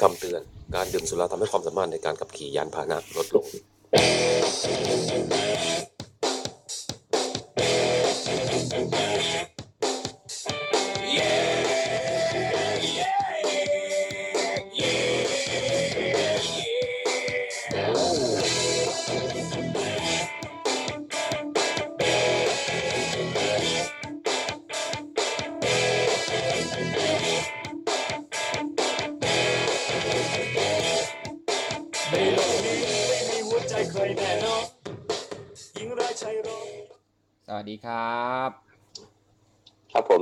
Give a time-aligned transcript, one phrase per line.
[0.00, 0.40] คำเตือน
[0.74, 3.46] การดื่มสุราทำให้ความสามารถในการขับขี่ยานพาหนะลดลง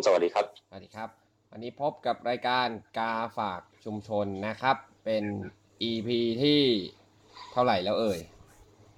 [0.04, 1.08] สวัสดีครับ สวัสดีครับ
[1.52, 2.68] วันนี้พบกับรายการ
[2.98, 5.24] กาฝากชุมชนนะครับ เป็น
[5.90, 6.08] EP
[6.42, 6.60] ที่
[7.52, 8.20] เท่าไหร่แล้วเอ่ย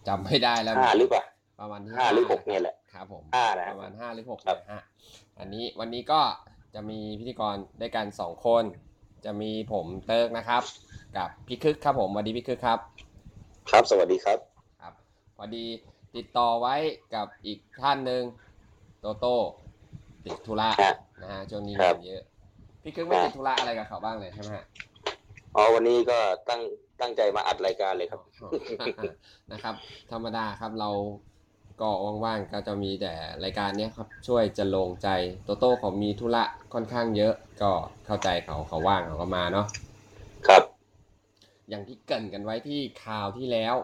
[0.08, 1.24] จำไม่ได้แล้วห้าหรือเปล่า
[1.60, 4.82] ประมาณที่ห้าหรือหกเนี่ยแหละครับผมห้านะประมาณห้าหรือหกครับนะฮะ
[5.38, 6.20] อันนี้วันนี้ก็
[6.74, 8.64] จะมีพิธีกรด้วยกันสองคน
[9.24, 10.62] จะมีผมเติร์กนะครับ
[11.16, 12.78] กับพี่คึกครับผมสวัสดีพี่คึกครับ
[13.70, 14.38] ครับสวัสดีครับ
[14.80, 14.92] ครับ
[15.36, 15.64] พอดี
[16.16, 16.74] ติดต่อไว้
[17.14, 18.22] กับอีกท่านหนึ่ง
[19.00, 19.36] โตโต้
[20.26, 22.22] ติดธุระครับนะฮะช่วงนี้ครังาบ นเยอะ
[22.82, 24.64] พี่คึกไม่ครับติดธุระอะไรกับเขาบ้างเลยใช่ไหมฮะ
[25.56, 26.60] อ๋อวันนี้ก็ตั้ง
[27.00, 28.20] ตั้งใจมาอัดรายการเลยครับ
[29.52, 29.74] นะครับ
[30.12, 30.90] ธรรมดาครับเรา
[31.80, 31.88] ก็
[32.24, 33.12] ว่างๆก็จะมีแต่
[33.44, 35.08] รายการเนี้ยครับช่วยจะลงใจ
[35.44, 37.70] โตโต้เขามีธุระค่อนข้างเยอะ ก็
[38.06, 39.66] เข้าใจเขาเขาว่างเขาก็มาเนาะ
[40.48, 40.62] ครับ
[41.68, 43.74] อย่างที่เกรินกันไว้ที่ข่าวที่แล้ว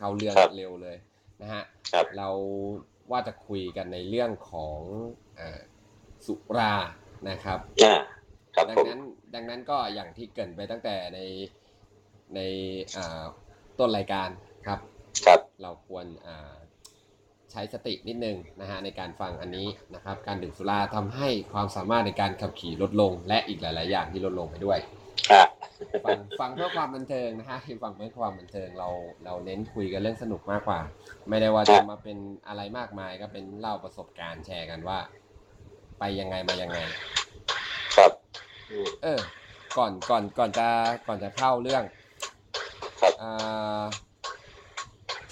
[0.00, 0.96] ข่าวเรื่องครับเร็วเลย
[1.42, 2.28] นะฮะครับ เรา
[3.10, 4.78] ว่าจะคุยกันในเรื่องของ
[5.36, 5.60] เออ
[6.26, 6.74] สุรา
[7.28, 7.96] นะครับอ่า
[8.54, 9.02] ครับดัผมนั้น
[9.34, 11.18] ดังนั้นก็อย่างที่เกรินไปตั้งแต่ใน
[12.34, 12.40] ใน
[12.96, 13.22] อ่า
[13.78, 14.28] ต้นรายการ
[14.66, 14.78] ครับ
[15.26, 16.52] ครับเราควรอ่า
[17.52, 24.78] ใช้สตินิดนึงนะฮะในการฟังอันนี้นะครับ การดื่มสุราทำให้ความสามารถในการขับขี่ลดลง และอีกหลาย ๆ อย่างที่ลดลงไปด้วย
[25.32, 25.42] อ่า
[26.04, 28.88] ฟังฟังเพื่อความบันเทิงนะฮะฟังเพื่อความบันเทิงเรา
[29.24, 30.80] เราเน้นคุยกันเรื่องสนุกมากกว่า
[31.28, 34.98] ไม่ได้ว่าจะมาเป็นอะไรมากมายก็เป็นเล่าประสบการณ์แชร์กันว่า
[36.00, 36.78] ไปยังไงมายังไง
[37.96, 38.12] ครับ
[38.70, 39.20] อืมเออ
[39.78, 40.66] ก่อนก่อนก่อนจะ
[41.06, 41.82] ก่อนจะเข้าเรื่อง
[43.00, 43.82] ครับอ่า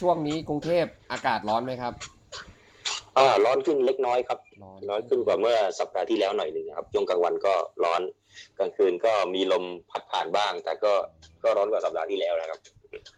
[0.00, 1.92] ช่วงนี้กรุงเทพอากาศร้อนไหมครับ
[3.16, 7.54] อ่าร้อนขึ้นเล็กน้อยครับร้อนร้อนขึ้นกว่าเมื่อสัปดาห์ที่แล้วหน่อยหนึ่งครับช่วงกลางวันก็
[7.84, 8.02] ร้อน
[8.58, 10.92] กลางคืนก็มีลมพัดผ่านบ้าง แต่ก็
[11.42, 12.60] ก็ร้อนกว่าสัปดาห์ที่แล้วนะครับ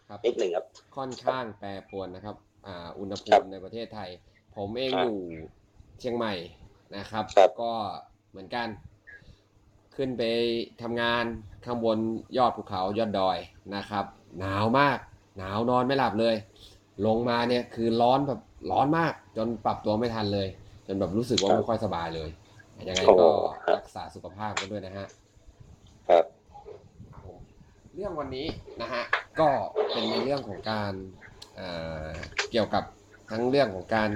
[0.09, 0.65] ครับนิดหนึ่งครับ
[0.97, 2.35] ค่อนข้างแปรปรวนนะครับ
[2.67, 4.09] อ่า อุณหภูครัมิบในประเทศไทย
[4.55, 5.45] ผมเองครับอยู่
[5.99, 6.33] เชียงใหม่
[6.97, 7.71] นะครับครับก็
[8.29, 8.67] เหมือนกัน
[9.95, 10.23] ขึ้นไป
[10.81, 11.23] ทำงาน
[11.65, 11.97] ข้างบน
[12.37, 13.37] ยอดภูเขายอดดอย
[13.75, 14.05] นะครับ
[14.39, 14.97] หนาวมาก
[15.37, 16.35] หนาวนอนไม่หลับเลย
[17.05, 18.41] ลงมาเนี่ยคือร้อนแบบ
[18.71, 20.47] ร้อนมาก จนปรับตัวไม่ทันเลย
[20.87, 22.29] จนแบบรู้สึกว่าครับไม่ค่อยสบายเลย
[22.89, 23.29] ยังไงโอ้ก็
[23.65, 25.07] ครับรักษาสุขภาพกันด้วยนะฮะ
[26.07, 26.25] ครับ
[27.11, 27.41] ครับผม
[27.95, 28.47] เรื่องวันนี้
[28.81, 29.03] นะฮะ
[29.39, 29.49] ก็
[29.91, 30.93] เป็นในเรื่องของการ
[31.55, 31.67] เอ่
[32.05, 32.07] อ
[32.51, 32.83] เกี่ยวกับ
[33.29, 34.09] ทั้งเรื่องของการ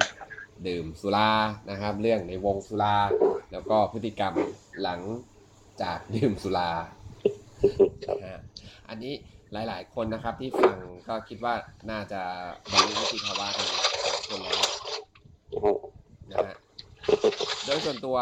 [0.67, 1.31] ดื่มสุรา
[1.69, 2.97] นะครับ เรื่องในวงสุรา
[3.51, 4.33] แล้วก็พฤติกรรม
[4.83, 5.01] หลัง
[5.81, 6.71] จากดื่มสุรา
[8.05, 8.41] ครับนะฮะ
[8.89, 9.13] อันนี้
[9.53, 10.77] หลาย ๆ คนนะครับที่ฟัง
[11.09, 11.53] ก็คิดว่า
[11.91, 12.21] น่าจะ
[12.71, 13.67] บรรลุนิติภาวะกัน
[14.03, 14.61] หลายคนแล้ว
[15.49, 15.67] โอ้โห
[16.31, 16.55] นะฮะ
[17.65, 18.17] โดยส่วนตัว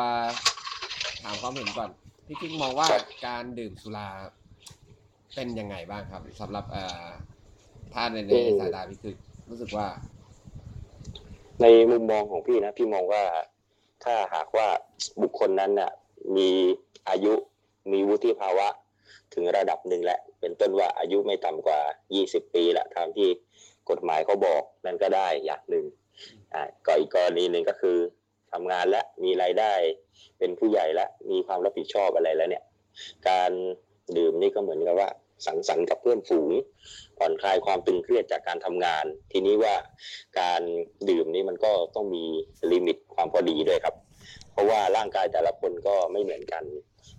[1.23, 1.89] ถามความเห็นก่อน
[2.27, 4.09] พี่คิงมองว่าครับการดื่มสุรา
[5.35, 7.07] เป็นยังไงบ้างครับสำหรับเอ่อ
[7.93, 9.15] ถ้าในในอืมสายตาพี่คือ
[9.49, 9.87] รู้สึกว่า
[11.63, 13.23] ในมุมมองของพี่นะ พี่มองว่า
[14.03, 14.67] ถ้าหากว่า
[15.21, 15.91] บุคคลนั้นน่ะ
[16.37, 16.49] มี
[17.09, 17.33] อายุ
[17.91, 18.67] มีวุฒิภาวะ
[19.33, 21.79] ถึงระดับหนึ่งแหละ เป็นต้นว่าอายุไม่ต่ำกว่า
[22.17, 23.29] 20 ปีละตามที่
[23.89, 25.85] กฎหมายเขาบอกนั่นก็ได้อย่างหนึ่ง
[26.53, 27.97] อ่าก็อีกกรณีหนึ่งก็คือ
[28.51, 29.73] ทำงานและมีรายได้
[30.39, 32.63] เป็นผู้ใหญ่และมีความรับผิดชอบอะไรแล้วเนี่ย
[33.29, 33.51] การ
[34.17, 35.09] ดื่มนี่ก็เหมือนกับว่า
[35.45, 36.51] สังสรรค์กับเพื่อนฝูง
[37.23, 39.75] ผ่อนคลายความตึงเครียดจากการทำงาน ทีนี้ว่า
[40.39, 40.61] การ
[41.09, 42.25] ดื่มนี่มันก็ต้องมี
[42.71, 43.95] ลิมิตความพอดีด้วยครับ
[44.51, 46.63] เพราะว่าร่างกายแต่ละคนก็ไม่เหมือนกัน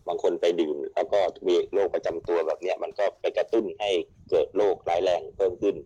[0.08, 3.90] บางคนไปดื่ม แล้วก็มีโรคประจำตัวแบบเนี้ยมันก็ไปกระตุ้นให้
[4.30, 5.76] เกิดโรคร้ายแรงเพิ่มขึ้น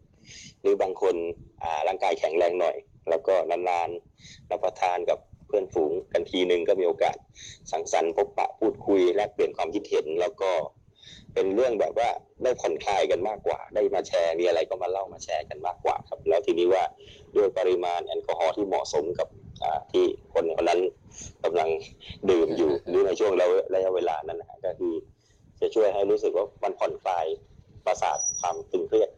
[0.61, 1.14] หรือบางคน
[1.62, 2.76] อ่าร่างกายแข็งแรงหน่อย
[3.11, 7.17] แล้วก็นานๆรับประทานกับเพื่อนฝูงกันทีหนึ่งก็มีโอกาส
[7.73, 10.50] สังสรรค์พบปะพูดคุยแลกเปลี่ยนความคิดเห็นแล้วก็
[11.38, 12.08] เป็นเรื่องแบบว่า
[12.43, 16.85] ได้ผ่อนคลายกันมากกว่า ได้มาแชร์มีอะไรก็มาเล่ามาแชร์กันมากกว่าครับ แล้วทีนี้ว่า
[17.37, 19.29] ด้วยปริมาณแอลกอฮอล์ที่เหมาะสมกับ
[19.62, 20.05] อ่าที่
[20.35, 20.81] คนคนนั้น
[21.44, 21.69] กำลัง
[22.31, 23.32] ดื่มอยู่หรือในช่วง
[23.75, 24.94] ระยะเวลานั้นนะฮะก็คือ
[25.61, 27.26] จะช่วยให้รู้สึกว่ามันผ่อนคลาย
[27.87, 29.11] ประสาทความตึงเครียด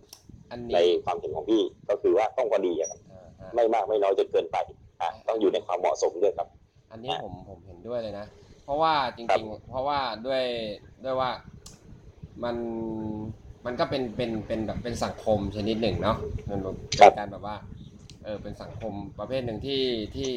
[0.50, 4.56] อันในนี้ความเห็นของพี่ก็คือว่าต้องพอดีอะครับอ่าฮะไม่มากไม่น้อยจนเกินไป
[5.00, 6.49] อะต้องอยู่ในความเหมาะสมด้วยครับ
[6.93, 8.26] อันนี้ผมผมเห็นด้วยเลยนะ
[8.64, 10.43] เพราะว่าจริงๆ เพราะว่าด้วย
[11.05, 11.31] ด้วยว่า
[12.44, 12.56] มัน
[13.66, 16.16] มันก็เป็นเป็นเป็นแบบเป็นสังคมชนิดหนึ่งเนาะ
[16.50, 16.58] มัน
[17.00, 17.56] ครัเป็บนการแบบว่า
[18.25, 19.82] เออเป็นสังคมประเภทหนึ่งที่
[20.14, 20.31] ที่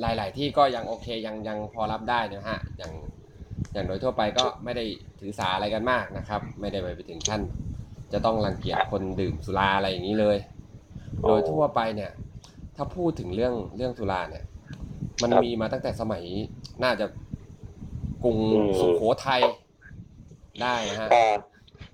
[0.00, 2.92] หลาย ๆ ที่ก็ยังโอเคยังยังพอรับได้นะฮะอย่าง
[3.72, 4.84] อย่างโดยทั่วไปก็ไม่ได้
[5.20, 7.40] ถือสาอะไรกันมากนะครับ ไม่ได้ไปไปถึงขั้น
[8.12, 10.36] จะต้องรังเกียจคนดื่มสุราอะไรอย่างนี้เลย
[11.26, 12.10] โดยทั่วไปเนี่ย
[12.76, 14.44] ถ้าพูดถึงเรื่องเรื่องสุราเนี่ย
[15.22, 16.24] มันครับมีมาตั้งแต่สมัย
[16.84, 17.06] น่าจะ
[18.24, 19.42] กรุงอืมสุโขทัย
[20.62, 21.22] ได้นะฮะถ้า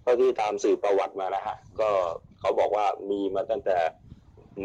[0.02, 1.90] เท่าที่ตามสื่อประวัติมานะฮะก็
[2.40, 3.76] เขาบอกว่ามีมาตั้งแต่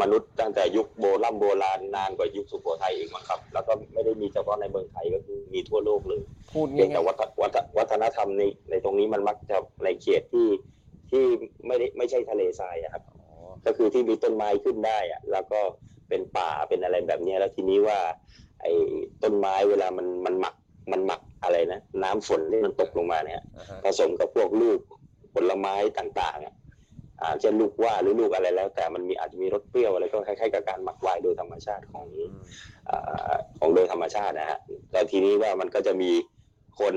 [0.01, 6.21] มนุษย์ตั้งแต่ยุคโบราณโบราณนานกว่ายุคสุโขทัยอีกมั้งครับ แล้วก็ไม่ได้มีเฉพาะในเมืองไทยก็คือมีทั่วโลกเลย
[6.53, 10.47] พูดเพียงแต่ง่ายวัฒวัฒวัฒนธรรมในในตรงนี้มันมักจะในเขตที่
[11.11, 11.23] ที่
[11.67, 13.29] ไม่ได้ไม่ใช่ทะเลทรายอะครับๆอ๋อ
[13.65, 15.59] ก็คือที่มีต้นไม้ขึ้นได้อะแล้วก็
[16.09, 17.99] เป็นป่าเป็นอะไรแบบเนี้ยแล้วทีนี้ว่า
[18.61, 18.73] ไอ้
[19.23, 20.55] ต้นไม้เวลามันมันหมัก
[20.91, 24.79] มันหมัก อะไรนะน้ำฝนที่มันตกลงมาเนี่ยอ่าฮะผสมกับพวกลูก
[25.33, 26.55] ผลไม้ต่างๆอะ
[27.21, 32.43] อ่าเช่นลูกว่าหรือลูกอะไรแล้ว แต่มันมีอาจจะมีรสเปรี้ยวอะไรก็คล้ายๆกับการหมักไวน์โดยธรรมชาติของอืม
[32.89, 34.59] อาของโดยธรรมชาตินะฮะ
[34.91, 36.11] แต่ทีนี้ว่ามันก็จะมี
[36.79, 36.93] คน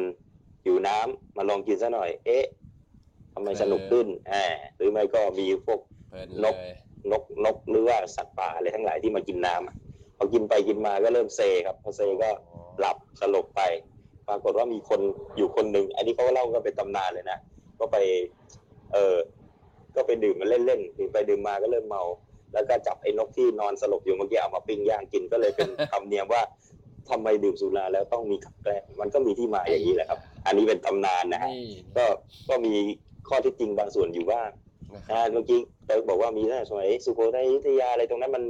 [0.65, 2.45] อยู่น้ำมาลองกินซะหน่อย เอ๊ะ
[3.35, 6.71] ทำไมสนุกขึ้นแหมหรือไม่ก็มีพวกเพลินนเลกย
[7.11, 9.77] นกนกหรือว่าสัตว์ป่าอะไรทั้งหลายที่มากินน้ำอะ
[10.17, 12.31] พอกินไปกินมาก็เริ่มเซครับพอเซก็
[12.81, 13.61] หลับสลบไป
[14.31, 15.01] ปรากฏว่ามีคน
[15.37, 17.39] อยู่คนหนึ่งอันนี้เขาเล่าก็เป็นตำนานเลยนะ
[17.81, 17.97] ก็ไป
[18.93, 19.17] เออ
[19.97, 22.03] ก็ไปดื่มมาเล่นๆดื่มไปดื่มมาก็เริ่มเมา
[22.53, 26.43] แล้วก็จับไอ้นกที่นอนสลบอยู่เมื่อกี้เอามาปิ้งย่างกินก็เลยเป็นธรรมเนียมว่า
[27.11, 31.65] ทำไมดื่มสุราแล้วต้องมีกับแกล้มมันก็มีที่มาอย่างนี้แหละครับ อันนี้เป็นตำนานนะฮะนี่
[31.97, 32.05] ก็
[32.49, 32.75] ก็มี
[33.29, 34.49] ข้อเท็จจริงบางส่วนอยู่บ้าง
[34.95, 38.45] นะครับนะเมื่อกี้เติร์กบอกว่ามีนะสมัยสุโขทัยอยุธยาอะไรตรงนั้นมัน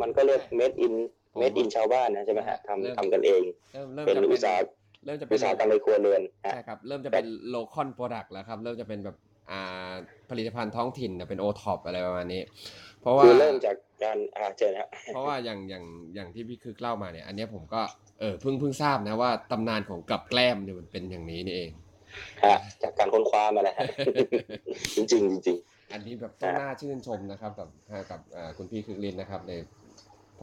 [0.00, 0.94] มันก็เรียก made in
[1.38, 4.58] made in ชาวบ้านนะใช่ไหมฮะทำทำกันเองเริ่มเริ่มเป็นจะอุตสาห
[5.04, 9.16] เริ่มจะเป็นอุตสาหกรรมในครัวเรือนฮะใช่ครับ เริ่มจะเป็น local product แล้วครับ เริ่มจะเป็นแบบ
[9.50, 9.92] อ่า
[10.30, 12.42] ผลิตภัณฑ์ท้องถิ่นนะเป็นโอท็อปอะไรประมาณนี้
[13.00, 15.84] เพราะว่าคือเริ่มจากการอาเจอนะฮะเพราะว่าอย่างอย่าง
[16.14, 17.80] อย่างที่พี่คึกเล่ามาเนี่ย อันเนี้ยผมก็
[18.20, 21.70] เออเพิ่งเพิ่งทราบนะว่าตำนานของกับแกล้มเนี่ยมันเป็นอย่างนี้นี่เอง
[22.44, 23.86] ฮะจากการค้นคว้ามาแล้วฮะ
[24.96, 25.56] จริงๆจริง
[25.92, 27.68] อันนี้แบบต้องน่าชื่นชมนะครับ กับ
[28.10, 29.52] กับอ่าคุณพี่คึกลินนะครับใน
[29.83, 29.83] เพ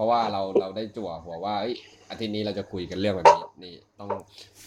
[0.02, 1.76] ราะว่าเราเราได้จั่วหัวว่าเอ้ย
[2.10, 4.10] อาทิตย์นี้เราจะคุยกันเรื่องแบบนี้นี่ต้อง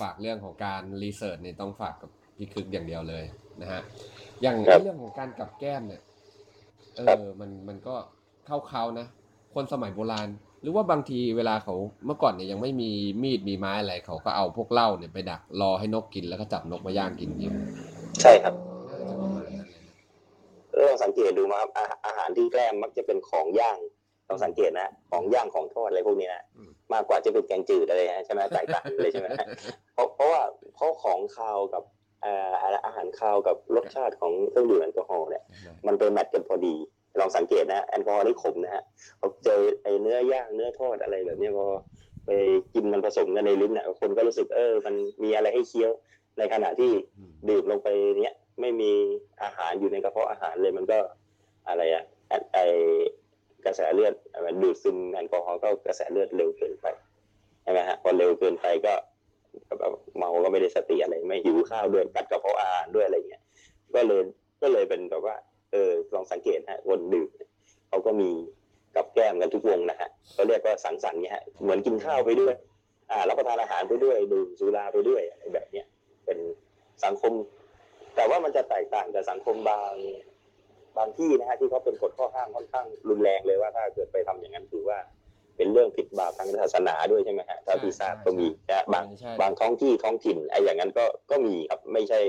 [0.00, 3.24] ฝากเรื่องของการรีเสิร์ชนี่ต้องฝากกับพี่คึกอย่างเดียวเลย
[3.62, 3.80] นะฮะ
[4.42, 6.02] อย่างครับ เรื่องของการกับแก้มเนี่ย
[6.96, 7.94] เอครับอมันมันก็
[8.46, 9.06] เข้าเขานะ
[9.54, 10.28] คนสมัยโบราณ
[10.62, 11.74] หรือว่าบางทีเวลาเขา
[12.06, 12.90] เมื่อก่อนเนี่ยยังไม่มี
[13.22, 18.54] มีดมีไม้อะไรเขาก็เอาพวกเหล้าเนี่ยไปดักรอให้นกกินแล้วก็จับนกมาย่างกินจริงๆใช่ครับ
[18.88, 19.94] น่าจะประมาณนั้นเลยนะ
[20.88, 23.78] ลองสังเกตดูมาครับอาอาหารที่แกล้มมักจะเป็นของย่าง
[24.28, 26.42] ลองสังเกตนะของย่างของทอดอะไรพวกนี้นะ
[26.92, 29.28] มากกว่าจะเป็นแกงจืดอะไรนะใช่ไหมแตกต่างกันเลยใช่ไหม
[29.94, 30.42] เพราะเพราะว่า
[30.74, 31.82] เพราะของคาวกับ
[32.22, 32.50] เอ่อ
[32.86, 35.42] อาหารคาวกับรสชาติของเครื่องดื่มแอลกอฮอล์เนี่ย
[35.86, 36.74] มันไปแมทกันพอดี
[37.20, 38.84] ลองสังเกตนะแอลกอฮอล์นี่ขมนะฮะ
[39.20, 41.66] พอเจอไอ้เนื้อย่างเนื้อทอดอะไรแบบเนี้ยพอ
[42.26, 42.30] ไป
[42.74, 45.90] กินมันผสมกันในลิ้นอะคนก็รู้สึกเออ มันมีอะไรให้เคี้ยว
[46.38, 47.88] ในขณะที่อืมดื่มลงไป
[48.20, 48.92] เนี้ยไม่มี
[49.42, 50.98] อาหารอยู่ในกระเพาะอาหารเลยมันก็
[51.68, 52.58] อะไรอะไอ้ไอ
[53.66, 54.14] กระแสเลือด
[54.46, 56.86] มันดูดซึมแอลกอฮอล์ก็กระแสเลือดเร็วเกินไป
[57.62, 58.94] ใช่ไหมฮะพอเร็วเกินไปก็
[60.18, 63.42] เมาก็ไม่ได้สติอะไรไม่หิวข้าวด้วยกัดกระเพาะอาหารด้วยอะไรเงี้ย
[63.94, 64.22] ก็เลย
[64.62, 65.36] ก็เลยเป็นแบบว่า
[65.72, 67.28] เออลองสังเกตฮะคนดื่ม
[67.88, 68.30] เขาก็มี
[68.96, 72.54] กับแก้มกันทุกวงนะฮะเขาเรียกว่าสังสรรค์เนี่ยฮะเหมือนกินข้าวไปด้วย
[73.10, 75.86] อ่ารับประทานอาหารไปด้วยดื่มสุราไปด้วยอะไรแบบเนี้ย
[76.24, 76.38] เป็น
[77.04, 77.32] สังคม
[78.16, 79.92] แต่ว่ามันจะแตกต่างกับสังคมบาง
[80.98, 84.98] บางที่นะฮะที่เขาเป็นกฎข้อห้ามค่อนข้างรุนแรงเลยว่าถ้าเกิดไปทำอย่างนั้นถือว่า
[85.56, 92.20] เป็นเรื่องผิดบาปทางศาสนาด้วยใช่ไหมฮะถ้าที่ทราบก็มีนะบางใช่บางท้องที่ท้องถิ่นไอ้อย่างนั้นก็ก็มีครับไม่ใช่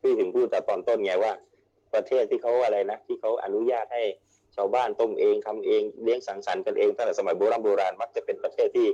[0.00, 1.32] พี่ถึงพูดแต่ตอนต้นไงว่า
[1.94, 4.02] ประเทศที่เขาอะไรนะที่เขาอนุญาตให้
[4.56, 8.86] ชาวบ้านต้มเองทำเองเลี้ยงสังสรรค์กันเองตั้งแต่สมัยโบราณโบราณมักจะเป็นประเทศที่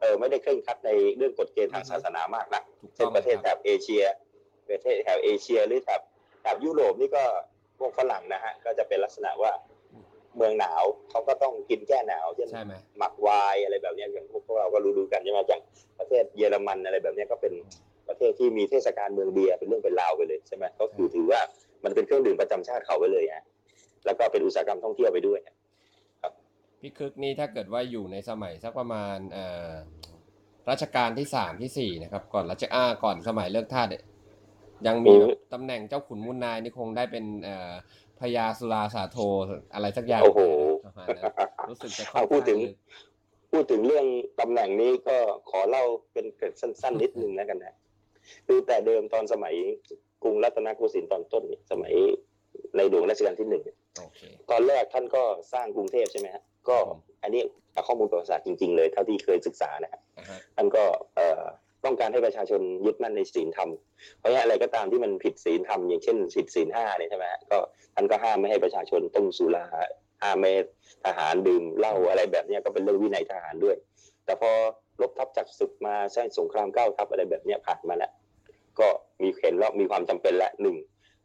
[0.00, 4.02] เออไม่ได้เคร่งครัดในเรื่องกฎเกณฑ์ทางศาสนามากนะถูกต้เช่อนงประเทศคแถรับบเอเชีย
[4.70, 6.00] ประเทศแถบเอเชียหรือแถบ
[6.40, 7.24] แถบยุโรปนี่ก็
[7.78, 9.52] พวกฝรั่งนะฮะก็จะเป็นลักษณะว่า
[10.36, 15.60] เมืองหนาวเขาก็ต้องกินแก้หนาวเช่นใช่ไหมหมักไวน์อะไรแบบเนี้ยอย่างพวกเราก็รู้ๆกันใช่ไหมอย่าง
[15.98, 17.52] ประเทศเยอรมันอะไรแบบเนี้ยก็เป็น
[18.08, 21.40] ประเทศที่มีเทศกาลเมืองเบียร์เป็นเรื่องเป็นราวไปเลยใช่ไหมก็คือถือว่า
[21.84, 23.44] มันเป็นเครื่องดื่มประจำชาติเขาไปเลยฮะ
[24.06, 25.40] แล้วก็เป็นอุตสาหกรรมท่องเที่ยวไปด้วย
[26.80, 29.72] พี่คึกนี่ถ้าเกิดว่าอยู่ในสมัยสักประมาณเอ่อ
[30.70, 34.00] รัชกาลที่สามที่สี่นะครับ ก่อนรัชอาก่อนสมัยเลือกทาสเนี่
[34.80, 37.72] ยยังมีแบบตำแหน่งเจ้าขุนมุนนายนี่คงได้เป็นเอ่อ
[38.20, 39.18] พญาสุราสาโท
[39.74, 40.40] อะไรสักอย่างโอ้โห
[40.86, 41.24] ประมาณนั้น
[41.70, 42.76] รู้สึกจะค่อนเอาพูดถึงข้าลึก
[43.52, 44.06] พูดถึงเรื่อง
[44.40, 45.16] ตำแหน่งนี้ก็
[45.50, 47.74] ขอเล่าเป็นเกร็ดสั้น ๆ นิดนึงแล้วกันนะ
[48.46, 49.54] คือแต่เดิมตอนสมัย
[50.22, 51.92] กรุงรัตนโกสินทร์ตอนต้นเนี่ยสมัย
[52.76, 54.20] ในหลวงรัชกาลที่หนึ่งเนี่ยโอเค
[54.50, 57.42] ตอนแรกท่านก็สร้างกรุงเทพใช่ไหมฮะก็ครับผมอันนี้
[57.72, 60.84] เอาข้อมูลประวัติศาสตร์จริง ๆ เลยเท่าที่เคยศึกษานะฮะอ่าฮะท่านก็
[61.16, 61.42] เอ่อ
[61.88, 63.70] ต้องการให้ประชาชนยึดมั่นในศีลธรรม
[64.18, 67.58] เพราะฉะนั้อะไรก็ตามที่มันผิดศีลธรรมอย่างเช่นผิดศีลห้าเนี่ยใช่ไหมฮะก็
[67.94, 69.64] ท่านก็ห้ามไม่ให้ประชาชนต้มสุรา
[70.22, 70.52] ห้ามไม่
[71.04, 73.76] ทหารดื่มเหล้าอะไรแบบเนี้ยก็เป็นเรื่องวินัยทหารด้วย
[74.24, 74.50] แต่พอ
[75.00, 78.12] ลบทัพจากศึกมาสร้างสงครามเก้าทัพอะไรแบบเนี้ยผ่านมาแล้ว
[78.80, 78.88] ก็
[79.22, 80.76] มีเห็นแล้วมีความจำเป็นและหนึ่ง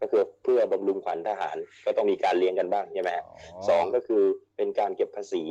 [0.01, 3.12] ก็คือเพื่อบำรุงขวัญทหารก็ต้องมีการเลี้ยงกันบ้างใช่ไหม
[3.70, 4.24] สองก็คือ
[4.55, 5.43] เป็นการเก็บภาษี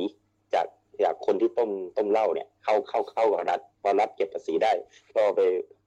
[0.53, 0.65] จาก
[1.03, 4.71] จากคนที่ต้มต้มเหล้าเนี่ยเข้าเข้าเข้ากับรัฐพอรัฐเก็บภาษีได้
[5.13, 5.41] ก็เอาไป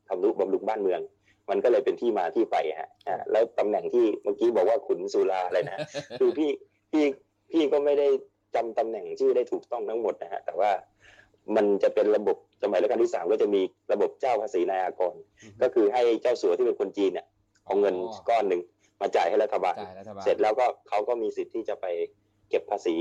[0.08, 1.00] ทำนุบำรุงบ้านเมือง
[1.50, 5.78] มันก็เลยเป็นที่มาที่ไปฮะอ่าแล้วตำแหน่งที่เมื่อกี้บอกว่าขุนสุราอะไรนะ
[6.20, 6.50] คือพี่
[6.90, 7.04] พี่
[7.52, 8.08] พี่ก็ไม่ได้
[8.54, 10.70] จำตำแหน่งชื่อได้ถูกต้องทั้งหมดนะฮะแต่ว่า
[11.56, 15.14] มันจะเป็นระบบสมัยรัชกาลที่สามก็จะมีระบบเจ้าภาษีนายอากร
[15.62, 17.26] ก็คือให้เจ้าสัวที่เป็นคนจีนเนี่ย
[17.64, 17.94] เอาเงิน
[18.28, 18.60] ก้อนหนึ่ง
[19.00, 21.86] มาจ่ายให้รัฐบาลจ่ายรัฐบาลเสร็จแล้วก็เขาก็มีสิทธิ์ที่จะไป
[22.50, 22.94] เก็บภาษี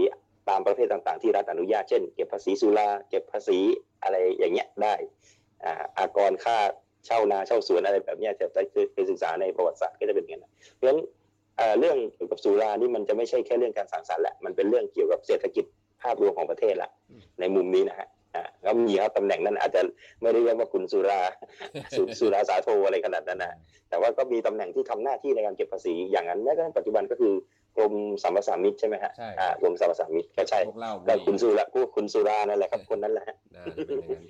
[0.49, 3.59] ตามประเภทต่างๆ ที่รัฐอนุญาตเช่น เก็บภาษีสุราเก็บภาษี
[4.03, 4.93] อะไรอย่างเงี้ยได้
[5.97, 6.57] อากรค่า
[7.05, 10.99] เช่านาเช่าสวนอะไรแบบเนี้ยจะได้เคยศึกษาในประวัติศาสตร์ก็จะเป็นอย่างนั้นเพราะฉะนั้น
[11.79, 15.65] เรื่องเกี่ยวกับสุรานี่มันจะไม่ใช่แค่เรื่องการสังสรรค์แหละมันเป็นเรื่องเกี่ยวกับเศรษฐกิจ
[16.01, 16.89] ภาพรวมของประเทศละ
[17.39, 18.07] ในมุมนี้นะฮะ
[18.65, 19.81] ก็มีครับตำแหน่งนั้นอาจจะ
[20.21, 21.21] ไม่ได้เรียกว่าคุณสุรา
[21.97, 23.57] สุสุราสาโทอะไรขนาดนั้นนะ
[23.89, 27.33] แต่ว่าก็มีตำแหน่งที่ทำหน้าที่ในการเก็บภาษีอย่างนั้นแม้กระทั่งปัจจุบันก็คือ
[27.77, 34.23] กรมสรรพสามิตใช่ไหมฮะใช่อ่ากรมสรรพสามิตก็ใช่พวกเหล้าก็บุหรี่คุณสุราผู้คุณสุรานั่นแหละครับคนนั้นแหละฮะน่าจะเป็นอย่างนั้น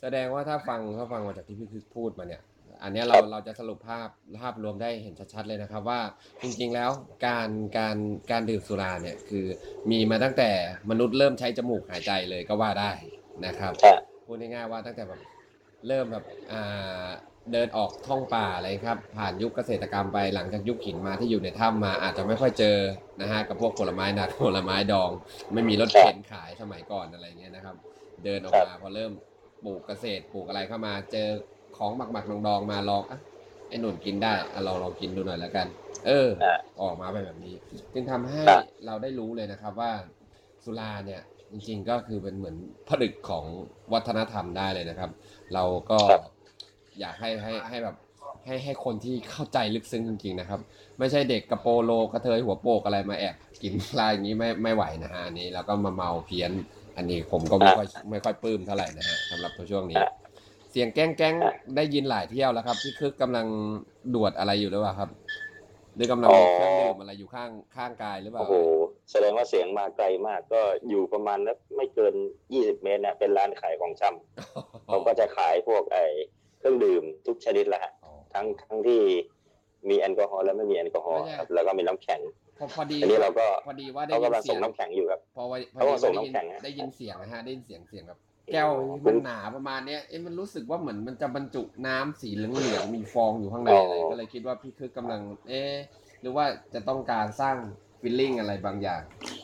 [0.00, 2.42] แสดงว่าถ้าฟังถ้าฟังมาจากที่พี่คือพูดมาเนี่ย
[2.82, 4.08] อันเนี้ยคเรารับเราจะสรุปภาพ
[4.42, 6.00] ภาพรวมได้เห็นชัดๆเลยนะครับ ว่า
[6.42, 6.90] จริงๆแล้ว
[7.26, 7.96] การการ
[8.30, 9.44] การดื่มสุราเนี่ยคือ
[9.90, 10.50] มีมาตั้งแต่
[10.90, 12.90] มนุษย์เริ่มใช้จมูกหายใจเลยก็ว่าได้
[13.46, 13.94] นะครับใช่
[14.26, 15.20] พูดง่ายๆว่าตั้งแต่แบบ
[15.86, 17.08] เริ่มแบบอ่า
[17.52, 22.78] เดินออกท่องป่าอะไรครับ ผ่านยุคเกษตรกรรมไปหลังจากยุคหินมาที่อยู่ในถ้ำมาอาจจะไม่ค่อยเจอ
[23.20, 25.10] นะฮะกับพวกผลไม้หนักผลไม้ดอง
[25.52, 27.76] ไม่มีรถเข็นขายสมัยก่อนอะไรเงี้ยนะครับ
[28.24, 29.12] เดินออกมาพอเริ่ม
[29.64, 31.28] ปลูกเกษตรปลูกอะไรเข้ามา เจอ
[31.76, 33.20] ของหมักๆดองๆมาลองอะ
[33.68, 35.66] ไอ้หนุนกินได้อะลองลองกินดูหน่อยแล้วกัน
[36.06, 37.54] เอออ่าออกมาเป็นแบบนี้
[37.94, 39.92] จึงทำให้ครับเราได้รู้เลยนะครับว่า
[40.64, 42.56] สุราเนี่ยจริงๆก็คือเป็นเหมือน
[42.88, 43.44] ผลึกของ
[43.92, 45.10] วัฒนธรรมได้เลยนะครับ
[45.54, 46.20] เราก็ครับ
[47.00, 47.96] อยากให้ให้ให้แบบ
[48.46, 50.60] ให้ให้คนที่เข้าใจลึกซึ้งจริงๆนะครับ
[50.98, 56.50] ไม่ใช่เด็กกระโปโลกระเทยหัวโปกอะไรมาแอบกินปลาอย่างนี้ไม่ไม่ไหวนะฮะอันนี้แล้วก็มาเมาเพี้ยน
[56.96, 60.12] อันนี้ผมก็ไม่ค่อยไม่ค่อยปลื้มเท่าไหร่นะฮะสำหรับช่วงนี้อะ
[60.70, 63.46] เสียงแก้งแก้งอะได้ยินหลายเที่ยวแล้วครับพี่คึกกำลัง
[64.14, 65.10] ดวดอะไรอยู่หรือเปล่าครับ
[65.94, 68.54] หรือกำลังอ๋อมีเครื่องดื่มอะไรอยู่ข้างข้างกายหรือเปล่าโอ้โห
[69.10, 72.14] แสดงว่าเสียงมาไกลมากก็อยู่ประมาณนักไม่เกิน
[72.48, 76.04] 20เมตรเนี่ยเป็นร้านขายของชำเขาก็จะขายพวกไอ้
[76.35, 76.35] เค
[76.66, 79.00] รื่องดื่มทุกชนิดแหละฮะอ๋อทั้งทั้งที่
[79.88, 82.20] มีแอลกอฮอล์และไม่มีแอลกอฮอล์ไม่ใช่ครับแล้วก็มีน้ำแข็ง
[82.58, 88.18] พอพอดีอันนี้เราก็พอดีว่าได้เขายินกำลังเสีส่ยงงน้ำแข็งอยู่ครับพอว่าพอเขาดีก็ส่งว่าได้ยินน้ำแข็งอะได้ยินเสียงนะฮะได้ยินเสียงเสียงแบบ
[88.52, 88.70] แก้ว
[89.06, 95.74] มันหนาประมาณเนี้ยเอ๊ะมันรู้สึกว่าเหมือนมันจะบรรจุน้ำสีเหลืองๆมีฟองอยู่ข้างในอะไรอ๋อก็เลยคิดว่าพี่คึกกำลัง เอ๊ะ
[96.20, 96.44] หรือว่า
[96.74, 97.56] จะต้องการสร้าง
[98.00, 99.02] ฟิลลิ่งอะไรบางอย่าง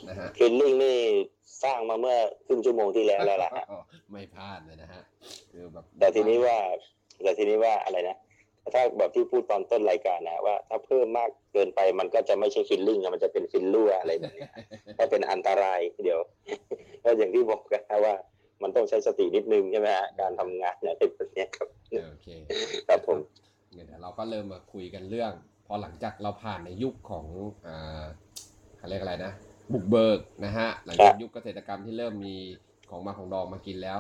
[0.08, 0.98] นะฮะฟิลลิ่งนี่
[1.64, 3.64] สร้างมาเมื่อครึ่งชั่วโมงที่แล้วแล้วล่ะฮะ
[4.12, 5.02] ไม่พลาดเลยนะฮะ
[5.52, 6.56] คือแบบแต่ทีนี้ว่า
[7.22, 8.16] แต่ทีนี้ว่าอะไรนะ
[8.74, 14.48] ถ้าแบบที่พูดตอนต้นรายการนะว่า ถ้าเพิ่มมากเกินไปมันก็จะไม่ใช่ฟิลลิ่งอะมันจะเป็นฟิลลั่วอะไรแบบนี้
[14.98, 16.18] ก็เป็นอันตรายเดี๋ยว
[17.04, 18.14] ก็อย่างที่บอกกันนะว่า
[18.62, 21.68] มันต้องใช้สตินิดนึงใช่ไหมฮะการทำงานเนี่ยเป็นแบบเนี้ยครับ
[22.08, 22.26] โอเค
[22.88, 23.18] ครับผม
[23.72, 25.32] เดี๋ยวเราก็เริ่มมาคุยกันเรื่อง
[25.66, 27.26] พอหลังจากเราผ่านในยุคของ
[27.66, 28.04] อ่า
[28.78, 29.32] เขาเรียกอะไรนะ
[29.72, 32.34] บุกเบิกนะฮะหลังจากยุคเกษตรกรรมที่เริ่มมี
[32.90, 33.98] ของมาของดองมากินแล้ว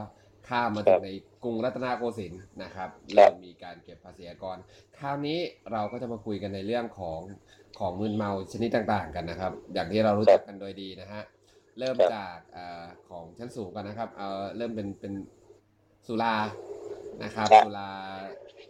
[0.48, 1.08] ข้ามมาถึครังบใน
[1.44, 4.56] กรุงรัตนโกสินทร์นะครับครัเริ่บมมีการเก็บภาษีอากร
[4.98, 5.38] คราวนี้
[5.72, 7.20] เราก็จะมาคุยกันในเรื่องของ
[7.78, 11.22] ของมึนเมาชนิดต่างๆกันนะครับ อย่างที่เรารู้จักกันโดยดีนะฮะ
[11.78, 15.12] เริ่มครับจากอาของชั้นสูงกันนะครับเอาเริ่มเป็นเป็น
[16.06, 16.34] สุรา
[17.22, 17.90] นะครับครับสุรา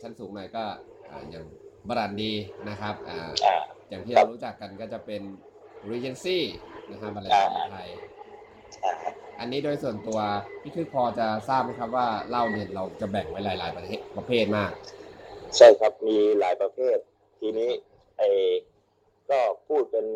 [0.02, 0.64] ชั้นสูงหน่อยก็
[1.11, 1.45] อ่าอย่าง
[1.88, 2.33] บรันดี
[2.69, 5.23] นะครับอ่าอ่าอย่างที่ครัเราบรู้จักกันก็จะเป็น
[5.91, 6.38] Regency
[6.91, 7.88] นะครับอะไรอ่าในไทย
[9.41, 10.19] อันนี้โดยส่วนตัว
[10.62, 14.71] พี่คือพอจะทราบไหมครับว่าเหล้าเนี่ยเราจะแบ่งไว้หลาย ๆ ประเภทประเภทมาก
[15.57, 16.97] ใช่ครับมีหลายประเภท
[17.41, 17.71] ทีนี้
[18.19, 18.29] ไอ้
[19.31, 20.07] ก็พูดเป็น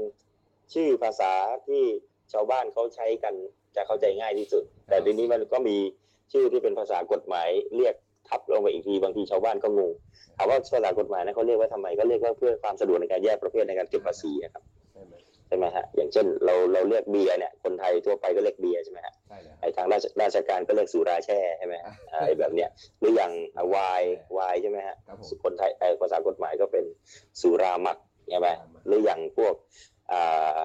[0.74, 1.32] ชื่อภาษา
[1.68, 1.82] ที่
[2.32, 3.34] ชาวบ้านเขาใช้กัน
[3.76, 5.76] จะเข้าใจง่ายที่สุด แต่ทีนี้มันก็มี
[6.32, 7.94] ชื่อที่เป็นภาษากฎหมายเรียก
[8.28, 9.90] ทับลงไปอีกทีบางทีชาวบ้านก็งง
[10.36, 14.64] ถามว่าภาษากฎหมายนะเขาเรียกว่าทำไมก็เรียกว่าเพื่อความสะดวกในการแยกประเภทในการเก็บภาษีนะครับ
[15.48, 22.68] ใช่ไหมใช่ไหมฮะอย่างเช่นเราเราเรียกเบียร์เนี่ยคนไทยทั่วไปก็เรียกเบียร์ใช่ไหมฮะใช่เลยไอ้ทางราชราชการก็เรียกสุราแช่ใช่ไหมฮะอ่าไอ้แบบเนี้ย
[23.00, 23.32] หรืออย่าง
[23.70, 26.84] ไวน์ไวน์ใช่ไหมฮะครับผมคนไทยไอ้ภาษากฎหมายก็เป็น
[27.40, 27.98] สุราหมัก
[28.30, 28.48] ใช่ไหม
[28.86, 29.54] หรืออย่างพวก
[30.12, 30.64] อ่า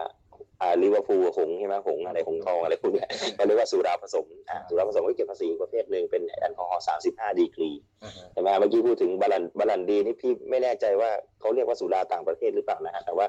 [0.61, 3.07] อ่าลิเวอร์พูลหงส์ใช่ไหมหงส์อะไรหงส์ทองอะไรพวกเนี้ย
[3.37, 7.71] ก็เรียกว่าสุราผสมอ่าสุราผสมก็เก็บภาษีประเภทหนึ่งเป็นแอลกอฮอล์35ดีกรี
[8.03, 13.25] อ่าฮะใช่ไหมเมื่อกี้พูดถึงบรั่นบรั่นดีนี่พี่ไม่แน่ใจว่าเขาเรียกว่าสุราต่างประเทศหรือเปล่านะฮะแต่ว่า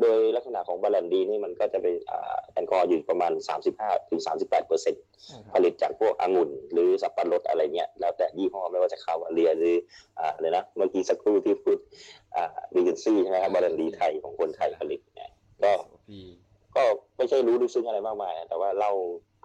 [0.00, 3.32] โดยลักษณะของบรั่นดีนี่มันก็จะเป็นอ่าแอลกอฮอล์อยู่ประมาณ
[3.70, 9.76] 35ถึง38เปอร์เซ็นต์ใช่ครับผลิตจากพวกองุ่นหรือสับปะรดอะไรเงี้ยแล้วแต่ยี่ห้อไม่ว่าจะคาวาเลียหรือ
[10.18, 11.78] อ่าเลยนะเมื่อกี้สักครู่ที่พูด
[12.36, 15.03] อ่าบีเกนซี่ใช่ไหมครับบาลันดีไทยของคนไทยผลิตเนี่ยก็พี่ก็
[17.24, 18.92] ไม่ใช่รู้ลึกซึ้งอะไรมากมายนะแต่ว่าเล่า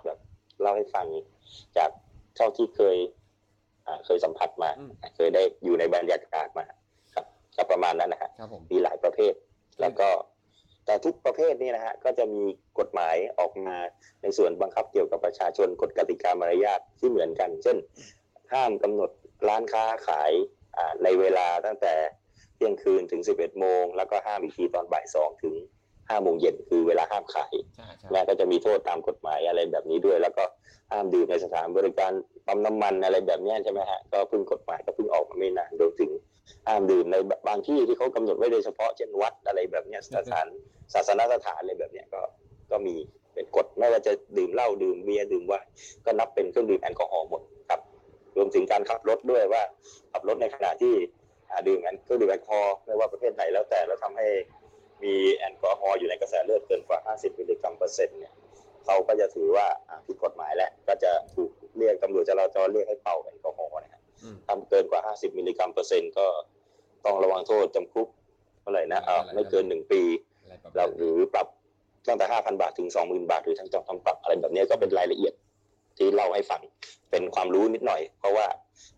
[0.06, 0.20] แบบ
[0.62, 1.08] เล่าให้ฟัง
[1.78, 1.90] จาก
[2.36, 2.98] เท่าที่เคย
[3.88, 6.66] อ่าเคยสัมผัสมาอืมเคยได้อยู่ในบรรยากาศมา
[7.14, 7.26] ครับ
[7.58, 9.34] ก็ประมาณนั้นนะฮะครับผมมีหลายประเภท
[9.82, 10.10] แล้วก็
[10.86, 12.44] แต่ทุกประเภทนี่นะฮะก็จะมี
[12.80, 13.78] กฎหมายออกมา
[14.22, 17.78] ในส่วนบังคับเกี่ยวกับประชาชนกฎกติกามารยาทที่เหมือนกัน เช่น
[18.54, 19.12] ห้ามกำหนด
[19.48, 20.32] ร้านค้าขาย
[20.78, 21.94] อ่าในเวลาตั้งแต่
[22.56, 25.56] เที่ยงคืนถึง 11 โมง แล้วก็ห้ามอีกทีตอนบ่ายสองถึง
[26.10, 30.44] 5โมงเย็นคือเวลาห้ามขายใช่ใช่และก็จะมีโทษตามกฎหมายอะไรแบบนี้ด้วย แล้วก็
[30.92, 32.12] ห้ามดื่มในสถานบริการ
[32.46, 36.12] ปั๊มน้ำมันอะไรแบบเนี้ยใช่ไหมฮะก็เพิ่งกฎหมายก็เพิ่งออกมาไม่นานรวมถึง
[36.68, 37.16] ห้ามดื่มใน
[37.48, 40.48] บางที่ที่เขากำหนดไว้โดยเฉพาะเช่นวัดอะไรแบบเนี้ยสถาน
[40.94, 42.22] ศาสนสถานอะไรแบบเนี้ยก็
[42.72, 42.96] ก็มี
[43.34, 45.68] เป็นกฎไม่ว่าจะดื่มเหล้าดื่มเบียร์ดื่มไวน์
[46.06, 47.82] ก็นับเป็นเครื่องดื่มแอลกอฮอล์หมดครับ
[48.38, 49.63] รวมถึงการขับรถด้วยว่า
[50.12, 50.94] ขับรถในขณะที่
[51.50, 54.28] อ่าดื่มแอลเครื่องดื่มแอลกอฮอล์ไม่ว่าประเภทไหนแล้วแต่แล้วทำให้
[55.03, 58.34] มีแอลกอฮอล์อยู่ในกระแสเลือดเกินกว่า 50 มิลลิกรัมเปอร์เซ็นต์เนี่ย
[58.86, 66.25] เขาก็จะถือว่าอ่าผิดกฎหมายแล้วก็จะถูกเรียกตำรวจจราจรเรียกให้เป่าแอลกอฮอล์นะฮะอืมทำเกินกว่า 50 มิลลิกรัมเปอร์เซ็นต์ก็
[67.06, 68.08] ต้องระวังโทษจำคุก
[68.62, 70.01] เท่าไหร่นะอ่าไม่เกินหนึ่งปี
[70.41, 71.48] อะไรประมาเราณหรือปรับ
[72.08, 75.34] ตั้งแต่ 5,000 บาทถึง 20,000 บาทหรือทั้งจำทั้งปรับอะไรแบบนี้ก็เป็นรายละเอียด
[75.98, 76.62] ที่เล่าให้ฟัง
[77.12, 78.48] เป็นความรู้นิดหน่อย เพราะว่า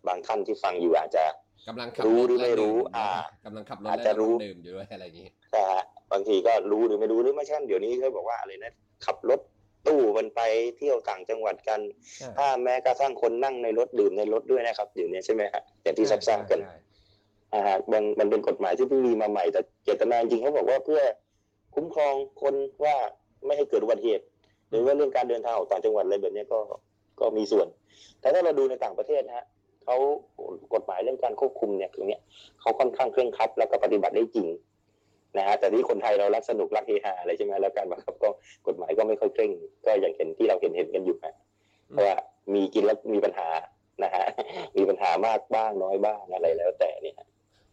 [0.08, 1.24] บางท่านที่ฟังอยู่อาจจะ
[1.68, 3.10] กำลังขับรู้ถหรือไม่แล้วรู้ดื่อ่า
[3.46, 8.74] กำลังขับรถอาจแล้วจะรู้ดื่มอยู่ด้วยอะไรอย่างงี้นะฮะบางทีก็รู้หรือไม่รู้หรือไม่ใช่เดี๋ยวนี้เขาบอกว่าอะไรนะ
[9.06, 9.40] ขับรถ
[9.88, 10.42] ตู้มันไป
[10.78, 11.80] เที่ยวต่างจังหวัดกัน
[12.18, 16.76] ใช่ถ้าแม้กระทั่งคนนั่งในรถดื่มในรถด้วยนะครับเดี๋ยวนี้ใช่ไหมฮะอย่างที่ทราบๆกันใช่
[17.54, 21.02] อ่าฮะมันมันเป็นกฎหมายที่เพิ่งมีมาใหม่แต่เจตนาจริงเขาบอกว่าเพื่อ
[21.76, 22.54] คุ้มครองคน
[22.86, 22.96] ว่า
[23.46, 24.26] ไม่ให้เกิดอุบัติเหตุ
[24.70, 26.60] หรือว่าเรื่องการเดินทางออกต่างจังหวัดอะไรแบบนี้ก็
[27.20, 27.68] ก็มีส่วน
[28.22, 29.46] แต่ถ้าเราดูในต่างประเทศนะฮะ
[29.84, 29.96] เขา
[30.74, 32.22] กฎหมายเรื่องการควบคุมเนี่ยตรงเนี้ย
[32.62, 34.48] เขาค่อนข้างเคร่งครัดแล้วก็ปฏิบัติได้จริง
[35.38, 38.30] นะฮะแต่ที่คนไทยเรารักสนุกรักเฮฮาอะไรใช่ไหมแล้วการบังคับก็
[38.68, 39.52] กฎหมายก็ไม่ค่อยเคร่ง
[39.86, 41.34] ก็อย่างเห็นที่เราเห็นเห็นกันอยู่นะ
[41.90, 42.16] เพราะว่า
[42.54, 43.48] มีกินแล้วมีปัญหา
[44.04, 44.26] นะฮะ
[44.78, 47.16] มีปัญหามากบ้างน้อยบ้างอะไรแล้วแต่เนี่ย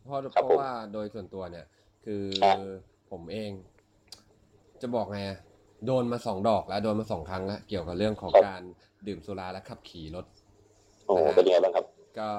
[0.02, 1.66] เพราะครับเพผมราะว่าโดยส่วนตัวเนี่ย
[2.04, 2.58] คือครับ
[3.10, 3.50] ผมเอง
[4.82, 5.38] จะบอกไงอะ
[5.86, 8.62] โดนมาสองดอกแล้วโดนมาสองครั้งแล้วเกี่ยวกับเรื่องของการ
[9.06, 10.26] ดื่มสุราและขับขี่รถ
[11.06, 11.84] โอ้โหนะฮะเป็นยังไงบ้างครับ
[12.18, 12.30] ก็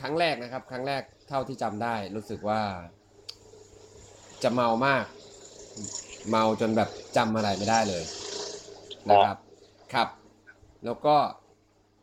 [0.00, 2.62] ครั้งแรกนะครับ ครั้งแรกเท่าที่จำได้ รู้สึกว่า
[4.42, 5.04] จะเมามาก
[6.30, 8.04] เมาจนแบบจำอะไรไม่ได้เลย
[9.10, 9.36] นะครับ
[9.94, 10.08] ครับ
[10.84, 11.16] แล้วก็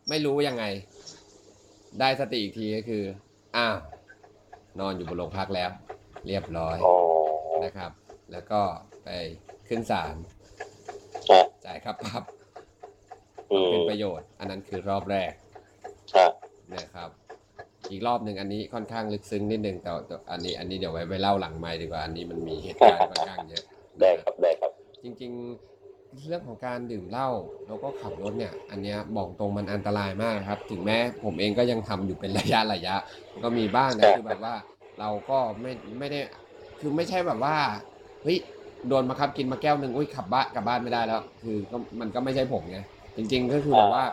[0.10, 0.64] ไม่รู้ยังไง
[2.00, 3.04] ได้สติอีกทีก็คือ
[3.56, 3.78] อ้าว
[4.80, 5.70] นอนอยู่บนโรงพักแล้ว
[6.28, 6.96] เรียบร้อยอ๋อ
[7.64, 7.92] นะครับ
[8.32, 8.62] แล้วก็
[9.04, 9.10] ไป
[9.68, 10.16] ขึ้นศาล
[11.32, 12.24] ฮะจ่ายครับปรับ
[13.52, 15.32] อืมเป็นประโยชน์ อันนั้นคือรอบแรก
[16.16, 16.28] ฮะ
[16.76, 17.10] นะครับ
[17.92, 23.64] อีกรอบหนึ่งอันนี้ค่อนข้างลึกซึ้งนิดนึงแต่แต่อันนี้อันนี้เดี๋ยวไว้ไปเล่าหลังไมค์ดีกว่าอันนี้มันมีเหตุการณ์ค่อนข้างเยอะ
[24.00, 24.72] ได้ครับได้ครับ
[25.04, 25.32] จริง
[25.78, 27.30] ๆเรื่องของการดื่มเหล้า
[27.68, 32.96] แล้วก็ขับรถเนี่ย อันเนี้ยบอกตรงมันอันตรายมากครับ ถึงแม้ผมเองก็ยังทำอยู่เป็นระยะระยะ
[33.44, 34.56] ก็มีบ้างนะคือแบบว่า
[35.00, 36.20] เราก็ไม่ไม่ได้
[36.80, 37.56] คือไม่ใช่แบบว่า
[38.24, 38.38] เฮ้ย
[38.88, 42.80] โดนมาคับกินมาแก้วหนึ่งอุ้ยขับบ้านกลับบ้านไม่ได้แล้ว คือก็มันก็ไม่ใช่ผมไง
[43.18, 44.04] จริง ๆ ก็คือแบบว่า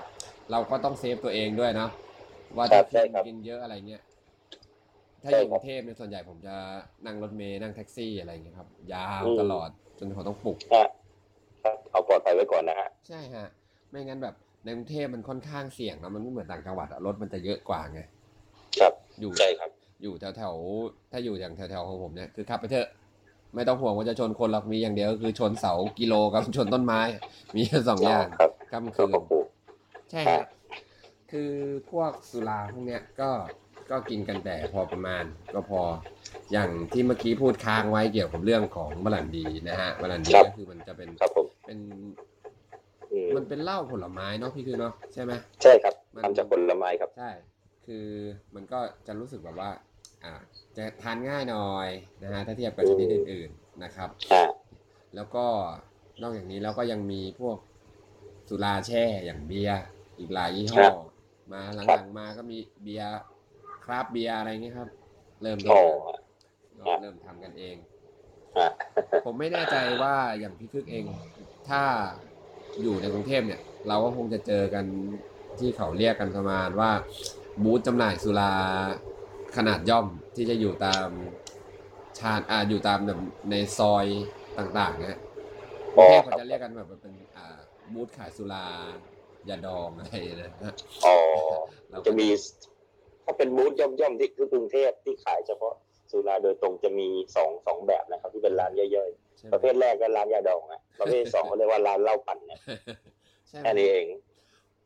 [0.51, 1.91] เราก็ต้องเซฟตัวเองด้วยเนาะ
[2.57, 4.03] ว่าครัถ้าบใช่ครับกินเยอะอะไรเงี้ย
[5.23, 6.55] ถ้าใช่อยู่คกรัรุบงเทพเนี่ยส่วนใหญ่ผมจะ
[7.07, 10.85] นั่งรถเมล์นั่งแท็กซี่อะไรเงี้ยครับ ยาวอืมตลอดจนเขาต้องปลุกฮะ
[11.63, 13.47] ครับเอาปลอดภัยไว้ก่อนนะฮะใช่ฮะ
[13.91, 18.01] ไม่งั้นแบบในกรุงเทพมันค่อนข้างเสี่ยงนะมันไม่เหมือนต่างจังหวัดอะรถมันจะเยอะกว่าไง
[18.81, 19.71] ครับอยู่ใช่ครับ
[20.03, 22.89] อยู่แถวแถวๆถ้าอยู่อย่างแถวแถวๆของผมเนี่ยคือขับไปเถอะ
[23.55, 27.01] ไม่ต้องห่วงว่าจะชนคนหรอกมีอย่างเดียวก็คือชนเสากิโลกับชนต้นไม้
[27.55, 29.13] มีแค่สองอย่างครับค่ำก็คืน
[30.11, 30.47] ขอบคุณใช่ฮะ
[31.31, 31.53] คือ
[31.91, 33.31] พวกสุราพวกเนี้ยก็
[33.91, 35.81] ก็กินกันแต่พอประมาณก็พอ
[36.53, 41.79] อย่างที่เมื่อกี้พูดค้างไว้เกี่ยวกับเรื่องของบรันดีนะฮะบรันดีก็คือมันจะเป็นครับผมเป็น
[43.11, 47.31] อืมมันเป็นเหล้าผลไม้เนาะพี่คือเนาะใช่ไหมใช่ครับมันทำจากผลไม้ครับใช่
[47.87, 48.07] คือ
[48.55, 49.71] มันก็จะรู้สึกแบบว่า
[50.25, 50.33] อ่า
[50.77, 51.89] จะทานง่ายหน่อย
[52.23, 54.43] นะฮะถ้าเทียบกับชนิดอื่น ๆนะครับอ่า
[55.17, 55.47] แล้วก็
[56.23, 57.57] นอกจากนี้เราก็ยังมีพวก
[58.49, 59.81] สุราแช่อย่างเบียร์
[60.19, 60.87] อีกหลายยี่ห้อ
[61.53, 63.21] มาหลังๆมาก็มีเบียร์
[63.85, 64.89] คราฟต์เบียร์อะไรเงี้ยครับ
[65.43, 65.81] เริ่มอ๋อ
[66.79, 67.77] ก็เริ่มทำกันเอง
[68.57, 68.69] อะ
[69.25, 71.05] ผมไม่แน่ใจว่าอย่างพี่คึกเอง
[71.69, 71.83] ถ้า
[72.83, 74.85] อยู่ในกรุงเทพเนี่ย เราก็คงจะเจอกัน
[75.59, 76.91] ที่เขาเรียกกันประมาณว่า
[77.63, 78.53] บูธจำหน่ายสุรา
[79.57, 81.09] ขนาดย่อมที่จะอยู่ตาม
[82.19, 83.19] ชานอ่าอยู่ตามแบบ
[83.51, 84.07] ในซอย
[84.59, 85.19] ต่างๆเนี่ย
[85.95, 87.59] กรุงเทพเขาจะเรียกกันแบบเป็นอ่า
[87.93, 88.65] บูธขายสุรา
[89.49, 90.75] ยาดองอะไรนะฮะ
[91.07, 91.17] อ๋อ
[91.91, 92.29] เราก็จะมี
[93.25, 95.75] ถ้าเป็นบูธย่อมๆที่คือกรุงเทพที่ขายเฉพาะ
[96.11, 102.61] สุราโดยตรงจะมีสองสองแบบนะครับ ที่เป็นร้านย่อยใช่ไหมๆประเภทแรกก็ร้านยาดองอะประเภทสองเขาเรียกว่าร้านเหล้าปั่นเนี่ย
[103.49, 104.07] ใช่ไหมแค่นี้เอง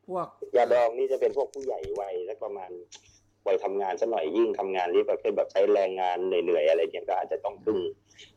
[0.07, 2.71] พวกยาดองนี่จะเป็นพวกผู้ใหญ่วัยสักประมาณ
[3.47, 7.79] วัยทำงานสักหน่อยยิ่งทำงานที่ประเภทแบบใช้แรงงานเหนื่อยๆอะไรเนี่ยก็อาจจะต้องพึ่ง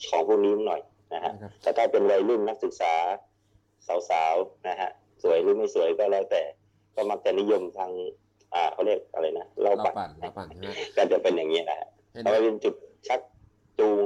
[0.08, 0.82] ของพวกนี้หน่อย
[1.14, 2.94] นะฮะนะครับแต่ถ้าเป็นวัยรุ่นนักศึกษา
[4.10, 4.92] สาวๆนะฮะ
[5.24, 6.44] สวยหรือไม่สวยก็แล้วแต่
[6.96, 7.92] ก็มักจะนิยมทาง
[8.54, 12.76] อ่าเขาเรียกอะไรนะเหล้าเราปั่นปั่นเราปั่นใช่ไหมก็จะเป็นอย่างนี้ยนะฮะเห็นเพราะไหมว่าเป็นจุด
[13.08, 13.20] ชัก
[13.80, 14.06] จูง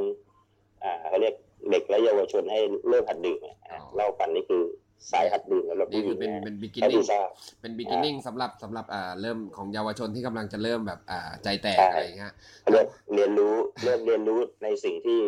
[0.84, 1.36] อ่าเขาเรียก
[1.72, 4.64] เด็กและเยาวชนให้เริ่มหัดดื่มอะอะเหล้าปั่นนี่คือ
[5.12, 7.28] สายหัดดื่มสำหรับนี่ผู้หญิคืองเป็นนะเป็นบิกิให้นิ่ที่งทราบ
[7.62, 12.34] เป็นบิกินิ่งสำหรับสำหรับอ่าเริ่มของเยาวชนที่กำลังจะเริ่มแบบอ่าใจแตกใช่อะไรอย่างเงี้ย
[12.72, 15.20] เริ่มเรียนรู้เริ่มเรียนรู้ในสิ่งที่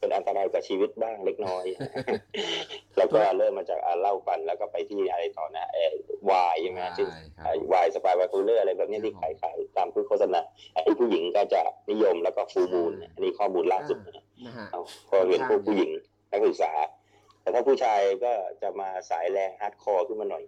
[0.00, 1.64] เป็นอันตรายกับชีวิตบ้างเล็กน้อย
[2.96, 5.92] แล้วก็เริ่มมาจากอ่าเหล้าปั่นแล้วก็ไปที่อะไรต่อนะเออ
[6.30, 10.40] ไวน์ใช่ไหมซึ่งใช่ครับไวน์สปาย wine cooler อะไรแบบเนี้ยที่ขายขายตามผู้โฆษณา
[10.72, 11.60] ไอ้ผู้หญิงก็จะ
[11.90, 15.90] นิยมแล้วก็ฟูลมูนอันนี้ข้อมูลล่าสุดนะนะฮะเอาพอเห็นพวกผู้หญิง
[16.30, 16.72] นักศึกษา
[17.42, 18.32] แต่ถ้าผู้ชายก็
[18.62, 20.44] จะมาสายแรง hardcore ขึ้นมาหน่อย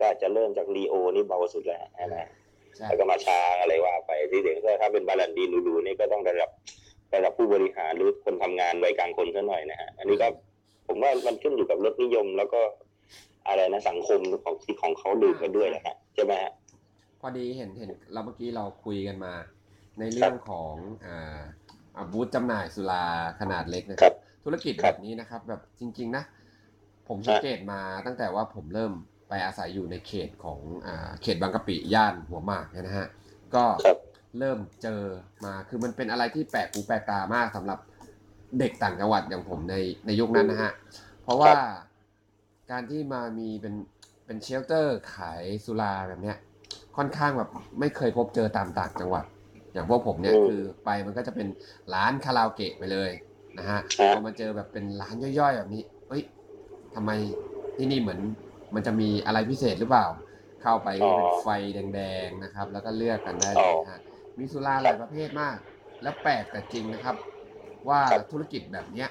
[0.00, 2.16] ก็จะเริ่มจากลีโอนี่เบาสุดแล้วใช่ไหม
[2.76, 6.50] ใช่แล้วก็มาช้าอะไรว่าไปที่เด็กก็ถ้าเป็นบาลันดีดูๆนี่ก็ต้องระดับ
[7.14, 10.28] ระดับผู้บริหารหรือคนทำงานวัยกลางคนซะหน่อยนะฮะอันนี้ก็
[10.86, 12.60] ผมว่ามันขึ้นอยู่กับรสนิยม แล้วก็
[13.46, 16.52] อะไรนะสังคมของที่ของเขาดื่มกันด้วยนะฮะใช่ไหมฮะ
[17.20, 19.32] พอดีเห็นเห็นเราเมื่อกี้เราคุยกันมา
[19.98, 20.74] ในเรื่องของ
[21.06, 21.40] อ่า
[21.96, 23.04] อ่าบูธจำหน่ายสุรา
[23.40, 26.24] ขนาดเล็กนะคครัรับบธุรกิจคแบรับบนี้นะครับ แบบจริง ๆ นะ
[27.08, 28.92] ผมสังเกตมาตั้งแต่ว่าผมเริ่ม
[29.28, 33.06] ไปอาศัยอยู่ในเขตของอ่าเขตบางกะปิย่านหัวหมากเนี่ยนะฮะ
[33.54, 33.96] ก็ครับ
[34.38, 35.00] เริ่มเจอ
[35.44, 37.78] มาคือมันเป็นอะไรที่แปลกหูแปลกตามากสำหรับ
[38.58, 39.74] เด็กต่างจังหวัดอย่างผมใน
[40.06, 40.72] ในยุคนั้นนะฮะ
[41.22, 41.54] เพราะว่า
[42.70, 43.74] การที่มามีเป็น
[44.26, 46.36] เป็นเชลเตอร์ขายสุราแบบเนี้ย
[46.96, 49.24] ค่อนข้างแบบไม่เคยพบเจอตามต่างจังหวัด
[49.72, 51.48] อย่างพวกผมเนี่ยอืมคือไปมันก็จะเป็น
[51.94, 53.10] ร้านคาราโอเกะไปเลย
[53.58, 56.22] นะฮะฮะพอมาเจอแบบเป็นร้านย่อยๆ แบบนี้เอ้ย
[56.94, 57.10] ทำไม
[57.76, 58.20] ที่นี่เหมือน
[58.74, 60.06] มันจะมีอะไรพิเศษหรือเปล่า
[60.62, 64.00] เข้าไปก็เป็นไฟแดงๆนะครับ แล้วก็เลือกกันได้เลยฮะ
[64.38, 65.56] มีสุราหลายประเภทมาก
[66.02, 67.16] แล้วแปลกแต่จริงนะครับ
[67.88, 69.08] ว่าธุรกิจแบบเนี้ย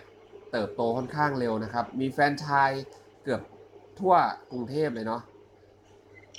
[0.51, 2.85] เติบโตค่อนข้างเร็วนะครับ มีแฟรนไชส์
[3.23, 3.41] เกือบ
[3.99, 4.15] ทั่ว
[4.51, 5.21] กรุงเทพเลยเนาะ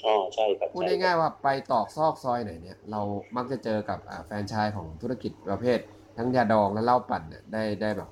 [0.04, 3.00] อ๋อใช่ครับพูดใช่ครับง่ายๆว่าไปตอกซอกซอยไหนเนี่ย เรา
[3.36, 5.78] มักจะเจอกับอ่าแฟรนไชส์ของธุรกิจประเภท
[6.16, 8.10] ทั้งยาดองและเหล้าปั่นเนี่ยได้ได้แบบ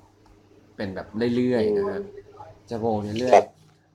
[0.75, 1.99] เป็นแบบเรื่อยๆนะฮะ
[2.69, 2.85] จะโบ
[3.19, 3.45] เรื่อครัยบ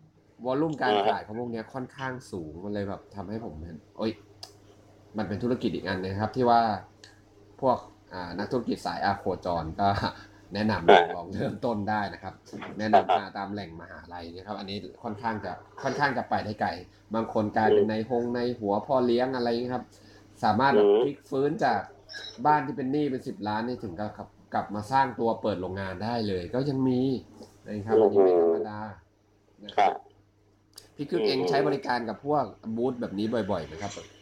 [0.09, 4.13] ๆวอลลุ่มการอ่าฮะขายของพวกเนี้ยค่อนข้างสูงมันเลยแบบทำให้ผมเห็นโอ้ย
[5.19, 6.61] มันเป็นธุรกิจอีกอันนะครับ ที่ว่า
[7.61, 7.79] พวก
[8.13, 9.89] อ่านักธุรกิจสายอาโคจรก็
[10.55, 12.35] แนะนำลองเริ่มต้นได้นะครับ
[12.79, 16.71] แนะนำมาตามแหล่งมหาลัยนะครับ อันนี้ค่อนข้างจะค่อนข้างจะไปได้ไกล
[17.15, 19.85] บางคนกลายเป็นในหงในหัวพ่อเลี้ยงอะไรอย่างนี้ครับ
[20.45, 21.81] สามารถแบบพลิกฟื้นจาก
[22.47, 27.01] บ้านที่เป็นหนี้เป็นสิบล้านนี่ถึงกับกลับกลับมาสร้างตัวเปิดโรงงานได้เลย ก็ยังมี
[27.67, 28.79] นะครับอันนี้ไม่ธรรมดา
[29.67, 29.93] นะคครัรับบ
[30.97, 32.45] พี่คึกเองใช้บริการกับพวก
[32.77, 34.22] บูธแบบนี้บ่อยๆไหมครับแบบพ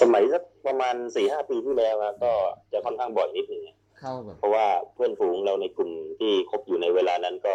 [0.00, 2.32] สมัยสักประมาณสี่ห้าปีที่แล้วอะก็
[2.72, 3.62] จะค่อนข้างบ่อยนิดหนึ่ง
[4.00, 7.54] เข้าแบบเพราะว่าเพื่อนฝูงเราในกลุ่มที่คบอยู่ในเวลานั้นก็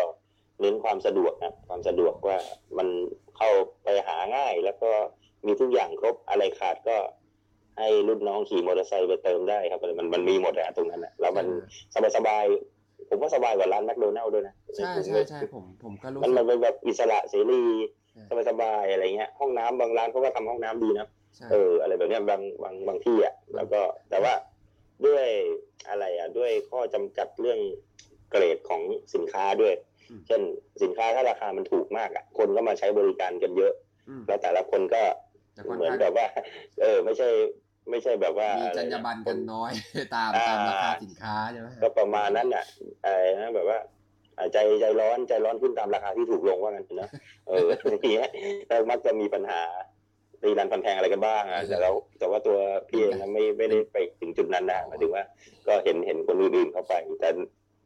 [0.62, 2.38] เน้นความสะดวกนะความสะดวกว่า
[2.78, 2.88] มัน
[3.38, 3.50] เข้า
[3.84, 4.92] ไปหาง่าย แล้วก็
[5.46, 6.98] มีทุกอย่างครบอะไรขาดก็
[7.78, 11.48] ให้รุ่นน้องขี่มอเตอร์ไซค์ไปเติมได้ครับมันมันมีหมดอะตรงนั้นอะแล้วมัน
[11.96, 17.62] สบายสบายๆผมว่าสบายกว่าร้านแมคโดนัลด์ด้วยนะใช่ใช่ใช่ผมผมก็รู้มันสึมันกเป็นแบบอิสระเสรี
[18.12, 21.19] ใช่สบายสบายๆอะไรเงี้ยห้องน้ำบางร้านเขาก็ทำห้องน้ำดีนะใช่
[21.52, 24.34] เอออะไรแบบเนี้ยบางบางบางที่อะแล้วก็แต่ว่า
[25.06, 25.26] ด้วย
[25.90, 27.60] อะไรอะด้วยข้อจำกัดเรื่อง
[28.32, 28.82] เกรดของ
[29.14, 29.74] สินค้าด้วย
[30.20, 30.42] มเช่น
[30.84, 33.74] สินค้าถ้าราคามันถูกมากอะคนก็มาใช้บริการกันเยอะ
[34.10, 35.02] อืมแล้วแต่ละคนก็
[35.54, 36.28] แต่ค่อนเหมือนข้างแบบว่า
[36.82, 37.28] เออ ไม่ใช่
[37.90, 39.72] ไม่ใช่แบบว่ามีอะจรไรรยาบรรณกันน้อย
[40.16, 42.66] ตามอ่าตามราคาสินค้าใช่ไหมก็ประมาณนั้นอะ
[43.04, 43.80] อะไรนะแบบว่า
[44.38, 47.10] อ่าใจใจร้อนใจร้อนขึ้นตามราคาที่ถูกลงว่างั้นเถอะนะ
[47.48, 48.30] เอออย่างเงี้ย
[48.68, 49.62] แล้วมักจะมีปัญหา
[50.44, 52.58] ตีรันฟันแทงอะไรกันบ้างอะแต่แล้วแต่ว่าตัว
[52.90, 55.24] พี่เองนะไม่ไม่ได้ไปถึงจุดนั้นนะหมายถึงว่า
[55.68, 57.30] ก็เห็นเห็นคนอื่นๆเข้าไป แต่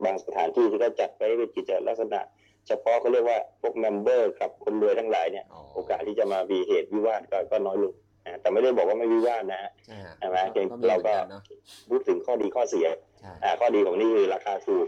[0.04, 2.20] บางสถานที่ที่ก็จัดไปเป็นกิจลักษณะ
[2.68, 7.94] เฉพาะเขาเรียกว่าพวก member กับคนรวยทั้งหลายเนี่ยอ๋อโอกาสที่จะมามีเหตุวิวาทก็ก็น้อยลง
[8.26, 10.38] นะแต่ไม่ได้บอกว่าไม่วิวาทนะฮะใช่ฮะใช่ไหม
[10.72, 11.42] ก็มีเราก็เหมือนเนาะ
[11.90, 12.88] พูดถึงข้อดีข้อเสีย
[13.20, 14.88] ใช่อ่าข้อดีของนี่คือราคาถูก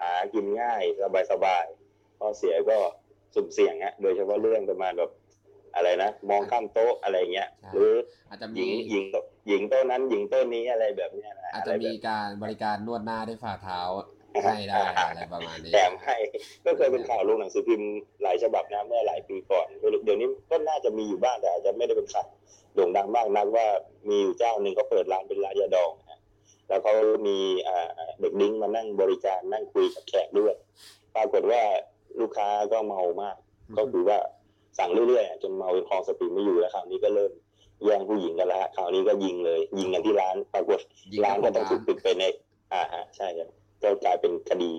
[0.00, 2.76] หากินง่ายสบายสบายๆข้อเสียก็
[3.34, 5.10] สุ่มเสี่ยงฮะโดยเฉพาะเรื่องประมาณแบบ
[5.74, 7.94] อะไรนะมองข้ามโต๊ะอะไรเงี้ย หรือ
[8.30, 13.80] อาจจะหมีญิงหญิงโต๊ะหญิงโต๊ะนั้นหญิงโต๊ะนี้อะไรแบบเนี้ยนะอาจอะไรจะแบมีบการบริการนวดหน้าด้วยฝ่าเท้า
[14.44, 16.16] ให้ได้อะไรประมาณนี้แถมให้
[16.64, 17.88] ก็เคยเป็นข่าวลงหนังสือพิมพ์
[18.22, 19.66] หลายฉบับนะเมื่อหลายปีก่อน
[20.04, 22.28] เดี๋ยวนี้ก็น่าจะมีอยู่บ้างแต่อาจจะไม่ได้เป็นข่าว
[22.74, 23.66] โด่งดังมากนักว่า
[24.08, 26.20] มีอยู่เจ้าหนึ่งเขาเปิดร้านเป็นร้านยาดองนะ
[26.68, 26.94] แล้วเขา
[27.26, 27.88] มีอ่า
[28.20, 30.54] เด็กดิ้งมานั่งบริการนั่งคุยกับแขกด้วย
[31.14, 31.62] ปรากฏว่า
[32.20, 33.36] ลูกค้าก็เมามาก
[33.78, 34.18] ก็คือว่า
[34.78, 37.32] สั่งเรื่อยๆจนเมาจนคลองสติไม่อยู่แล้วคราวนี้ก็เริ่ม
[37.84, 40.80] แย่งผู้หญิงกันแล้วฮะคราวนี้ก็ยิงเลย ยิงกันที่ร้านปรากฏ
[41.12, 42.24] ยิงร้านก็กัต้อบงร้านถูกปิดไปใน
[42.72, 43.48] อ่าฮะใช่ครับ
[43.82, 44.70] ก็กลายเป็นคดี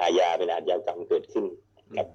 [0.00, 1.44] อาญาเป็นอาชญากรรมเกิดขึ้น
[1.96, 2.08] ครับ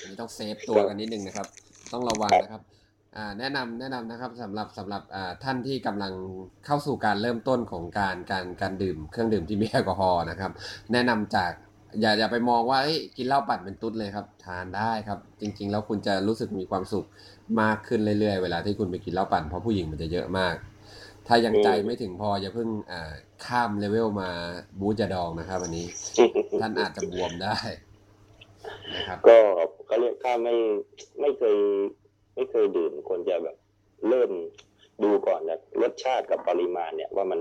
[0.00, 1.46] อันนี้ต้องเซฟตัวกันนิดนึงนะครับ
[1.92, 2.62] ต้องระวังนะครับ
[3.16, 6.12] อ่าแนะนำแนะนำนะครับสำหรับสำหรับอ่าท่านที่กำลัง
[6.66, 10.52] เข้าสู่การเริ่มต้นของการการการดื่ม เครื่องดื่มที่มีแอลกอฮอล์นะครับ
[10.92, 11.52] แนะนำจาก
[12.00, 12.78] อย่าอย่าไปมองว่า
[13.16, 17.06] กินเหล้าปั่นเป็นตุ๊ดเลยครับ ทานได้ครับ จริง ๆ แล้วคุณจะรู้สึกมีความสุข
[17.60, 20.54] มากขึ้นเรื่อยๆ เวลาที่คุณไปกินเหล้าปั่นเพราะผู้หญิงมันจะเยอะมาก
[21.26, 22.94] ถ้ายังใจไม่ถึงพออย่าเพิ่งอ
[23.46, 24.30] ข้ามเลเวลมา
[24.80, 25.86] บูจาดองนะครับวันนี้
[26.60, 27.56] ท่านอาจจะบวมได้
[28.94, 29.38] นะครับ ก็
[29.86, 30.54] เขาเรียกถ้าไม่
[31.20, 31.56] ไม่เคย
[32.34, 33.56] ไม่เคยดื่มควรจะแบบ
[34.08, 34.30] เริ่ม
[35.02, 37.40] ดูก่อนนะรสชาติกับปริมาณเนี่ยว่ามัน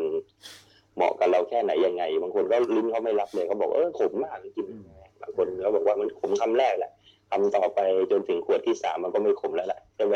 [0.95, 6.91] เหมาะกับเราแค่ไหนยังไง บางคนก็ลิ้นเขาไม่รับเลยเขาบอกเออขมมากจริงๆบางคนเขาบอกว่ามันขมคำแรกแหละ
[7.29, 7.79] คำต่อไป
[8.11, 10.15] จนถึงขวดที่สามมันก็ไม่ขมแล้วแหละใช่ไหม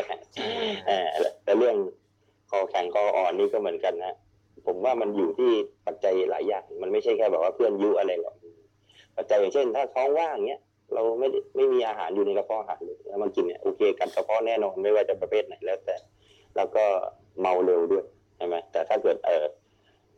[0.86, 1.06] เออ
[1.44, 1.76] แต่เรื่อง
[2.50, 4.14] คอแข็งคออ่อนนี่ก็เหมือนกันนะ
[4.66, 5.50] ผมว่ามันอยู่ที่
[5.86, 8.34] ปัจจัยหลายอย่าง มันไม่ใช่แค่แบบว่าเพื่อนยุอะไรหรอก
[9.16, 10.60] ปัจจัยอย่างเช่น ถ้าท้องว่างเนี้ย
[10.94, 15.96] เราไม่ได้ไม่มีอาหารอยู่ในกระเพาะอาหารเลยแล้วมากินเนี่ยโอเคกัดกระเพาะแน่นอนไม่ว่าจะประเภทไหนแล้วแต่
[16.56, 16.84] แล้วก็
[17.40, 18.04] เมาเร็วด้วย
[18.36, 19.44] ใช่ไหมแต่ถ้าเกิดเออ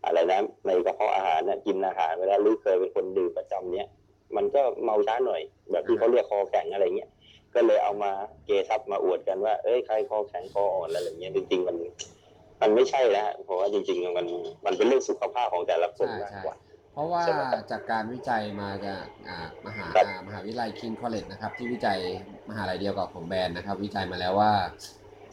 [0.04, 3.88] อะไรนะในกระเพาะอาหารเนี่ยกินอาหารเวลาหรือเคยเป็นคนดื่มประจำเนี้ย
[4.36, 7.10] มันก็เมาช้าหน่อย แบบที่เขาเรียกคอแข็งอะไรเงี้ย
[7.54, 8.10] ก็เลยเอามา
[8.46, 11.76] เกทับมาอวดกันว่า เอ้ยใครคอแข็งคออ่อนอะไรเงี้ยจริงๆมัน
[12.62, 14.26] มันไม่ใช่นะฮะเพราะว่าจริง ๆ มัน
[14.66, 16.56] มันเป็นเรื่องสุขภาพของแต่ละคนใช่มากใช่กว่า
[16.92, 21.98] เพราะว่าใช่ไหมครับจากการวิจัยมาจากอ่ามหาครับอ่ามหาวิทยาลัย King College นะครับ ที่วิจัย
[22.48, 24.52] มหาลัยเดียวกับของแบรนด์นะครับ วิจัยมาแล้วว่า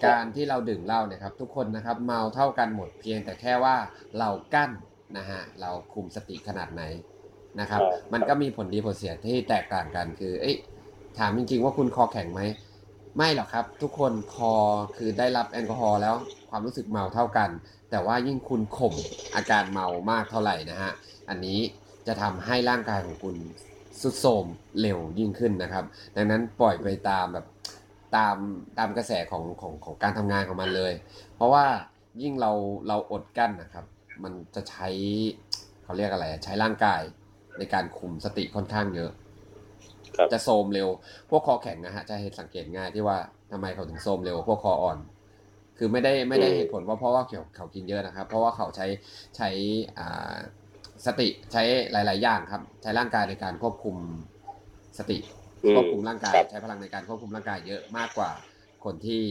[0.05, 3.75] การที่เราดื่มเหล้าเนี่ยครับทุกคนนะครับเมาเท่ากันหมดเพียงแต่แค่ว่า
[4.19, 4.71] เรากั้น
[5.17, 6.83] นะฮะเราคุมสติขนาดไหน
[7.59, 10.55] นะครับครับ มันก็มีผลดีผลเสียที่แตกต่างกันคือ เอ้ย
[11.19, 12.41] ถามจริงๆว่าคุณคอแข็งไหม
[13.17, 14.53] ไม่หรอกครับ ทุกคนคอ
[14.97, 16.15] คือได้รับแอลกอฮอล์แล้ว
[16.49, 17.49] ความรู้สึกเมาเท่ากัน
[17.91, 18.93] แต่ว่ายิ่งคุณข่ม
[19.35, 20.91] อาการเมามากเท่าไหร่นะฮะ
[21.29, 21.59] อันนี้
[22.07, 23.35] จะทำให้ร่างกายของคุณ
[24.01, 24.45] สุดโทรม
[24.81, 27.45] เร็วยิ่งขึ้นนะครับ ดังนั้นปล่อยไปตามแบบ
[28.15, 28.37] ตาม
[28.79, 30.93] ตามกระแสของของของการทำงานของมันเลย
[31.35, 31.65] เพราะว่า
[32.21, 32.51] ยิ่งเรา
[32.87, 33.85] เราอดกั้นนะครับ
[34.23, 34.87] มันจะใช้
[35.83, 37.01] เขาเรียกอะไรอะใช้ร่างกาย
[37.57, 39.11] ในการคุมสติค่อนข้างเยอะ
[40.17, 40.87] ครับจะโทรมเร็ว
[41.29, 43.17] พวกคอแข็งนะฮะจะเห็นสังเกตง่ายที่ว่า
[43.51, 44.97] ทำไมเขาถึงโทรมเร็วพวกคออ่อน
[45.77, 48.87] คือไม่ได้ไม่ได้เหตุผลว่าเพราะว่าเขาเขากินเยอะนะครับ เพราะว่าเขาใช้
[49.37, 49.49] ใช้
[49.99, 50.35] อ่า
[51.05, 53.95] สติใช้หลาย ๆ อย่างครับ ใช้ร่างกายในการควบคุม
[54.97, 55.36] สติอืม
[55.73, 58.31] ควบคุมร่างกายครับใช้พลังในการควบคุมร่างกายเยอะมากกว่า
[58.83, 59.23] คนที่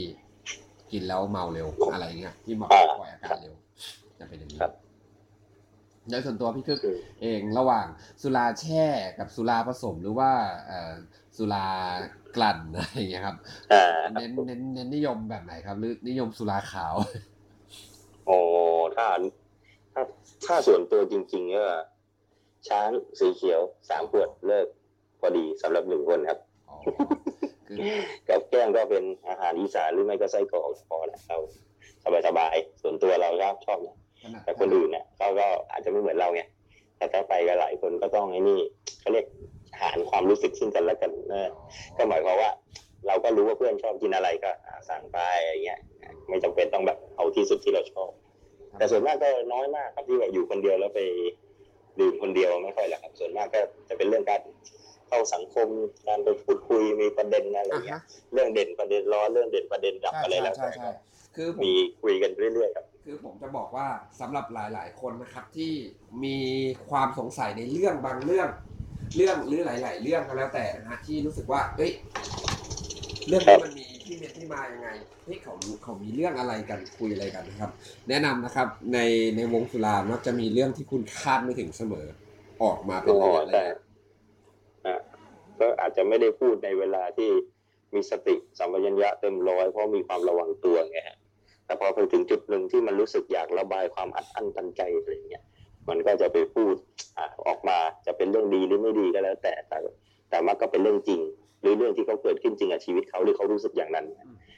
[0.93, 2.69] กินแล้วเมาเร็วอะไรเงี้ยที่เมา
[2.99, 3.55] ปล่อยอาการเร็ว
[4.19, 4.73] จะเป็นอย่างนี้ครับ
[6.11, 7.87] โดยส่วนตัวพี่คึกอืมเองระหว่าง
[8.23, 8.85] สุราแช่
[9.19, 10.31] กับสุราผสมหรือว่า
[10.67, 10.93] เอ่อ
[11.37, 11.67] สุรา
[12.37, 13.37] กลั่นอะไรอย่างเงี้ยครับ
[13.73, 13.83] อ่า
[14.15, 16.95] เน้นเน้นเน้นนิยมแบบไหนครับหรือนิยมสุราขาว
[18.27, 18.39] โอ้
[18.97, 19.07] ถ้า
[19.93, 20.03] ถ้า
[20.47, 21.67] ถ้าส่วนตัวจริงๆก็
[22.69, 24.67] ช้างสีเขียวสามขวดเลิก
[25.27, 26.77] พอดีสำหรับหนึ่งคนครับอ๋อ
[27.67, 27.79] คือ
[28.29, 31.39] กับแก้มก็เป็นอาหารอีสานหรือไม่ก็ไส้กรอกพอแล้วเรา
[32.27, 36.43] สบายๆส่วนตัวเราชอบชอบนะขนาดแต่คนอื่นเนี่ยเขาก็อาจจะไม่เหมือนเราไง
[36.97, 38.61] แต่ถ้าไปกันหลายคนก็ต้องไอ้นี่
[39.01, 39.27] เขาเรียก
[39.81, 41.53] หารความรู้สึกซึ่งกันและกันนะ
[41.97, 42.51] ก็หมายความว่า
[43.07, 45.81] เราก็รู้ว่าเพื่อนชอบกินอะไรก็อ่าสั่งไปอย่างเงี้ย
[46.29, 48.11] ไม่จำเป็นต้องแบบเอาที่สุดที่เราชอบ
[48.79, 51.01] แต่ส่วนมากก็น้อยมากครับที่แบบอยู่คนเดียวแล้วไป
[52.01, 54.41] ดื่มคนเดียวไม่ค่อยแหละครับ ส่วนมากก็จะเป็นเรื่องการ
[55.09, 55.69] เข้าสังคม
[56.07, 60.91] การไปพูดคุยมีประเด็นอะไรอะเงี้ฮะยเรื่องเด่นประเด็นร้อนเรื่องเด่นประเด็นดับใช่อะไรใช่แล้วใช่แต่ใช่
[61.37, 63.87] คือผมมีคุยกันเรื่อยๆครับคือผมจะบอกว่า
[64.21, 65.73] สำหรับหลาย ๆ คนนะครับที่
[66.25, 66.39] มี
[66.91, 68.49] ความสงสัยในเรื่องบางเรื่อง
[69.17, 71.93] เรื่องหรือหลาย ๆ เรื่องก็แล้วแต่นะฮะที่รู้สึกว่า เอ้ย
[73.29, 74.89] เรื่องนี้มันมีที่เป็นที่มายังไง
[75.25, 77.71] เฮ้ยเขาเขามีเรื่องอะไรกันคุยอะไรกันนะครับ
[78.09, 78.99] แนะนำนะครับใน
[79.37, 82.07] ในวงสุรามักจะมีเรื่องที่คุณคาดไม่ถึงเสมอ
[82.63, 83.79] ออกมาเป็นระยะอ๋อใช่ระยะอะ
[85.61, 87.31] ก็อาจจะไม่ได้พูดในเวลาที่
[87.95, 91.19] มีสติสัมปชัญญะเต็มร้อยเพราะมีความระวังตัวไงฮะ
[91.67, 95.45] แต่พอไปถึงจุดหนึ่งที่มันรู้สึกอยากระบายความอัดอั้นตันใจอะไรอย่างเงี้ย
[95.89, 96.75] มันก็จะไปพูด
[97.19, 99.79] อะออกมาจะเป็นเรื่องดีหรือไม่ดีก็แล้ว แต่แต่
[100.31, 101.21] แต่มันก็เป็นเรื่องจริง
[101.61, 104.07] หรือเรื่องที่เขาเกิดขึ้นจริงกับชีวิตเขาหรือเขารู้สึกอย่างนั้น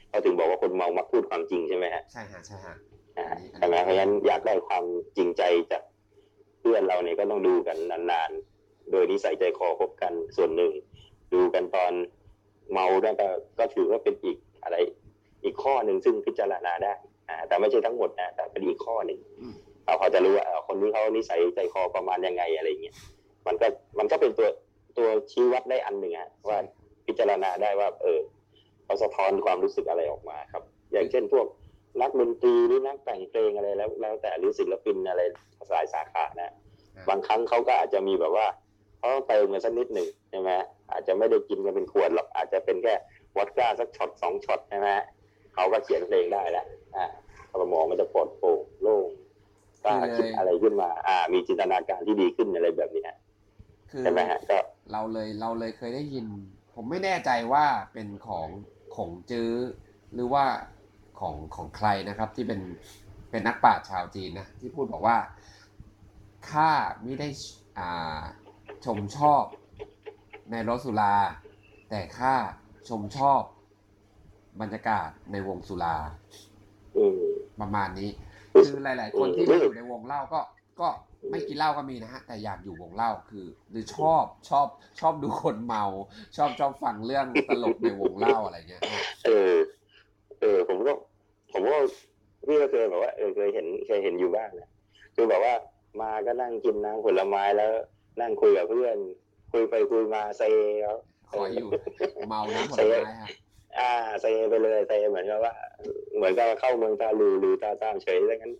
[0.09, 2.75] เขาถึงบอกว่าคนเมามักพูดความจริงใช่ไหมฮะใช่ฮะใช่ฮะ
[3.17, 3.25] อ่า
[3.61, 4.83] อันนี้ใช่ไหมเพราะฉะนั้นอยากได้ความ
[5.17, 5.83] จริงใจจาก
[6.59, 10.71] เพื่อนเราเนี่ยก็ต้องดูกันนานๆ โดยนิสัยใจคอพบกันส่วนหนึ่ง
[11.33, 11.91] ดูกันตอน
[12.71, 13.27] เมาได้ก็
[13.59, 14.77] ก็ถือว่าเป็นอีกอะไร
[15.43, 16.93] อีกข้อหนึ่งซึ่งพิจารณาได้
[17.29, 19.19] อ่าแต่ไม่ใช่ทั้งหมดนะแต่เป็นอีกข้อหนึ่ง
[19.85, 22.95] เราพอจะรู้ว่าเอ่อคนนี้เขานิสัยใจคอประมาณยังไงอะไรอย่างเงี้ย
[23.47, 23.67] มันก็
[23.99, 24.47] มันก็เป็นตัว
[24.97, 26.57] ตัวชี้วัดได้อันหนึ่งอะว่า
[27.05, 28.19] พิจารณาได้ว่า เออ
[28.85, 31.45] เขาสะท้อนความรู้สึกอะไรออกมาครับ อย่างเช่นพวก
[32.01, 35.21] นักดนตรีหรือนักแต่งเพลงอะไรแล้ว แล้วแต่หรือศิลปินอะไร
[35.69, 36.53] สายสาขานะ
[37.09, 38.47] บางครั้งเขาก็อาจจะมีแบบว่า
[38.99, 40.49] เขาเติมกันสักนิดหนึ่งใช่ไหม
[40.99, 42.95] อาจจะไม่ได้กินกันเป็นขวดหรอกอาจจะเป็นแค่
[43.35, 44.89] วอดก้าสักช็อตสองช็อตใช่ไหม
[45.53, 47.05] เขาก็เขียนเพลงได้แล้วอ่า
[47.61, 49.07] สมองมันจะปลอดโปร่งโล่ง
[49.83, 53.17] กล้าคิดอะไรขึ้นมา อ่า มีจินตนาการที่ดีขึ้นอะไรแบบนี้ฮะ
[53.91, 54.57] คือใช่ไหมฮะก็
[54.91, 56.25] เราเลยเราเลยเคยได้ยิน
[56.73, 58.47] ผมไม่แน่ใจว่าเป็นของ
[58.95, 59.51] ของจื้อ
[60.13, 60.45] หรือว่า
[61.19, 62.61] ของของใครนะครับ ที่เป็น
[63.31, 65.17] เป็นนักปราชญ์ชาวจีนนะที่พูดบอกว่า
[66.49, 66.71] ข้า
[67.03, 67.27] ไม่ได้
[67.79, 68.21] อ่า
[68.85, 69.43] ชมชอบ
[70.51, 71.13] ในรถสุรา
[71.89, 72.35] แต่ข้า
[72.89, 73.41] ชมชอบ
[74.61, 75.95] บรรยากาศในวงสุรา
[76.97, 77.21] อืม
[77.61, 78.09] ประมาณนี้
[78.63, 80.41] คือหลาย ๆ คนที่มาอยู่ในวงเล่าก็
[80.79, 80.87] ก็
[81.31, 84.67] ไม่กินเหล้าก็มีนะฮะ แต่อยากอยู่วงเล่าคือ หรือชอบชอบ
[84.99, 85.83] ชอบดูคนเมา
[86.37, 88.83] ชอบชอบฟังเรื่องตลกในวงเล่าอะไรเงี้ย
[89.25, 89.53] เออ
[90.41, 90.91] เออ ผมก็
[91.53, 91.77] ผมก็
[92.45, 94.69] พี่ก็เคยแบบว่าเออเคยเห็นเคยเห็นอยู่บ้างนะ
[95.15, 95.53] คือแบบว่า
[96.01, 97.71] มาก็นั่งกินน้ำผลไม้แล้ว
[98.21, 98.97] นั่งคุยกับเพื่อน
[99.51, 100.43] คุยไปคุยมาเซ
[100.81, 100.97] แล้ว
[101.29, 101.69] คอยอยู่
[102.29, 103.29] เมาน้ำผลไม้ฮะ
[103.79, 105.53] อ่าเซไปเลยเซเหมือนกับว่า
[106.15, 108.53] เหมือนกับเข้าเมืองตาลูหรือตาตามเฉยแล้วงั้น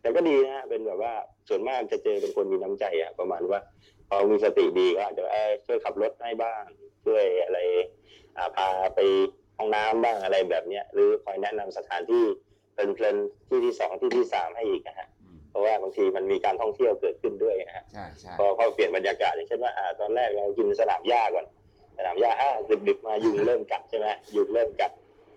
[0.00, 1.14] แต่ก็ดีนะเป็นแบบว่า
[1.48, 3.60] ส่วนมากจะเจอเป็นคนมีน้ำใจอะประมาณว่า
[4.08, 6.62] พอมีสติดีก็อาจจะเอ้ยช่วยขับรถให้บ้าง
[7.04, 7.58] ช่วยอะไร
[8.36, 9.00] อ่าพาไป
[9.58, 12.24] ห้องน้ำบ้างอะไรแบบเนี้ยหรือคอยแนะนำสถานที่
[12.72, 15.13] เพลินๆที่ที่สองที่ที่สามให้อีกนะฮะอืม
[15.54, 21.46] เพราะว่าบางทีมันมีการท่องเที่ยวเกิดขึ้นด้วยนะฮะใช่ใช่พอพอเปลี่ยนบรรยากาศอย่างเช่นว่าอ่าตอนแรกเรากินสนามหญ้าก่อน
[21.98, 22.50] สนามหญ้าอ่า
[22.88, 24.92] ดึกๆมายุงเริ่มกัดใช่ไหมยุงเริ่มกัด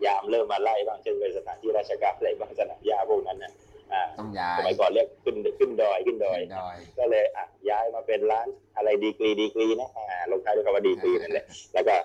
[0.06, 3.52] ยามเริ่มมาไล่บ้างเช่นเป็นสถานที่ราชการอะไรบ้างสนามหญ้าพวกนั้นนะ
[3.94, 11.96] อ่าต้องย้าสยมัยก่อนเรียกขึ้นขึ้นดอยขึ้นดอยขึ้นดอย ก็เลยอะย้ายมาเป็นร้านอะไรดีกรีดีกรีนะอ่าลงท้ายด้วยคำว่าดีกรีนั่นแหละแล้วก็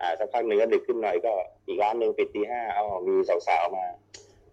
[0.00, 1.32] อ่าสักพักหนึ่งก็ดึกขึ้นหน่อยก็
[1.68, 3.84] อีกร้านหนึ่งปิดตีห้าเอามีสาวๆมา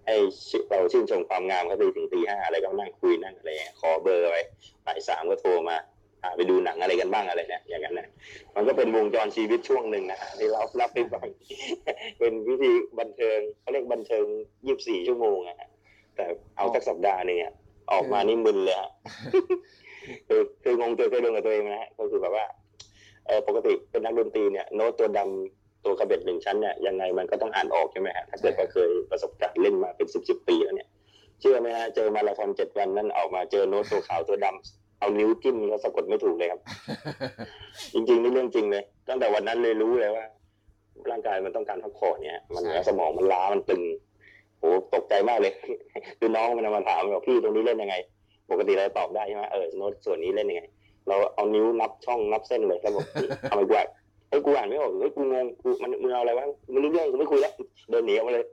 [0.10, 0.20] ให้
[0.50, 4.42] ชื่นเราชื่นชมความงามเขาไปถึงตีห้าอะไรก็นั่งคุยนั่งอะไรเงี้ยขอเบอร์ไว้
[4.86, 5.78] บ่ายสามก็โทรมา
[6.24, 8.08] อ่าไปดูหนังอะไรกันบ้างอะไรเนี่ยอย่างนั้นนะ
[8.56, 11.28] มันก็เป็นวงจรชีวิตช่วงหนึ่งนะที่เรารับไปฟัง
[12.20, 14.26] เป็นวิธีบันเทิงเขาเรียกบันเทิง
[14.66, 15.70] ยี่สิบสี่ชั่วโมงอะฮะ
[16.16, 16.26] แต่
[16.58, 17.54] เอาสักสัปดาห์หนึงอะ
[17.92, 18.92] ออกมานี่มึนเลยฮะ
[20.28, 22.46] คือคืองงตัวเคยโดนกับตัวเองนะฮะก็คือแบบว่า
[23.26, 30.90] เออปกติเป็นนักดนตรีเนี่ยโน้ตตัวดำ ตัวกระเบ็ดหนึ่งชั้นเนี่ยยังไงมันก็ต้องอ่านออกใช่ไหมฮะถ้าเกิดว่าเคยประสบการณ์เล่นมาเป็นสิบสิบปีแล้วเนี่ย
[31.40, 36.60] เชื่อไหมฮะเจอมาราธอนเจ็ดวันนั่นออกมาเจอโน้ตตัวขาวตัวดำเอานิ้วจิ้มก็สะกดไม่ถูกเลยครับ
[37.94, 40.26] จริงๆนี่เรื่องจริงเลยตั้งแต่วันนั้นเลยรู้เลยว่า
[41.12, 43.82] ร่างกายมันต้องการพักผ่อนเนี่ยมันใช่สมองมันล้ามันตึง
[44.60, 44.64] โห
[44.94, 45.54] ตกใจมากเลย
[46.20, 47.96] คือน้องมันมาถามบอกพี่ตรงนี้เล่นยังไง
[48.52, 50.64] ปกติเราตอบได้ใช่ไหมเออโน้ตส่วนนี้เล่นยังไง
[51.08, 53.06] เราเอานิ้วนับช่องนับเส้นเลยแล้วบอก
[53.50, 53.88] ทำไมกูอ่าน
[54.30, 57.54] เฮ้ยกูอ่านไม่ออกเฮ้ยกูงงกูมันมึงเอาอะไรวะมึงรู้เรื่องกูไม่คุยแล้ว
[57.90, 58.46] เดินหนีออกมาเลย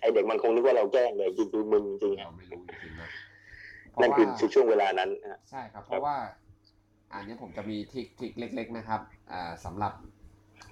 [0.00, 3.10] ไอเด็กมันคงนึกว่าเราแกล้งเลยจริงๆมึงจริงๆเราอะไม่รู้จริงๆนะ
[3.92, 6.16] เพนั่ราะนว่าคือช่วงเวลานั้นนะใช่ครับ เพราะว่า
[7.12, 9.00] อันนี้ผมจะมีทริคทริคเล็ก ๆ นะครับ
[9.32, 9.92] อ่าสำหรับ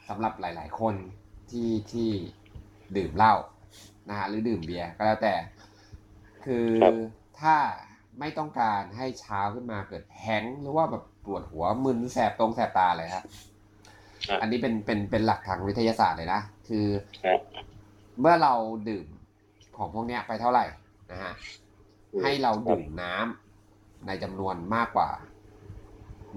[0.08, 0.94] สำหรับหลาย ๆ คน
[1.50, 2.10] ที่ที่
[2.96, 3.34] ดื่มเหล้า
[4.08, 5.34] นะฮะหรือดื่มเบียร์ก็แล้วแต่
[6.44, 6.68] คือ
[7.40, 7.56] ถ้า
[8.20, 13.24] ไม่ต้องการให้เช้าขึ้นมาเกิดแฮงก์หรือว่าแบบปวดหัวมึนแสบตรงแสบตาเลยครับ
[14.40, 16.86] อันนี้เป็นเป็นเป็นหลักทางวิทยาศาสตร์เลยนะ คือ
[17.24, 17.40] ครับ
[18.20, 18.54] เมื่อเรา
[18.88, 19.06] ดื่ม
[19.76, 20.64] ของพวกเนี้ยไปเท่าไหร่
[21.12, 21.32] นะฮะ
[22.22, 25.10] ให้เราดื่มน้ำในจำนวนมากกว่า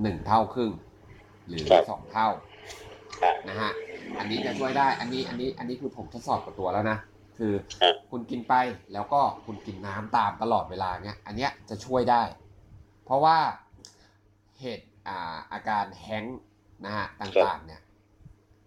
[0.01, 0.71] หนึ่งเท่าครึ่ง
[1.47, 2.27] หรือครับสองเท่า
[3.21, 3.71] ครับนะฮะ
[4.19, 6.97] อันนี้จะช่วยได้ อันนี้อันนี้อันนี้คือผมทดสอบกับตัวแล้วนะ
[7.38, 8.53] คือครับคุณกินไป
[8.93, 12.23] แล้วก็คุณกินน้ำตามตลอดเวลาเนี้ย อันเนี้ยจะช่วยได้
[13.05, 13.38] เพราะว่า
[14.59, 16.39] เหตุอ่าอาการแห้งก์
[16.86, 17.81] นะฮะต่างๆ เนี่ย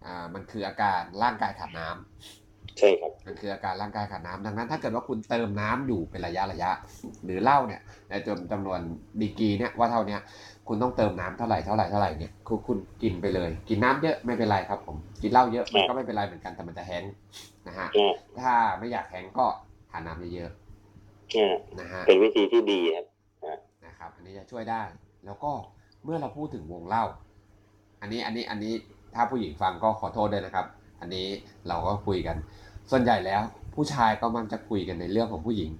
[0.05, 6.71] อ่ามันคืออาการร่างกายขาดน้ำใช่ครับมันคืออาการร่างกายขาดน้ำดังนั้น ถ้าเกิดว่าคุณเติมน้ำอยู่เป็นระยะระยะ
[7.25, 8.79] หรือเหล้าเนี่ยในจำจำนวน
[9.21, 10.21] ดีกรีเนี่ยว่าเท่าเนี้ย
[10.67, 17.11] คุณต้องเติมน้ำเท่าไหร่เท่าไหร่เท่าไหร่เนี่ยคุณคุณกินไปเลย กินน้ำเยอะไม่เป็นไรครับ ผมกินเหล้าเยอะมันก็ไม่เป็นไรเหมือนกันแต่มันจะแห้งก์
[17.67, 19.45] นะฮะอ่าถ้าไม่อยากแห้งก์ก็
[19.91, 20.51] ทานน้ำเยอะ
[21.35, 23.05] อ่าๆนะฮะเป็นวิธีที่ดีครับ
[23.85, 24.81] นะครับ อันนี้จะช่วยได้
[25.25, 25.51] แล้วก็
[26.03, 27.05] เมื่อเราพูดถึงวงเล่า
[28.01, 28.73] อันนี้อันนี้อันนี้
[29.15, 30.65] ถ้าผู้หญิงฟังก็ขอโทษด้วยนะครับ
[31.01, 31.27] อันนี้
[31.67, 32.37] เราก็คุยกัน
[32.91, 33.41] ส่วนใหญ่แล้ว
[33.75, 35.71] ผู้ชายก็มักจะคุยกันในเรื่องของผู้หญิง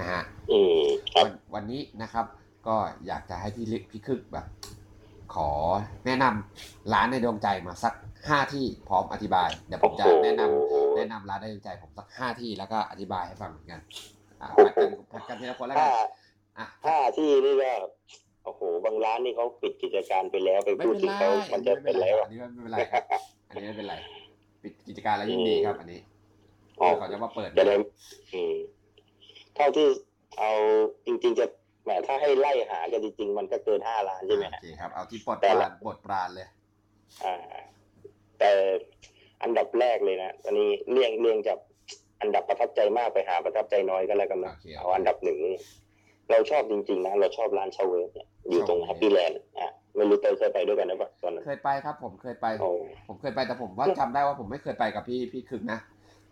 [0.00, 0.82] นะฮะอืม
[1.14, 2.26] ครับวันวันนี้นะครับ
[2.66, 4.46] ก็อยากจะให้พี่ลิพี่คึกแบบ
[5.34, 5.50] ขอ
[6.06, 7.94] แนะนำร้านในดวงใจมาสัก
[8.28, 13.80] ห้าที่พร้อมอธิบายเดี๋ยวผมจะแนะนำแนะนำร้านได้ดวงใจผมสักห้าที่แล้วก็อธิบายให้ฟังเหมือนกัน
[14.40, 15.98] อะผัดกันผัดกันทีละคนแล้วกัถ้าน
[16.58, 17.72] อะถ้าที่นี่ก็
[18.44, 23.02] โอ้โหบางร้านนี่เขาปิดกิจการไปแล้วไปไม่พูดเป็นถึงไรเขามันจะเป็นไรอัวะนนี้ไม่เป็นไรครับ
[23.48, 23.94] อันนี้ไม่เป็นไร
[24.62, 26.00] ปิดกิจการแล้วยิ่งดีครับ อันนี้
[26.80, 27.74] อ๋อเขาจะมาเปิด จะได้
[28.32, 28.54] อืม
[29.54, 29.86] เท่าที่
[30.38, 30.50] เอา
[31.06, 31.46] จริง ๆ จะ
[31.84, 36.46] แหมถ้าให้ไล่หากันจริงๆ มันก็เกินห้าล้านใช่ไหมโอฮะ เคครับ เอาที่ปลดแต่ปละรานปลดปรานเลย
[37.24, 37.34] อ่า
[38.38, 38.50] แต่
[39.42, 41.58] อันดับแรกเลยนะตอนนี้เรียงเรียงจาก
[42.20, 45.56] อันดับประทับใจมากไปหาประทับใจน้อยก็แล้วกันนะโอเค เอาอันดับหนึ่งนี่
[46.30, 52.68] เราชอบจริงๆนะเราชอบร้านชาเวฟเนี่ยอยู่ตรงชาเวฟแฮปปี้แลนด์อะไม่รู้เตยเคยไปด้วยกันหรือเปล่าตอนนั้นเคยไปครับ ผมเคยไปโอ้
[53.08, 55.78] ผมเคยไปแต่ผมว่าจำได้ว่าผมไม่เคยไปกับพี่พี่คึกนะ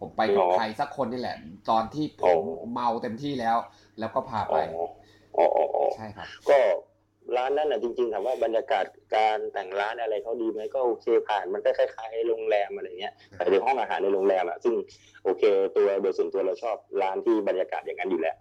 [0.01, 1.36] ผมไปกับอ๋อใครสักคนนี่แหละ
[1.70, 2.34] ตอนที่ผอ๋มอ
[2.72, 3.57] เมาเต็มที่แล้ว
[3.99, 4.61] แล้วก็พาอ๋ไปอ
[5.36, 6.59] อ๋ออ๋ออ๋อใช่ครับ ก็
[7.36, 8.84] ร้านนั้นน่ะจริงๆถามว่าบรรยากาศ
[9.14, 14.74] การแต่งร้านอะไรเขาดีไหมก็โอเคผ่านมันก็คล้ายๆโรงแรมอะไรเงี้ยแต่ในห้องอาหารในโรงแรมอะซึ่ง
[15.24, 15.42] โอเค
[15.76, 18.36] ตัวโดยส่วนตัวเราชอบร้านที่บรรยากาศอย่างนั้นอยู่แล้ว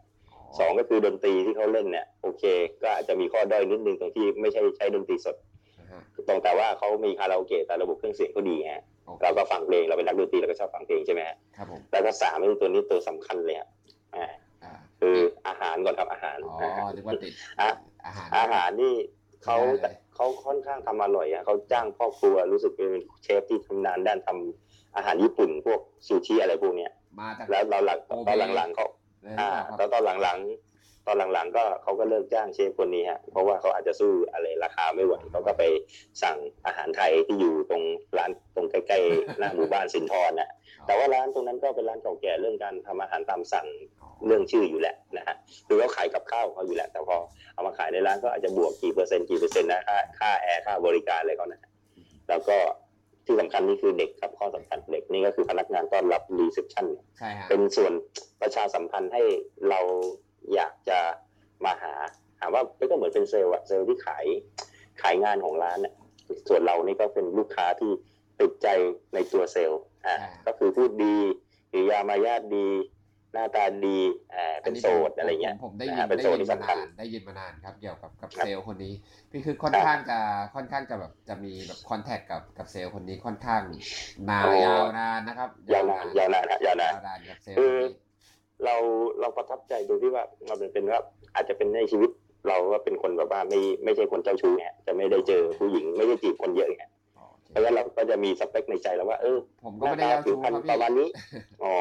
[0.59, 2.43] สองก็คือดนตรีที่เขาเล่นเนี่ยโอเค
[2.81, 5.35] ก็อาจจะมีข้อด้อยนิดนึงตรงที่ไม่ใช่ใช้ดนตรีสด
[5.79, 13.67] นะฮะตรงแต่ว่าเขามีคาราโอเกะแต่ระบบเครื่องเสียงเขาดีฮะโอเคเราก็ฟังเพลงเราเป็นนักดนตรีเราก็ชอบฟังเพลงใช่ไหมฮะครับผมแล้วก็สามคือตัวนี้ตัวสำคัญเลยฮะ
[14.15, 14.25] อ่า
[14.63, 15.17] อ่าคือ
[15.47, 17.69] อาหารก่อนครับอาหารอ๋ออ่านึกว่าติดอะ
[18.05, 18.95] อาหารอาหารนี่
[19.43, 22.89] เขาได้เลยเขาค่อนข้างทำอร่อยอะเขาจ้างพ่อครัวรู้สึกเป็น
[23.23, 28.96] เชฟที่ทำนานด้านทำอาหารญี่ปุ่นพวกซูชิอะไรพวกเนี้ยมาจากแล้วเราหลังโอเบตอนหลังๆเขาเลย
[29.39, 35.63] อ่าครับแล้วตอนหลังๆ ตอนหลังๆ ก็เขาก็เลิกจ้างเชฟคนนี้ฮะ เพราะว่าเขาอาจจะสู้อะไรราคาไม่ไหวเขาก็ไป
[36.23, 37.83] สั่งอาหารไทยที่อยู่ตรง
[38.17, 40.49] ร้านตรงใกล้ๆหน้าหมู่บ้านสินทรน่ะ
[40.85, 43.67] แต่ว่าร้านตรงนั้นก็เป็นร้านเก่าแก่เรื่องการทำอาหารตามสั่ง
[44.25, 45.35] เรื่องชื่ออยู่แหละนะฮะ
[45.67, 47.17] คือเขาขายกับข้าวของเขาอยู่แหละ แต่พอ
[47.53, 51.61] เอามาขายในร้านก็อาจจะบวกกี่เปอร์เซ็นต์กี่เปอร์เซ็นต์นะค่าค่าแอร์ค่าบริการอะไรเขานะ
[52.29, 52.57] แล้วก็
[53.27, 56.85] ที่สำคัญนี่คือเด็กครับข้อสำคัญเด็กนี่ก็คือพนักงานต้อนรับ reception
[57.17, 57.93] ใช่ฮะเป็นส่วน
[58.41, 59.23] ประชาสัมพันธ์ให้
[59.69, 59.79] เรา
[60.53, 60.99] อยากจะ
[61.65, 61.93] มาหา
[62.39, 64.25] ถามว่าก็เหมือนเป็นเซลล์อะเซลล์ที่ขาย
[65.01, 65.93] ขายงานของร้านเนี่ย
[66.49, 67.91] ส่วนเรานี่ก็เป็นลูกค้าที่
[68.39, 68.67] ติดใจ
[69.13, 70.15] ในตัวเซลล์อ่า
[70.45, 71.17] ก็คือพูดดี
[71.69, 72.67] หรือยามารยาทดี
[73.33, 73.97] หน้าตาดี
[74.33, 78.93] อ่าเป็นโสดอะไรเงี้ยผมผมได้ยิอ่านเป็นได้โซนยินที่มาสำคันาญนได้ยินมานานครับเกี่ยวกับกับครับเซลล์คนนี้
[79.29, 80.19] พี่คือค่อนข้างจะ
[80.55, 83.61] ค่อนข้างจะแบบจะมีแบบคอนแทคกับกับเซลล์คนนี้ค่อนข้าง
[84.29, 87.89] นานยาวนานนะครับยาวนานยาวนานฮะยาวนานยาวนานกับเซลล์คนนี้
[88.63, 88.75] เรา
[89.19, 90.99] เราประทับใจตรงที่ว่าเราเป็นเป็นว่า
[91.35, 92.09] อาจจะเป็นในชีวิต
[92.47, 96.96] เราว่าเป็นคนแบบว่าไม่ไม่ใช่คนเจ้าชู้ไงจะไม่ได้เจอผู้หญิงไม่ได้จีบคนเยอะไงโอเคเพ
[97.57, 101.07] ราะฉะนั้นเราก็จะมีสเปคในใจแล้วว่า เออผมหก็น้าไม่ได้ตาเจ้าผิวชู้พรรคณรับปพี่ระมาณนี้
[101.63, 101.73] อ๋อ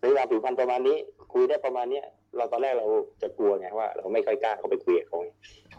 [0.00, 0.96] หน้าตาผิวพรรณประมาณนี้
[1.32, 2.04] คุยได้ประมาณเนี้ย
[2.36, 2.86] เราตอนแรกเรา
[3.22, 5.30] จะกลัวไงว่า เราไม่ค่อยกล้าเข้าไปคุยกับเขาไง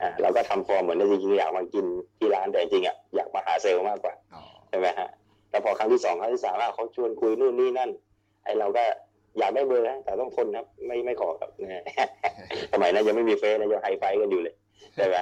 [0.02, 1.86] อ่าเราก็ทำฟอร์มเหมือนจริงๆอยากมากิน
[2.18, 5.10] ที่ร้านแต่จริงๆอะอยากมาหาเซลล์มากกว่าอ๋อใช่ไหมฮะ
[5.50, 7.90] แต่พอครั้งที่สองครั้งที่สามอะเขาชวนคุยนู่นนี่นั่น
[8.44, 8.84] ไอเราก็
[9.40, 11.84] อยากได้เบอร์นะแต่ต้องทนครับ ไม่ไม่ขอครับนะฮะ
[12.74, 14.56] สมัยนั้นยังไม่มีเฟซนะยังไฮไฟว์กันอยู่เลย
[14.96, 15.18] ใช่ไหม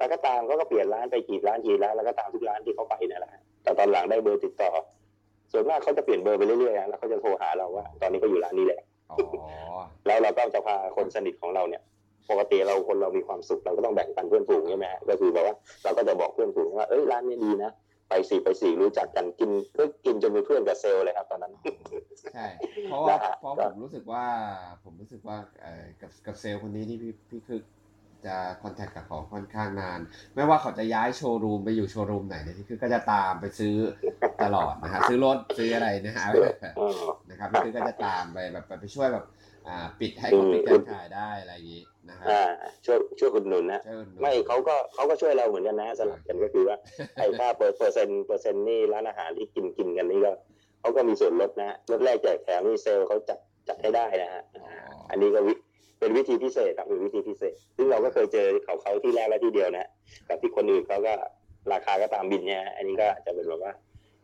[0.00, 4.70] แล้วก็ตามเขาก็เปลี่ยนร้านไปกี่ร้านกี่ร้านแล้วก็ตามทุกร้านที่เขาไปนั่นแหละฮะแต่ตอนหลังได้เบอร์ติดต่อ
[5.52, 8.80] ส่วนมากเขาจะเปลี่ยนเบอร์ไปเรื่อยๆนะแล้วเขาจะโทรหาเราว่า ตอนนี้ก็อยู่ร้านนี้แหละ
[9.10, 9.18] อ๋อ
[10.06, 11.82] แล้วเราก็จะพาคนสนิทของเราเนี่ย
[12.30, 17.72] ปกติเราคนเรามีความสุขเราก็ต้องแบ่งปันเพื่อนฝูงใช่ไหมฮะก็คือแบบว่าเราก็จะบอกเพื่อนฝูงว่าเอ้ยร้านนี้ดีนะ
[18.08, 21.52] ไปสี่ไปสี่รู้จักกันกินก็กินจนเป็นเพื่อนกับเซลล์เลยครับตอนนั้น
[22.34, 22.46] ใช่
[22.88, 24.24] เพราะว่านะฮะเพราะก็ผมรู้สึกว่า
[24.84, 27.60] ผมรู้สึกว่าเอ่อกับกับเซลล์คนนี้ที่พี่พี่คือ
[28.26, 30.00] จะคอนแทคกับเขาค่อนข้างนาน
[30.34, 33.74] ไม่ว่าเขาจะย้ายโชว์รูมไปอยู่โชว์รูมไหนเนี่ยพี่คือก็จะตามไปซื้อ
[34.44, 36.24] ตลอดนะฮะซื้อรถซื้ออะไรนะฮะ
[36.76, 36.98] เออ
[37.30, 39.24] นะครับพี่คือก็จะตามไปแบบไปช่วยแบบ
[39.66, 42.42] อ่าปิดให้เขาปิดการขายได้อะไรอย่างนี้นะครับอ่า
[42.86, 46.76] ช่วยช่วยอุดหนุนนะช่วยอุดหนุนไม่เขาก็เขาก็ช่วยเราเหมือนกันนะสลับกันก็คือว่า
[47.16, 50.32] ไอ้ค่าเปอร์เปอร์เซ็นต์เปอร์เซ็นต์นี่ร้านอาหารที่กินกินกันนี่ก็
[50.80, 54.66] เขาก็มีส่วนลดนะลดแรกแจกแถมนี่เซลล์เขาจัดจัดให้ได้นะฮะอ๋อ
[55.10, 55.54] อันนี้ก็วิ
[56.00, 59.88] เป็นวิธีพิเศษครับเป็นวิธีพิเศษ ซึ่งเราก็เคยเจอเขาเขาที่แรกและที่เดียวนะ
[60.28, 61.14] กับที่คนอื่นเขาก็
[61.72, 63.72] ราคาก็ตามบินเนี่ยฮะอันนี้ก็อาจจะเป็นแบบว่า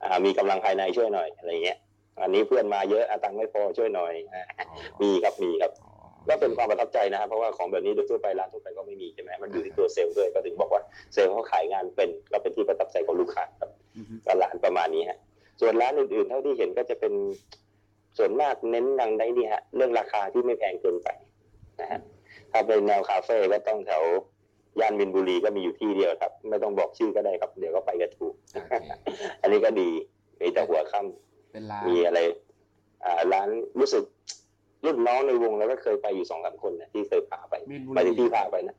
[0.02, 1.78] อ่ามีกำลังภายในช่วยหน่อยอะไรเงี้ย
[2.22, 5.90] อันนี้เพื่อนมาเยอะอะตังค์ไม่พอช่วยหน่อยอะอ๋อมีครับมีครับอ๋อ
[6.28, 15.18] ก็เป็นความประทับใจนะครับเพราะว่าของแบบนี้โดยทั่วไปร้านทั่วไปก็ไม่มีใช่ไหมมันอยู่ที่ตัวเซลล์ด้วยก็ถึงบอกว่าเซลล์เขาขายงานเป็นก็เป็นที่ประทับใจของลูกค้าครับอือฮึก็ร้านประมาณนี้ฮะ
[15.60, 17.12] ส่วนร้านอื่นๆเท่าที่เห็นก็จะเป็น
[18.18, 21.08] ส่วนมากเน้นดังได้นี่ฮะเรื่องราคาที่ไม่แพงเกินไป
[21.80, 22.00] นะฮะ
[22.52, 24.04] ถ้าเป็นแนวคาเฟ่ก็ต้องแถว
[24.80, 28.72] ย่านมินบุรีก็มีอยู่ที่เดียวครับ ไม่ต้องบอกชื่อก็ได้ครับ เดี๋ยวก็ไปกันถูกโอเค
[29.42, 29.88] อันนี้ก็ดี
[30.40, 32.18] มีแต่หัวค่ำเป็นร้านมีอะไร
[33.04, 33.48] อ่าร้าน
[33.80, 34.04] รู้สึก
[34.84, 38.76] รุ่นน้องในวงแล้วก็เคยไปอยู่สองสามคนนะที่เคยพาไปมีนบุไปรีที่พี่พาไปนะ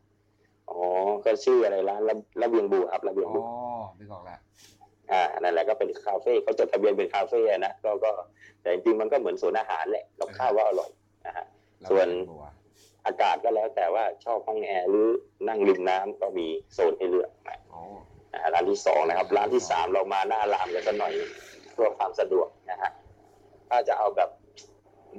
[0.70, 0.80] อ๋อ
[1.26, 3.46] ก็ชื่ออะไรร้านระระเบียงบัวครับระเบียงอ๋บัอว
[4.00, 4.40] นึกออกแล้ว
[5.12, 8.12] อ่านั่นแหละก็เป็นคาเฟ่เขาจดทะเบียนเป็นคาเฟ่อะนะก็ก็
[8.62, 10.90] แต่จริงๆมันก็เหมือนสวนอาหารแหละกับข้าวว่าอร่อย
[11.26, 11.46] นะฮะ
[11.90, 12.46] ส่วนบัว
[13.06, 15.08] อากาศก็แล้วแต่ว่าชอบห้องแอร์หรือ
[15.48, 17.82] นั่งริมน้ำก็มีโซนให้เลือกนะอ๋อ
[18.34, 21.14] อ่าร้านที่สองนะครับ ร้านที่สามเรามาหน้ารามกันสักหน่อย
[21.74, 22.92] เพื่อความสะดวกนะฮะ
[23.70, 24.30] ถ้าจะเอาแบบ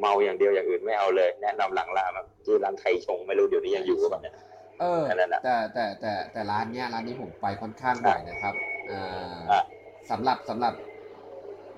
[0.01, 4.35] เมาอย่างเดียวอย่างอื่นไม่เอาเลย แนะนำหลังรามครับที่ร้านไทยชงไม่รู้เดี๋ยวนี้ยังอยู่หรือเปล่าเนี่ย
[4.81, 8.55] เออนั่นน่ะแต่แต่แต่แต่ร้านเนี้ยร้านนี้ผมไปค่อนข้างบ่อยนะครับ
[8.89, 8.99] เอ่
[9.35, 9.63] ออะ
[10.11, 10.73] สำหรับสำหรับ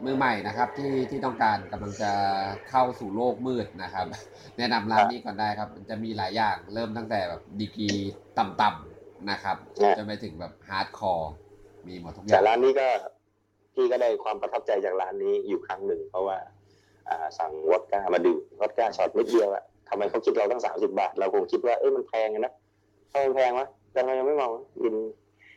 [0.05, 2.12] มือใหม่นะครับที่ที่ต้องการกำลังจะ
[2.70, 4.07] เข้าสู่โลกมืดนะครับ
[4.59, 7.88] แนะนำร้านนี้ก่อนได้ครับ มันจะมีหลายอย่างเริ่มตั้งแต่แบบดีกรี
[8.38, 9.57] ต่ำๆนะครับ
[9.96, 11.33] จนไปถึงแบบ hardcore
[11.86, 12.86] มีหมดทุกอแต่ย่างแต่ร้านนี้ก็
[13.74, 16.38] พี่ก็ได้ความประทับใจจากร้านนี้อยู่ครั้งหนึ่ง เพราะว่า
[17.09, 22.53] อ่าสั่งวอดก้ามาดื่มวอดก้าช็อตนิดเดียวอะทำไมเขาคิดเราตั้งสามสิบาท เราคงคิดว่าเอ้ยมันแพงอะนะ
[23.12, 24.94] ทำไมมันแพงวะแต่ทำไมยังไม่เมาวะกิน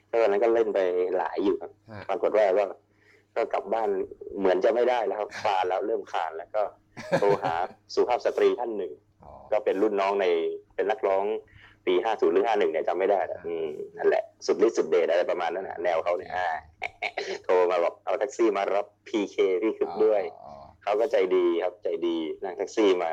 [0.10, 0.80] ตอนนั้นก็เล่นไป
[1.18, 2.64] หลายอยู่ครับฮะปรากฏว่าก็
[3.36, 3.90] ก็กลับบ้าน
[4.40, 6.64] เหมือนจะไม่ได้แล้วครับคลานแล้วเริ่มคลานแล้วก็
[7.20, 7.54] โทรหา
[7.94, 8.92] สุภาพสตรีท่านหนึ่ง
[9.24, 10.26] อ๋อก็เป็นรุ่นน้องใน
[10.76, 11.24] เป็นนักร้อง
[11.86, 16.48] ปีห้าศูนย์หรือห้าหนึ่งเนี่ยจำไม่ได้นะอืมนั่นแหละ สุดฤทธิ์สุดเดชอะไรประมาณนั้นนะแนวเขาเนี่ยอ่า
[17.44, 20.52] โทรมาบอกเอาแท็กซี่มารับพีเคพี่คึกด้วยอ๋อ
[20.84, 23.12] เขาก็ใจดีครับใจดีนั่งแท็กซี่มา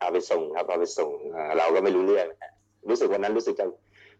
[0.00, 2.52] เอาไปส่งครับเอาไปส่งอ่าเราก็ไม่รู้เรื่องนะฮะ
[2.90, 3.66] รู้สึกวันนั้นรู้สึกจะ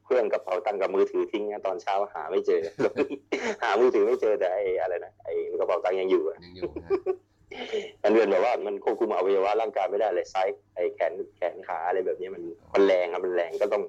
[0.07, 2.63] เครื่องกระเป๋าตังค์กับมือถือทิ้งนะตอนเช้าหาไม่เจอ
[3.63, 6.91] หามือถือไม่เจอแต่ไอ้อะไรนะไอ้กระเป๋าตังค์ยังอยู่อะยังอยู่นะ
[8.03, 12.43] มันเรียนแบบว่ามันควบคุมอวัยวะร่างกายไม่ได้เลยไซส์ไอ้แขนแขนขาอะไรแบบนี้มัน
[12.75, 13.83] มันแรงครับมันแรงก็ต้อง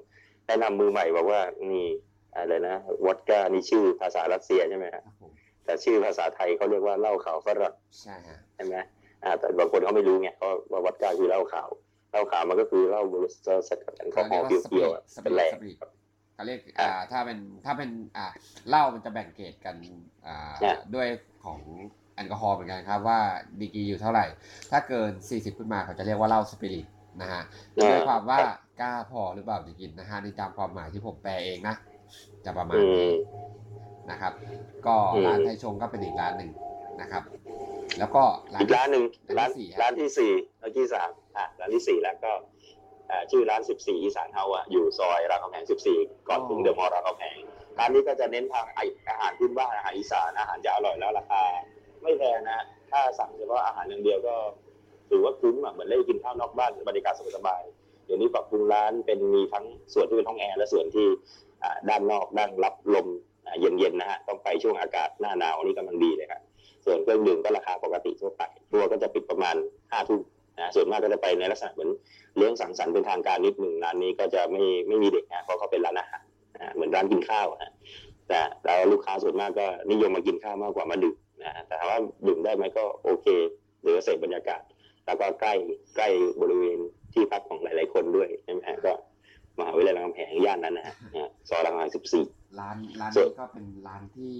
[0.46, 1.40] แนะนำมือใหม่บอกว่า
[1.72, 1.86] นี่
[2.34, 5.32] อะไรนะวอดก้านี่ชื่อภาษารัสเซียใช่ไหมฮะครับผม
[5.64, 8.76] แต่ชื่อภาษาไทยเขาเรียกว่าเหล้าขาวฝรั่งใช่ฮะใช่ไหม
[9.24, 11.68] อ่าแต่บางคนเขาไม่รู้ไงเพราะว่าวอดก้าคือเหล้าขาว
[12.10, 15.76] เหล้าขาวมันก็คือเหล้าบริสุทธิ์สกัดแอลกอฮอล์เปรี้ยวๆอะสปเป็นริแรตงสปริต
[16.38, 18.26] เขาเรียกอ่าถ้าเป็นถ้าเป็นอ่า
[18.68, 19.74] เหล้ามันจะแบ่งเกรดกัน
[20.26, 21.08] อ่าเนี่ยด้วย
[21.44, 21.60] ของ
[22.14, 23.20] แอลกอฮอล์เหมือนกันครับว่า
[23.60, 24.26] ดีกรีอยู่เท่าไหร่
[24.70, 26.86] ถ้าเกิน 40 ขึ้นมาเขาจะเรียกว่าเหล้าสปิริต
[27.20, 27.42] นะฮะ
[27.76, 28.40] ด้วยความว่า
[28.80, 31.74] กล้าพอหรือเปล่าจะกินนะฮะในตามความหมายที่ผมแปลเองนะ
[32.44, 33.10] จะประมาณอืนี้ม
[34.10, 34.32] นะครับ
[34.86, 36.50] ก็อืมร้านไทยชงก็เป็นอีกร้านหนึ่ง
[37.00, 37.22] นะครับ
[37.98, 38.22] แล้วก็
[38.54, 39.04] ร้านอีกร้านหนึ่ง
[39.38, 42.42] ร้าร้านนที่สี่ฮะร้านที่สี่ร้านที่สามอะร้านที่สี่แล้วก็อ่า
[43.30, 45.98] ชื่อร้านสิบสี่อีสานเฮาอะอยู่ซอยรามคำแหงสิบสี่
[46.28, 47.36] ก่อนถึงเดอะมอลล์รามคำแหง
[47.78, 51.42] ร้านนี้ก็จะเน้นทางไออาหารพื้นบ้านอาหารอีสานอาหารจะอร่อยแล้วราคา
[52.02, 54.34] ไม่แพงนะถ้าสั่งเฉพาะอาหารอย่างเดียวก็
[55.10, 61.06] ถือว่าคุ้มอะเหมือนได้กินข้าวนอกบ้านบรรยากาศสบายๆเดี๋ยวนี้ปรับปรุงร้านเป็นมีทั้งส่วนที่เป็นห้องแอร์และส่วนที่
[61.62, 63.08] อ่าด้านนอกด้านรับลม
[63.46, 66.40] อ่าเย็นๆนะฮะต้องไปช่วงอากาศหน้าหนาวนี่กำลังดีเลยครับ
[66.84, 68.42] ส่วนเครื่องดื่มก็ราคาปกติทั่วไป
[68.72, 69.56] ตัวก็จะปิดประมาณ
[69.92, 70.20] ห้าทุ่ม
[70.58, 71.90] นะส่วนมากก็จะไปในลักษณะเหมือน
[72.38, 76.24] เลี้ยงสังสรรค์เป็นทางการนิดหนึ่งร้านนี้ก็จะไม่ไม่มีเด็กนะเพราะเขาเป็นร้านอาหาร
[76.56, 77.72] นะเหมือนร้านกินข้าวอะนะ
[78.28, 83.26] แต่แล้วลูกค้าส่วนมากก็นิยมมากินข้าวมากกว่ามาดื่มนะแต่ถามว่าดื่มได้ไหมก็โอเค
[83.82, 84.62] หรือเสพบรรยากาศ
[85.06, 85.54] แล้วก็ใกล้
[85.96, 86.08] ใกล้
[86.40, 86.78] บริเวณ
[87.12, 88.92] ที่พักของหลาย ๆ คนด้วยใช่ไหมฮะก็
[89.58, 92.24] มหาวิทยาลัยรามคำแหงย่านนั้นนะฮะนะซอยรามคำแหงสิบสี่
[92.60, 94.34] ร้านร้านส่วนนี้ก็เป็นร้านที่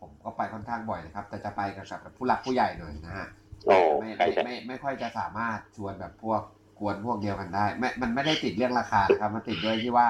[0.00, 3.28] ผมก็ไปค่อนข้างบ่อยนะครับ แต่จะไปกับกับผู้หลักผู้ใหญ่หน่อยนะฮะ
[3.66, 6.42] โอ้ไม่ใช่ไม่ใช่ไม่ไม่ค่อยจะสามารถชวนแบบพวก
[6.80, 10.08] กวนพวกเดียวกันได้ไม่มันไม่ได้ติดเรื่องราคานะครับ มันติดด้วยที่ว่า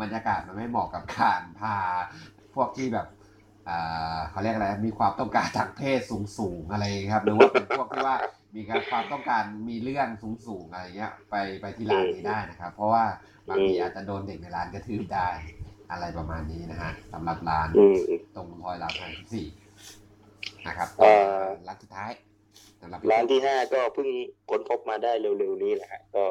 [0.00, 1.76] บรรยากาศมันไม่เหมาะกับการพา
[2.54, 3.06] พวกที่แบบ
[3.68, 8.16] อ่าเขาเรียกอะไร มีความต้องการทางเพศสูงสูงๆอะไรครับ หรือว่าเป็นพวกที่ว่า
[8.56, 13.04] มีการความต้องการมีเรื่องสูงสูงๆอะไรเงี้ย ไปไปที่ร้านนี้ได้นะครับ เพราะว่า
[13.48, 15.28] บางทีอาจจะโดนเด็กในร้านกระทืบได้
[15.90, 17.96] อะไรประมาณนี้นะฮะสำหรับร้านอืม
[18.34, 19.46] ตรงซอยรามคำแหงที่สี่
[20.66, 21.10] นะครับเอ่
[21.42, 22.29] อร้านสุดท้ายสำห
[22.92, 24.08] รับร้านที่ห้าก็เพิ่ง
[24.50, 26.24] ค้นพบมาได้เร็วๆนี้แหละฮะก็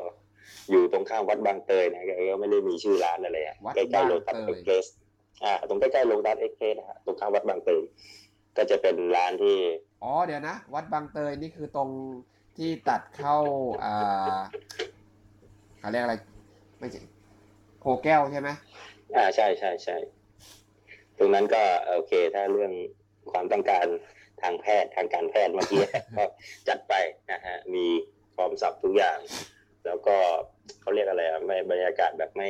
[0.72, 4.86] อยู่ตรงข้ามวัดบางเตยนะก็ไม่ได้มีชื่อร้านอะไรอะวัดใกล้ๆโลตัสบางเอ็เตกยเพรส
[5.44, 7.82] อ่าตรงใกล้ๆ Lotus Express นะฮะตรงข้ามวัดบางเตย
[8.58, 9.58] ก็จะเป็นร้านที่
[10.04, 11.90] อ๋อเดี๋ยวนะ วัดบางเตยนี่คือตรง
[12.58, 13.38] ที่ตัดเข้า
[13.84, 14.40] อ่า
[15.80, 16.16] เขาเรียกอะไร
[16.80, 17.02] ไม่ใช่
[17.80, 18.50] โพแก้วใช่ไหม
[19.16, 19.98] อ่าใช่ใช่ใช่
[21.18, 21.62] ตรงนั้นก็
[21.94, 22.72] โอเค ถ้าเรื่อง
[23.32, 23.86] ความต้องการ
[24.44, 25.82] ทางแพทย์ทางการแพทย์เมื่อกี้
[26.18, 26.24] ก็
[26.68, 26.94] จัดไป
[27.32, 27.86] นะฮะมี
[28.36, 29.18] พร้อมสับทุกอย่าง
[29.86, 30.16] แล้วก็
[30.82, 32.50] เขาเรียกอะไรอะไม่บรรยากาศแบบไม่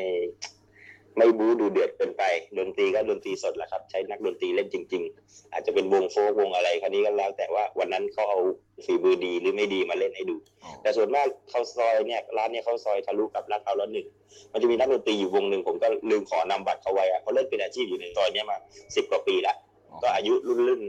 [1.18, 2.24] ไม่บู๊ดูเดือดเกินไป
[2.58, 8.40] ดนตรีก็ดนตรีสดแหละครับ ใช้นักดนตรีเล่นจริง ๆ อาจจะเป็นวงโฟกวงอะไรคันนี้ก็แล้ว แต่ว่าวันนั้นเขาเอา
[8.86, 14.08] ฝีมือดีหรือไม่ดีมาเล่นให้ดูอ๋อแต่ส่วนมากเขาซอยเนี่ยร้านเนี่ยเขาซอยทะลุกับลาดพร้าวร้อยหนึ่ง
[14.52, 18.58] มันจะมีนักดนตรีอยู่วงหนึ่งผมก็ลืมขอนำบัตรเขาไว้อะเขาเล่นเป็นอาชีพอยู่ในซอยเนี้ยมา
[18.96, 19.56] สิบกว่าปีละ
[20.02, 20.82] ก็อายุรุ่นรุ่น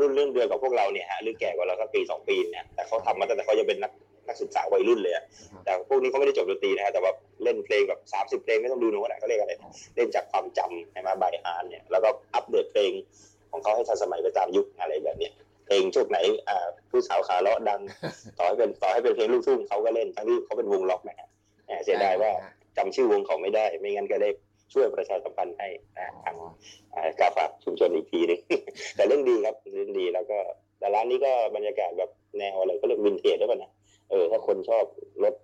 [0.00, 3.92] รุ่นเรื่องเดียวกับพวกเราเนี่ยฮะหรือแก่กว่าเราสักปีสองปีเนี่ยแต่เขาทำมาตั้งแต่เขายังเป็นนัก
[4.28, 5.24] นักศึกษาวัยรุ่นเลยอะ
[5.64, 7.12] แต่พวกนี้เขาไม่ได้จบดนตรีนะฮะแต่ว่า
[7.44, 9.54] เล่นเพลงแบบสามสิบเพลงไม่ต้องดูโน้ตอะเขาเรียกอะไร
[9.96, 12.90] เล่นจากความจำใช่ไหม by heart เนี่ยแล้วก็อัปเดตเพลง
[13.50, 15.32] ของเขาให้ทันสมัยไปตามยุคอะไรแบบเนี้ย
[15.66, 17.80] เพลงช่วงไหนอ่าผู้สาวขาเลาะดัง
[18.38, 21.28] ต่อให้เป็นต่อให้เป็นเพลงลูกทุ่งเขาก็เล่นทั้งที่เขาเป็นวงร็อกนะฮะ
[21.66, 22.30] แหมเสียดายว่า
[22.76, 24.30] จำชื่อวงเขาไม่ได้ ไม่งั้นก็ได้
[24.72, 25.68] ช่วยประชาสัมพันธ์ให้
[25.98, 26.36] นะทาง
[26.94, 28.40] อ่ากาฝากชุมชนอีกทีหนึง
[28.96, 30.38] แต่เรื่องดีครับเรื่องดีแล้วก็
[30.78, 33.70] แต่ร้านนี้ก็บรรยากาศแบบแนวอะไรก็เรียกวินเทจได้ป่ะนะ
[34.10, 34.84] เออถ้าคนชอบ
[35.24, 35.34] รถ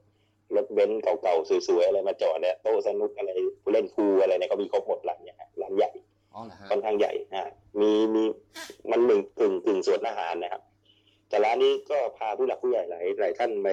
[0.57, 3.31] รถเบนซ์เก่าๆสวยๆอะไรมาจอดเนี่ยโต๊ะสนุกอะไร
[3.63, 5.91] ผู้เล่นพูลอะไรเนี่ยก็มีครบหมดร้านเนี่ยฮะร้านใหญ่
[6.35, 7.47] อ๋อเหรอฮะค่อนข้างใหญ่ฮะ
[7.81, 8.25] มีมี
[8.91, 10.63] มันหนึ่งกึ่งกึ่งสวนอาหารนะครับ
[11.29, 13.69] แต่ร้านนี้ก็พาผู้หลักผู้ใหญ่หลายหลายท่านไป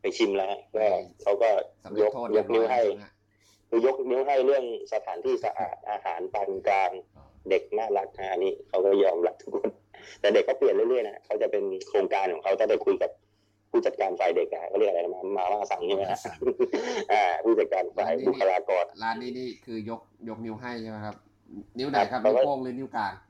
[0.00, 0.84] ไปชิมแล้วฮะก็
[1.22, 1.48] เขาก็
[1.84, 2.80] สำเร็ยจกโทษยเรียกบร้อนิ้วยให้
[3.70, 9.70] คือยกนิ้วให้เรื่องสถานที่สะอาดอาหารปานกลางอ๋อเด็กน่ารักฮะอันนี้เขาก็ยอมรับทุกคน
[10.20, 13.10] แต่เด็กเขาเปลี่ยนเรื่อยๆนะเขาจะเป็นโครงการของเขาถ้าได้คุยกับ
[13.70, 16.18] ผู้จัดการฝ่ายเด็กอะเขาเรียกอะไรนะมามาว่าสั่งใช่ไหมฮะ
[17.12, 21.14] อ่าผู้จัดการฝ่ายบุคลากรร้านนี้นี่คือยกยกนิ้วให้ใช่ไหมครับ
[21.78, 23.29] นิ้วไหนครับครับนิ้วโป้งหรือนิ้วกลางอั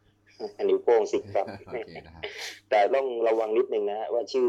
[0.62, 1.76] นนิ้วโป้งสิครับโอเค
[2.06, 2.22] นะครับ
[2.70, 4.48] แต่ต้องระวังนิดนึงนะฮะว่าชื่อ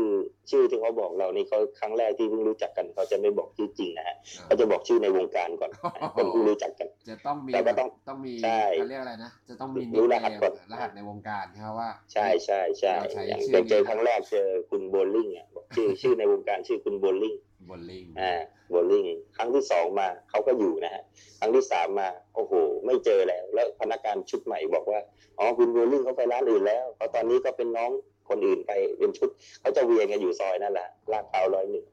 [0.51, 4.15] ชื่อที่เขาบอกเรานี่เขาครั้งแรกที่เพิ่งรู้จักกันเขาจะไม่บอกชื่อจริงนะฮะ
[4.45, 5.71] เขาจะบอกชื่อในวงการก่อน
[6.15, 17.35] คนที่รู้จักกัน จะต้องมีแต่ก็แบบต้องต้องมีใช่เขาเรียกอะไรนะจะต้องมีรู้นิรหัสก่อนรหัสในวงการนะครับว่า ใช่ใช่ใช่เราใช้อย่างชื่อเป็นเจอนี้ครั้งแรกเจอคุณโบลลิงอะบอกชื่อชื่อในวงการชื่อคุณโบลลิง
[17.69, 18.33] บนลิงอ่า
[18.69, 19.05] โบลลิง
[19.37, 21.03] ครั้งที่สองมาเขาก็อยู่นะฮะ
[21.39, 22.53] ครั้งที่สามมาโอ้โห
[22.85, 24.99] ไม่เจอแล้ว แล้วพนักงานชุดใหม่บอกว่า
[25.39, 27.91] อ๋อคุณโบลลิงเขาไปร้านอื่นแล้วเพราะตอนนี้ก็เป็นน้อง
[28.29, 29.29] คนอื่นไปเป็นชุด
[29.61, 31.85] เขาจะเวียนกันอยู่ซอยนั่นแหละลาดพร้าวร้อยหนึ่ง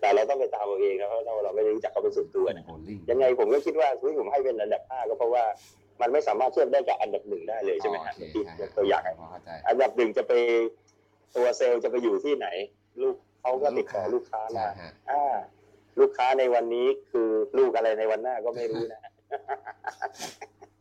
[0.00, 5.44] แต่เราต้องไปตามเอาเองนะเพราะเราเราไม่ได้รู้จักเขาเป็นส่วนตัวนะบนลิงยังไงผมก็คิดว่าที่ผมให้เป็นอันดับห้าก็เพราะว่า
[6.00, 10.32] มันไม่สามารถเทียบได้กับอันดับหนึ่งได้เลยใช่ไหมฮะโอเคที่ใช่ยกตัวอย่างพอเข้าใจอันดับหนึ่งจะไป
[11.36, 12.46] ตัวเซลล์จะไปอยู่ที่ไหน
[13.00, 15.34] ลูก เขาก็ติดต่อลูกค้าใช่มาฮะอ่า
[16.00, 17.28] ลูกค้าในวันนี้คือ
[17.58, 19.00] ลูกอะไรในวันหน้าก็ไม่รู้นะ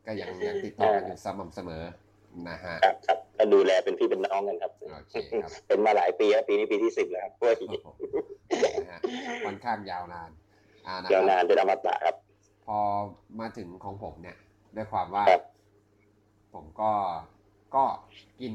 [0.05, 1.83] ก็ยังยังติดต่อกันอยู่สม่ำเสมอ
[2.49, 7.87] นะฮะครับครับก็ดูแลเป็นพี่เป็นน้องกันครับโอเคครับเป็นมาหลายปีแล้วปีนี้ปีที่สิบแล้วครับเฮ้ยโอ้โห
[8.81, 8.99] นะฮะ
[9.45, 10.29] ค่อนข้างยาวนาน
[10.87, 12.15] อ่านะยาวครันาบนเป็นอมตะครับ
[12.65, 12.77] พอ
[13.39, 14.37] มาถึงของผมเนี่ย
[14.75, 15.43] ด้วยความว่าครับ
[16.53, 16.91] ผมก็
[17.75, 17.83] ก็
[18.41, 18.53] กิน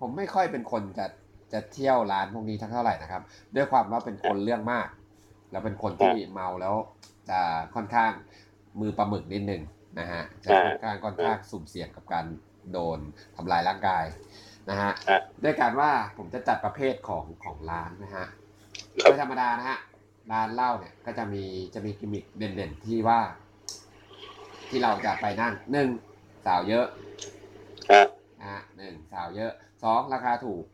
[0.00, 1.06] ผมไม่ค่อยเป็นคนจะ
[1.52, 3.22] จะเที่ยวร้านพวกนี้ทั้งเท่าไหร่นะครับ
[3.54, 4.88] ด้วยความว่าเป็นคนเรื่องมาก
[5.50, 6.74] แล้วเป็นคนที่เมาแล้ว
[7.30, 7.40] จะ
[7.74, 8.10] ค่อนข้าง
[8.80, 9.62] มือปลาหมึกนิดนึง
[9.98, 12.26] นะฮะจะค่อนข้างค่อนข้างสุ่มเสี่ยงกับการ
[12.72, 12.98] โดน
[13.36, 14.04] ทำลายร่างกาย
[14.70, 18.26] นะฮะอะด้วยการว่าผมจะจัดประเภทของของร้านนะฮะ
[19.02, 19.78] ครับโดยธรรมดานะฮะ
[20.32, 23.20] ร้านเหล้าเนี่ยก็จะมีจะมีกิมมิคเด่นๆที่ว่า
[24.68, 25.88] ที่เราจะไปนั่งหนึ่ง
[26.46, 26.86] สาวเยอะ
[27.90, 28.02] อะ
[28.38, 30.73] นะฮะหนึ่งสาวเยอะสองราคาถูกอะ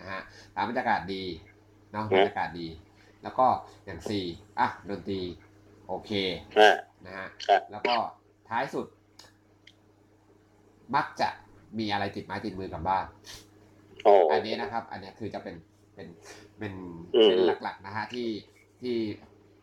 [0.00, 0.20] นะฮะ
[0.54, 1.22] สามบรรยากาศดี
[1.92, 2.68] เนาะอืบรมรยากาศดี
[3.22, 3.46] แล้วก็
[3.84, 4.24] อย่างสี่
[4.58, 5.20] อะดนตรี
[5.88, 6.10] โอเค
[6.58, 6.70] อะ
[7.06, 7.94] นะฮะครับแล้วก็
[8.48, 8.86] ท้ายสุด
[10.94, 11.28] มักจะ
[11.78, 13.04] มีอะไรติดไม้ติดมือกลับบ้าน
[14.04, 15.56] โอ้อันนี้นะครับ อันนี้คือจะเป็น
[15.94, 16.08] เป็น
[16.58, 16.74] เป็น
[17.16, 18.28] อืมเป็นหลักๆนะฮะที่
[18.80, 18.96] ที่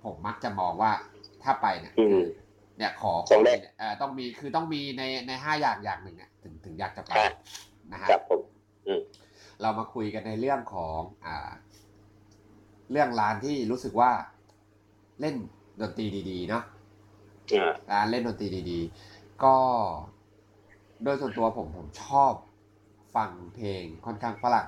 [0.03, 0.91] ผมมักจะมองว่า
[1.43, 2.23] ถ้าไปเนี่ยอืมคือ
[2.77, 7.33] เนี่ยขอขต้อองได้มีเอ่อต้องมีคือต้องมีในในห้าอย่างอย่างหนึ่งเนี่ยถึงถึงอยากจะไปครับ
[7.93, 8.41] นะฮะครับผม
[9.62, 11.51] เรามาคุยกันในเรื่องของอ่า
[12.91, 14.12] เรื่องร้านที่รู้สึกว่า
[15.20, 15.36] เล่น
[15.82, 16.64] ดนตรีดีๆเนาะ
[17.53, 19.55] อ่าร้านเล่นดนตรีดีๆ ก็
[21.03, 22.34] โดยส่วนตัวผมผมชอบ
[23.16, 24.68] ฟังเพลงค่อนข้างฝรั่ง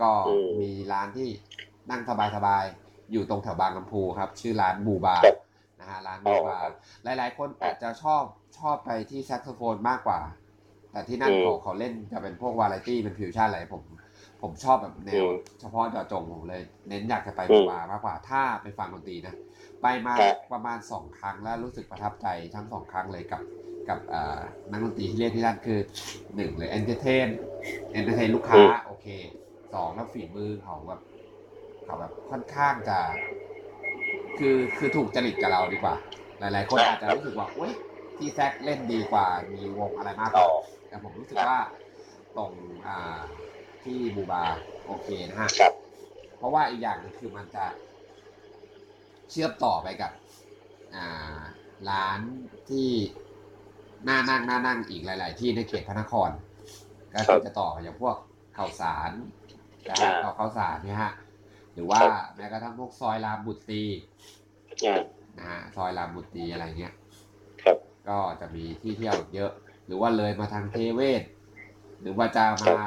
[0.00, 1.28] ก็อืมมีร้านที่
[1.90, 2.02] นั่ง
[2.36, 5.36] สบายๆ อยู่ตรงแถวบางลำพูครับ ชื่อร้านบูบาครับ
[5.80, 6.70] นะฮะร้านบูบาอ๋อ
[7.02, 8.22] หลายๆ คนอาจจะชอบ
[8.58, 10.20] ชอบไปที่แซกโซโฟนมากกว่า
[10.92, 13.82] แต่ที่นั่นอืมเขาเขาเล่นจะเป็นพวกวาไรตี้เป็นฟิวชั่นอะไรผม
[14.42, 19.34] ผมชอบแบบแนวอืมเฉพาะเจาะจงผมเลย เน้นอยากจะไปอืบูมบามากกว่า ถ้าไปฟังดนตรีนะ
[19.82, 23.42] ไปมาครับประมาณสองครั้งแล้วรู้สึกประทับใจทั้งสองครั้งเลยกับ
[23.88, 25.78] กับเอ่อนักดนตรีที่เล่นที่นั่นคือ
[26.36, 27.28] หนึ่งเลย entertain
[27.92, 29.06] entertain ลูกค้าอืมโอเค
[29.72, 31.00] สองแล้วฝีมือเขาแบบ
[31.84, 32.98] เขาแบบค่อนข้างจะ
[34.38, 35.94] คือคือถูกจริตกับเราดีกว่า
[36.38, 37.72] หลาย ๆ คนอาจจะรู้สึกว่าเว้ย
[38.16, 40.48] ที่แซกเล่นดีกว่ามีวงอะไรมากกอ๋ว่าอ
[40.90, 41.58] แต่ผมรู้สึกว่า
[42.36, 42.52] ตรง
[42.86, 43.22] อ่า
[43.84, 44.44] ที่บูบา
[44.86, 45.72] โอเคนะฮะครับ
[46.36, 47.66] เพราะว่าอีกอย่างหนึงคือมันจะ
[49.30, 50.12] เชื่อมต่อไปกับ
[50.94, 51.40] อ่า
[51.90, 52.20] ร้าน
[52.70, 52.88] ที่
[54.08, 56.30] น่านั่งน่านั่งอีกหลาย ๆ ที่ในเขตพระนคร
[57.14, 58.16] ก็ครัคืบอจะต่ออย่างพวก
[58.56, 59.10] ข่าวสาร
[59.90, 61.12] นะอ่าฮะเอาข่าวสารเนี่ยฮะ
[61.74, 63.82] หรือว่าครับแม้กระทั่งพวกซอยรามบุตรี
[64.84, 64.96] อ่า
[65.38, 66.94] นะฮะซอยรามบุตรีอะไรเงี้ย
[67.62, 67.78] ครับ
[68.08, 71.22] ก็จะมีที่เที่ยวเยอะห รือว่าเลยมาทางเทเวศ
[72.00, 72.78] หรือว่าจะครัมาบ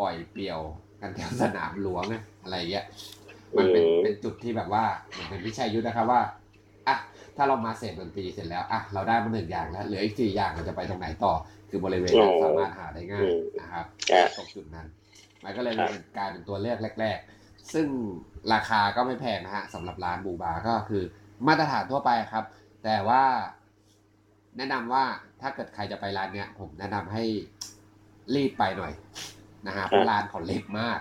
[0.00, 0.60] ปล่อยเปลี่ยว
[1.00, 2.84] กันแถวสนามหลวงนะอะไรเงี้ย
[3.56, 6.20] มันเป็นอืมเป็นจุดที่แบบว่าเหมือนเป็นวิชัยยุทธนะครับว่า
[6.88, 6.96] อะ
[7.36, 11.32] ถ้าเรามาเสพดนตรีเสร็จแล้วอะเราได้มาหนึ่งอย่างแล้วเหลืออีกสี่อย่างเราจะไปตรงไหนต่อ
[11.70, 14.86] คือบริเวณนั้นสามารถหาได้ง่ายนะครับอ่าตรงจุดนั้น
[15.44, 17.86] มันก็เลยครับเป็นกลายเป็นตัวเลือกแรก ๆ ซึ่ง
[18.52, 21.02] ราคาก็ไม่แพงนะฮะสำหรับร้านบูบาก็คือ
[21.46, 22.44] มาตรฐานทั่วไปครับ
[22.84, 23.22] แต่ว่า
[24.56, 25.04] แนะนำว่า
[25.40, 27.24] ถ้าเกิดใครจะไปร้านเนี้ยผมแนะนำให้
[28.34, 28.92] รีบไปหน่อย
[29.66, 31.00] นะฮะเพราะร้านเขาเล็กมาก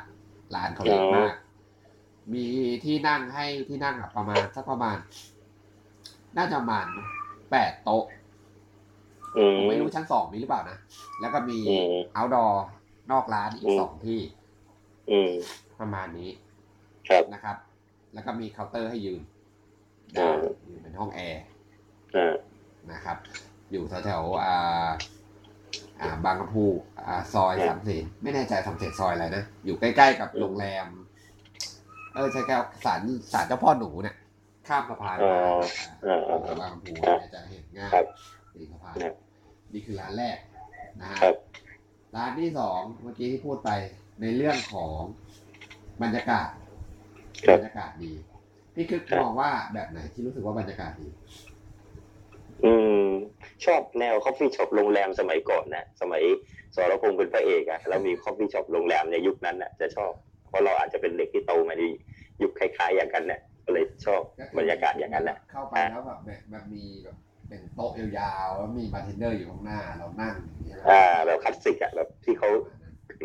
[0.56, 1.34] ร้านเขาเล็กมาก
[2.34, 2.45] มี
[2.86, 4.97] ที่นั่งให้ที่นั่งอะประมาณสักประมาณ
[6.38, 6.86] น่าจะประมาณ
[7.51, 8.06] แปดโต๊ะ
[9.38, 10.78] อืมผมไม่รู้ชั้นสองมีหรือเปล่านะ
[11.22, 12.53] แล้วก็มีอืม outdoor
[13.12, 14.20] นอกร้านอีอืกมสองที่
[15.10, 15.32] อืม
[15.80, 16.30] ประมาณนี้
[17.10, 17.58] ครับนะครับ
[18.14, 19.22] แล้วก็มีเคาน์เตอร์ให้ยืน
[20.18, 21.43] อืได้มอยู่เป็นห้องแอร์
[22.16, 22.36] อ่า
[22.91, 23.18] นะครับ
[23.72, 24.89] อยู่แถวๆอ่า
[26.01, 26.66] อ่าบางกะพู
[27.07, 30.88] อ่าซอยครับสามเสนไม่แน่ใจสามเสนซอยอะไรนะ อยู่ใกล้ๆกับโรงแรม
[32.13, 33.01] เออใช่แก้วศาล
[33.34, 34.16] ศาลเจ้าพ่อหนูเนี่ย
[34.68, 35.34] ข้ามสะพานอ๋อ
[36.05, 38.05] มาอ่าอ่าอ่าบางกะพูครับเนี่ยจะเห็นง่ายครับ
[38.53, 39.13] ตีนสะพานครับ
[39.74, 40.38] นี่คือร้านแรก
[40.99, 41.36] นะฮะครับ
[42.16, 43.70] ร้านที่สองเมื่อกี้ที่พูดไป
[44.22, 44.97] ในเรื่องของ
[46.03, 46.49] บรรยากาศ
[47.45, 48.13] ครับบรรยากาศดี
[48.74, 51.07] พี่คึกมองว่าแบบไหนที่รู้สึกว่าบรรยากาศดี
[52.64, 53.06] อืม
[53.66, 56.24] ชอบแนว coffee shop โรงแรมสมัยก่อนนะสมัย
[56.76, 60.12] สรพงษ์เป็นพระเอกอะแล้วมี coffee shop โรงแรมในยุคนั้นน่ะจะชอบ
[60.47, 61.84] เพราะเราอาจจะเป็นเด็กที่โตมาใน
[62.41, 64.22] ยุคคล้ายๆอย่างกันเนี่ยก็เลยชอบ
[64.58, 67.18] บรรยากาศอย่างนั้นแหละเข้าไปแล้วแบบแบบแบบมีแบบ
[67.49, 72.49] เป็นโต๊ะยาวๆแล้วมีบาร์เทนเดอร์อยู่ข้างหน้าเรานั่งอย่างเงี้ยอ่าแบบคลาสสิกอะแบบที่เขา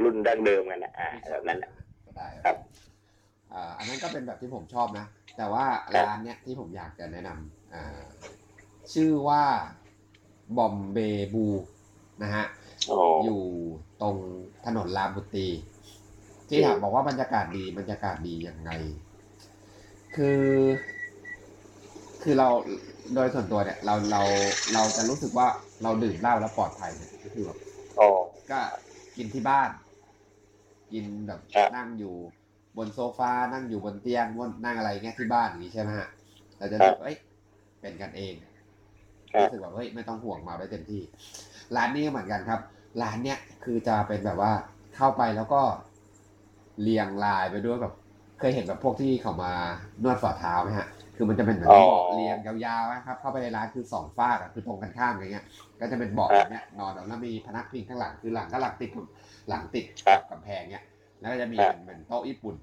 [0.02, 1.70] รุ่นดั้งเดิมกันนะอ่าแบบนั้นน่ะ
[2.06, 2.56] ก็ได้ครับ
[3.52, 5.06] อ่าอันนั้นก็เป็นแบบที่ผมชอบนะ
[5.36, 5.64] แต่ว่า
[5.94, 8.02] ครับร้านเนี้ยที่ผมอยากจะแนะนำอ่า
[8.92, 9.44] ชื่อว่า
[10.56, 10.98] Bombay
[11.34, 11.46] Blue
[12.22, 12.44] นะฮะ
[12.90, 13.42] อ๋ออยู่
[14.00, 14.16] ตรง
[14.64, 15.48] ถนนรามบุตรี
[16.48, 18.70] ที่ถามบอกว่าบรรยากาศดีบรรยากาศดียังไง
[20.14, 20.44] คือ
[22.22, 22.48] คือเรา
[23.14, 24.22] โดยส่วนตัวเนี่ย เราเรา
[24.74, 25.46] เราจะรู้สึกว่า
[25.82, 27.58] เราดื่มเหล้าแล้วปลอดภัยเนี่ยก็คือแบบ
[27.98, 28.08] อ๋อ
[28.50, 28.60] ก็
[29.16, 29.70] กินที่บ้าน
[30.92, 32.14] กินแบบครับนั่งอยู่
[32.76, 36.08] บนโซฟานั่งอยู่บนเตียงบนนั่งอะไรเงี้ยที่บ้านอย่างนี้ใช่ไหมฮะ
[36.58, 37.18] เราจะรู้สึกเอ้ย
[37.80, 38.49] เป็นกันเองค
[39.36, 41.02] รับรู้สึกแบบเฮ้ยไม่ต้องห่วงเมาได้เต็มที่
[41.76, 42.60] ร้านนี้ก็เหมือนกันครับ
[43.02, 44.52] ร้านเนี้ยคือจะเป็นแบบว่า
[44.96, 45.62] เข้าไปแล้วก็
[46.82, 47.94] เรียงรายไปด้วยแบบ
[48.38, 49.52] เคยเห็นแบบพวกที่เขามา
[50.02, 55.44] นวดฝ่าเท้าไหมฮะ คือมันจะเป็นเหมือนอ๋อเบาะเรียงยาวๆนะครับ เข้าไปในร้านคือสองฝากอะคือตรงกันข้ามอย่างเงี้ย
[55.80, 59.06] ก็จะเป็นเบาะอย่างเงี้ยนอนแล้วมีพนักพิงข้างหลังคือหลังก็หลังติดกับ
[59.48, 60.84] หลังติดกับกำแพงเงี้ย
[61.20, 62.54] แล้วก็จะมีครับเป็นเป็นโต๊ะญี่ปุ่น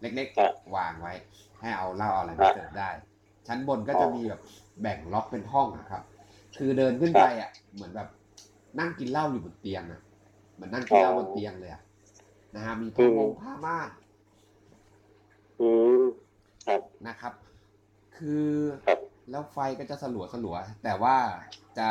[0.00, 1.14] เล็กครับๆวางไว้
[1.60, 2.90] ให้เอาเหล้าเอาอะไรมาเสิร์ฟได้
[3.48, 4.40] ชั้นบนก็จะมีแบบ
[4.80, 6.02] แบ่งล็อกเป็นห้องอะครับ
[6.58, 8.08] คือเดินขึ้นไปอะ เหมือนแบบ
[8.78, 10.00] นั่งกินเหล้าอยู่บนเตียงอะ
[10.54, 11.82] เหมือนนั่งกินเหล้าบนเตียงเลยอะ
[12.54, 13.90] นะฮะมีผ้ามงผ้าม่าน
[15.60, 15.70] อื
[16.00, 16.04] ม
[16.66, 17.32] ครับนะครับ
[18.16, 18.46] คือ
[18.86, 18.98] ครับ
[19.30, 21.16] แล้วไฟก็จะสลัวสลัวๆแต่ว่า
[21.78, 21.88] จะ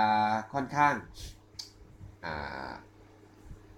[0.53, 0.93] ค่อนข้าง
[2.25, 2.71] อ่า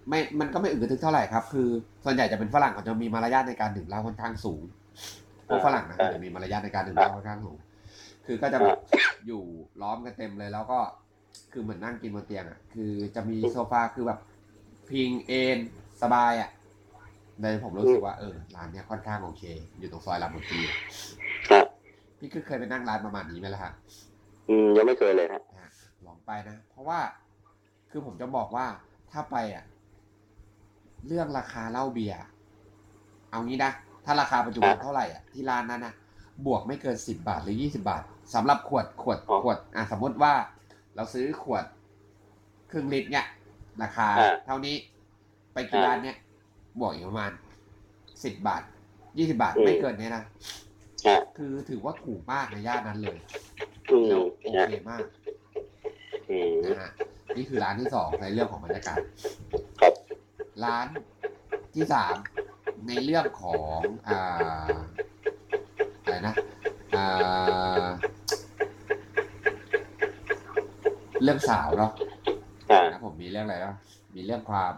[0.10, 1.68] ไม่ มันก็ไม่อึดกระทึกเท่าไหร่ครับ คือ
[2.04, 4.62] ส่วนใหญ่จะเป็นฝรั่งเขาจะมีมารยาทในการดื่มเหล้าค่อนข้างสูง
[5.48, 7.58] พวกฝรั่งนะอ่าเขาจะมีมารยาทในการดื่มเหล้าค่อนข้างสูง
[8.28, 8.78] คือก็จะแบบ
[9.28, 9.44] อยู่
[9.82, 10.80] ล้อมกันเต็มเลย แล้วก็
[11.52, 14.20] คือเหมือนนั่งกินบนเตียงอะ คือจะมีโซฟาคือแบบ
[14.90, 15.58] พิงเอน
[16.02, 16.50] สบายอะ
[17.42, 19.44] เลยผมรู้สึกว่าเออร้านเนี้ยค่อนข้างโอเค
[19.80, 20.60] อยู่ตรงซอยลำบุตรี
[21.50, 21.66] ครับ
[22.20, 23.74] พี่คือเคยไปนั่งร้านประมาณนี้ไหมล่ะฮะ
[24.50, 25.72] อืมยังไม่เคยเลยฮะนะฮะ
[26.06, 27.00] ลองไปนะ เพราะว่า
[27.92, 28.66] คือผมจะบอกว่า
[29.12, 29.64] ถ้าไปอะ
[31.08, 32.20] เรื่องราคาเหล้าเบียร์
[33.30, 33.72] เอางี้นะ
[34.06, 35.94] ถ้าราคาปัจจุบันอะเท่าไหร่อะที่ร้านนั้นนะ
[36.46, 38.04] บวกไม่เกินสิบบาทหรือยี่สิบาท
[38.34, 40.34] สำหรับขวดขวดอ๋อขวด อะสมมติว่า
[40.96, 41.66] เราซื้อขวด
[42.72, 43.26] ครึ่งลิตรเนี่ย
[43.82, 44.76] ราคาอะเท่านี้
[45.54, 46.18] ไปกินอะร้านเนี้ย
[46.80, 47.32] บวกอีกประมาณ
[48.24, 48.64] สิบบาท
[49.18, 50.24] ยี่สิบาทอืมไม่เกินเนี้ยนะ
[51.08, 53.18] ฮะคือถือว่าถูกมากในย่านนั้นเลย
[53.92, 55.06] อืมแล้วโอฮะเคมาก
[56.30, 56.90] อืมนะฮะ
[57.36, 59.02] นี่คือร้านที่สองในเรื่องของบรรยากาศ
[59.80, 59.94] ครับ
[60.66, 60.88] ร้าน
[61.76, 62.16] ที่สาม
[62.88, 64.78] ในเรื่องของอ่า
[66.02, 66.36] อะไรนะ
[66.96, 67.88] อ่า
[71.24, 71.92] เรื่องสาวเนาะ
[72.72, 73.76] อ่านะผมมีเรื่องอะไรเนาะ
[74.16, 74.74] มีเรื่องความ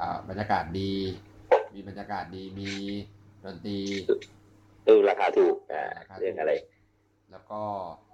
[0.00, 0.92] อ่าบรรยากาศดี
[1.74, 2.70] มีบรรยากาศดีมี
[3.44, 3.80] ดนตรี
[4.86, 5.84] เออราคาถูกอ่า
[6.20, 6.52] เรื่องอะไร
[7.30, 7.60] แล้วก็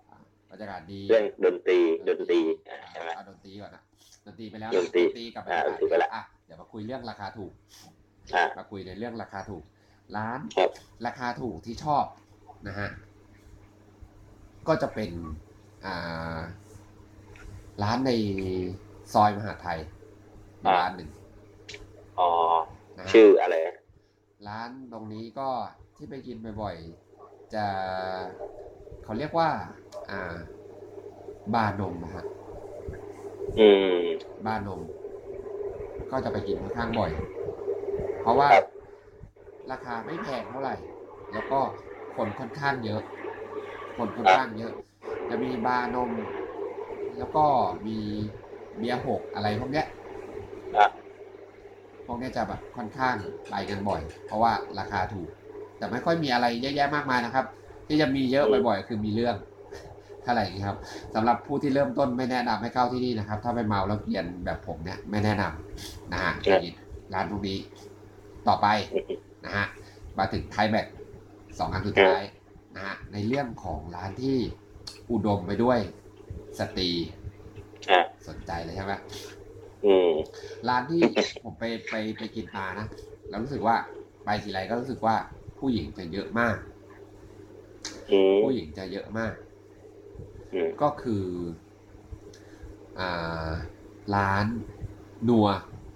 [0.09, 0.17] อ่า
[0.51, 3.83] บรรยากาศดีเรื่องดนตรีดนตรีอ่าใช่ไหมเอาดนตรีก่อนนะ
[4.27, 7.53] ดนตรีไปแล้วดนตรีกับบรรอ่ายากาศดนตรีไปแล้วอะเดี๋ยวมาคุยเรื่องราคาถูก
[8.35, 9.65] อ่ามาคุยในเรื่องราคาถูก
[10.17, 10.71] ร้านครับ
[11.07, 12.05] ราคาถูกที่ชอบ
[12.69, 12.89] นะฮะ
[14.69, 15.11] ก็จะเป็น
[15.85, 16.39] อ่า
[17.83, 18.11] ร้านใน
[19.13, 19.79] ซอยมหาไทย
[20.77, 21.11] ร้านหนึ่ง
[22.19, 22.29] อ๋อ
[22.99, 23.55] นะฮะชื่ออะไร
[24.49, 25.49] ร้านตรงนี้ก็
[25.97, 27.67] ที่ไปกินบ่อยๆ จะ
[29.05, 29.51] เขาเรียกว่า
[30.11, 30.37] อ่า
[31.55, 32.25] บาร์นมนะฮะ
[33.59, 33.69] อื
[34.03, 34.05] ม
[34.47, 34.83] บาร์นม
[36.11, 37.13] ก็จะไปกินค่อนข้างบ่อย
[38.21, 38.65] เพราะว่าครับ
[39.71, 40.77] ราคาไม่แพงเท่าไหร่
[41.33, 41.61] แล้วก็
[42.17, 43.03] คนค่อนข้างเยอะ
[43.97, 44.73] คนค่อนข้างเยอะ
[45.29, 46.13] จะมีบาร์นม
[47.19, 47.45] แล้วก็
[47.87, 47.99] มี
[48.77, 49.87] เบียร์หกอะไรพวกเนี้ย
[50.77, 50.89] อะ
[52.07, 53.15] พวกเนี้ยจะแบบค่อนข้าง
[53.51, 55.29] ไปกันบ่อย เพราะว่าราคาถูก
[55.79, 57.47] แต่ไม่ค่อยมีอะไรเยอะแยะมากมายนะครับ
[57.89, 59.37] ที่จะมีเยอะบ่อยๆ คือมีเรื่อง
[60.23, 60.79] เท่าไหร่อย่างนี้ครับ
[61.15, 66.61] สำหรับผู้ที่เริ่มต้นไม่แนะนำให้เข้าที่นี่นะครับ ถ้าไปเมาแล้วเกลียนแบบผมเนี่ยไม่แนะนำนะฮะครับ
[67.15, 67.59] ร้านพวกนี้
[68.49, 68.67] ต่อไป
[69.45, 69.67] นะฮะ
[70.19, 70.87] มาถึงไทยแบก
[71.59, 72.23] สองอันสุดท้าย
[72.77, 74.37] นะฮะในเรื่องของร้านที่
[75.11, 75.79] อุดมไปด้วย
[76.59, 76.91] สตรี
[77.91, 78.95] อ่าสนใจเลยใช่ไหม
[79.85, 80.11] อืม
[80.69, 81.05] ร้านที่
[81.43, 82.87] ผมไปไปไปกินมานะ
[83.29, 83.77] แล้วรู้สึกว่า
[84.25, 85.17] ไปทีไรก็รู้สึกว่า
[85.59, 86.57] ผู้หญิงจะเยอะมาก
[88.11, 89.35] อืมผู้หญิงจะเยอะมาก
[90.53, 91.25] อืมก็คือ
[92.99, 93.51] อ่า
[94.15, 94.47] ร้าน
[95.29, 95.47] นัว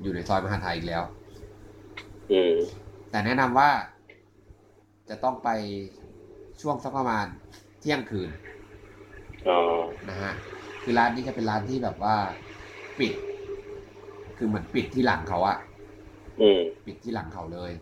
[0.02, 1.02] อยู่ในซอยมหาไทยอีกแล้ว
[2.30, 2.56] อืม
[3.10, 3.70] แต่แนะนำว่า
[5.08, 5.48] จะต้องไป
[6.60, 7.26] ช่วงสักประมาณ
[7.80, 8.41] เที่ยงคืนอ๋อ
[10.08, 10.32] นะฮะ
[10.82, 12.16] คือร้านนี้จะเป็นร้านที่แบบว่า
[12.98, 13.12] ปิด
[14.36, 15.58] คือเหมือนปิดที่หลังเขาอะ
[16.40, 17.72] อืมปิดที่หลังเขาเลย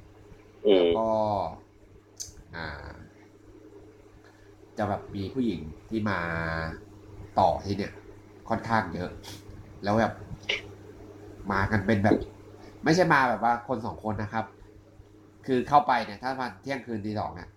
[0.66, 1.08] อืมก็
[2.54, 2.66] อ่า
[4.78, 6.18] จะแบบมีผู้หญิงที่มา
[7.38, 7.92] ต่อที่เนี่ย
[8.48, 9.10] ค่อนข้างเยอะ
[9.82, 10.12] แล้วแบบ
[11.52, 12.16] มากันเป็นแบบ
[12.84, 14.44] ไม่ใช่มาแบบว่าคนสองคนนะครับ
[15.46, 17.48] คือเข้าไปเนี่ย ถ้ามาเที่ยงคืนตีสองเนี่ย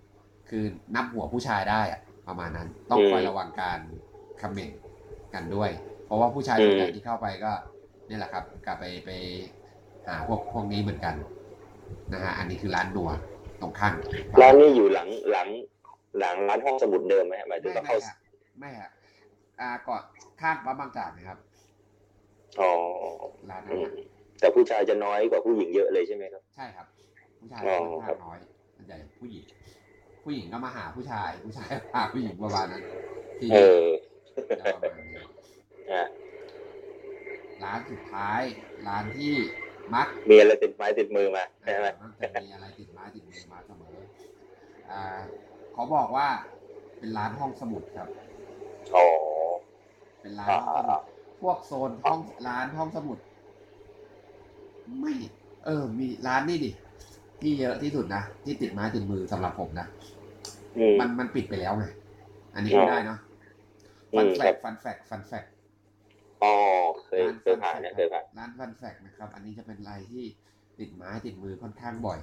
[0.50, 0.64] คือ
[0.96, 3.80] นับหัวผู้ชายได้อะ ประมาณนั้น ต้องคอยระวังการ
[4.42, 4.80] คอมเมนต์
[5.34, 5.70] กันด้วย
[6.06, 7.52] เพราะว่าผู้ชายส่วนใหญ่ที่เข้าไปก็
[8.10, 9.10] นี่แหละครับ กลับไปไป
[10.08, 11.16] หาพวกพวกนี้เหมือนกัน
[12.14, 13.10] นะฮะอันนี้คือร้านนัว
[13.62, 13.94] ตรงข้าง
[14.42, 15.50] ร้านนี้อยู่หลังหลัง
[16.20, 18.16] หลังร้านห้องสมุดเดิมไหมฮะหมายถึงไม่ว่าไม่เข้าฮะ
[18.60, 18.92] ไม่ฮะ
[19.60, 20.02] อ่าก่อน
[20.42, 21.40] ข้างปั๊มบางจากนะครับ
[22.60, 22.72] อ๋อ
[23.50, 23.94] ร้านนั้อืนมน่ะ
[24.40, 26.88] แต่ผู้ชายจะน้อยกว่าผู้หญิงเยอะเลยใช่ไหมครับ ใช่ครับ
[27.40, 28.38] ผู้ชายอ๋อค่อนครัข้างบน้อย
[28.76, 29.46] ส่วนใหญ่ผู้หญิง
[30.24, 32.84] ผู้หญิงก็มาหาผู้ชาย ผู้ชายมาหาผู้หญิงประมาณนั้น
[33.40, 33.88] ที่เออ
[34.58, 35.24] จะประมาณนี้
[35.92, 36.08] อะ
[37.64, 38.42] ร้านสุดท้าย
[38.88, 39.34] ร้านที่
[39.94, 43.96] มักมีอะไรติดไม้ติดมือมาใช่ไหมมันจะมีอะไรติดไม้ติดมือมาเสมอ
[44.90, 45.02] อ่า
[45.74, 46.28] เขาบอกว่า
[46.98, 48.10] เป็นร้านห้องสมุดครับ
[48.96, 49.06] อ๋อ
[50.20, 51.02] เป็นร้านห้องสมุด
[51.42, 53.18] พวกโซนห้องร้านห้องสมุด
[55.00, 55.14] ไม่
[55.66, 56.72] เออ มีร้านนี่ดิ
[57.42, 60.13] ที่เยอะที่สุดนะที่ติดไม้ติดมือสำหรับผมนะอื
[60.98, 61.86] มมันมันปิดไปแล้วไง
[62.56, 63.20] อันนี้อ๋ไม่อได้เนาะ
[64.14, 65.46] อืฟันมแฟครักบฟันแฟกฟันแฟก
[66.42, 66.54] อ๋อ
[67.04, 70.26] เคยร้านเคยผ่านนะเคยผ่านร้านฟันแฟกนะครับ อันนี้จะเป็นอะไรที่
[70.80, 72.20] ติดไม้ติดมือค่อนข้างบ่อย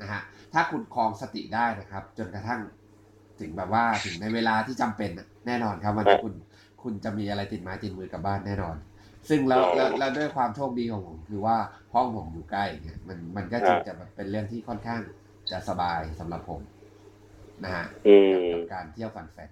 [0.00, 0.20] นะฮะ
[0.52, 2.60] ถ้าคุณคลองสติได้นะครับ จนกระทั่ง
[3.40, 6.34] ถึงแบบว่าถึงในเวลาที่จำเป็นน่ะแน่นอนครับวันนี้คุณ
[6.82, 8.76] คุณจะมีอะไรติดไม้ติดมือกลับบ้านแน่นอน
[9.28, 11.56] ซึ่งแล้วแล้วแล้วด้วยความโชคดีของผมคือว่า
[11.94, 15.00] ห้องผมอยู่ใกล้เนี่ยมันมันก็จึงจะแบบเป็นเรื่องที่ค่อนข้าง
[15.50, 16.60] จะสบายสำหรับผม
[17.62, 19.50] นะฮะอืมกับการเที่ยวฟันแฟก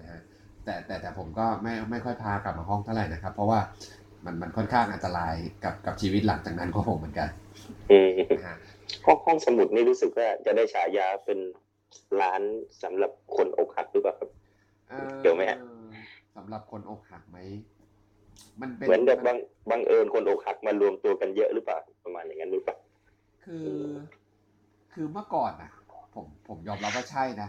[0.00, 0.20] นะฮะ
[0.64, 3.60] แต่แต่แต่ผมก็ไม่ไม่ค่อยพากลับมาห้องเท่าไหร่นะครับ เพราะว่า
[4.24, 5.34] มันมันค่อนข้างอันตราย
[5.64, 7.28] กับกับชีวิตหลังจากนั้นของผมเหมือนกัน
[7.90, 8.56] อืมนะฮะ
[9.06, 11.38] ห้องห้องสมุดนี่รู้สึกว่าจะได้ฉายาเป็น
[12.20, 12.42] ร้าน
[12.82, 14.30] สำหรับคนอกหักหรือเปล่าครับ
[14.90, 15.58] อ่อเดี๋ยวไหมฮะ
[16.36, 17.38] สำหรับคนอกหักไหม
[18.60, 19.38] มันเป็นเหมือนแบบบาง
[19.70, 22.76] บังเอิญคนอกหักมารวมตัวกันเยอะหรือเปล่าประมาณอย่างนั้นหรือเปล่า
[23.44, 23.82] คือ
[24.92, 25.70] คือเมื่อก่อนนะ
[26.16, 27.48] ผมผมยอมรับว่าใช่นะ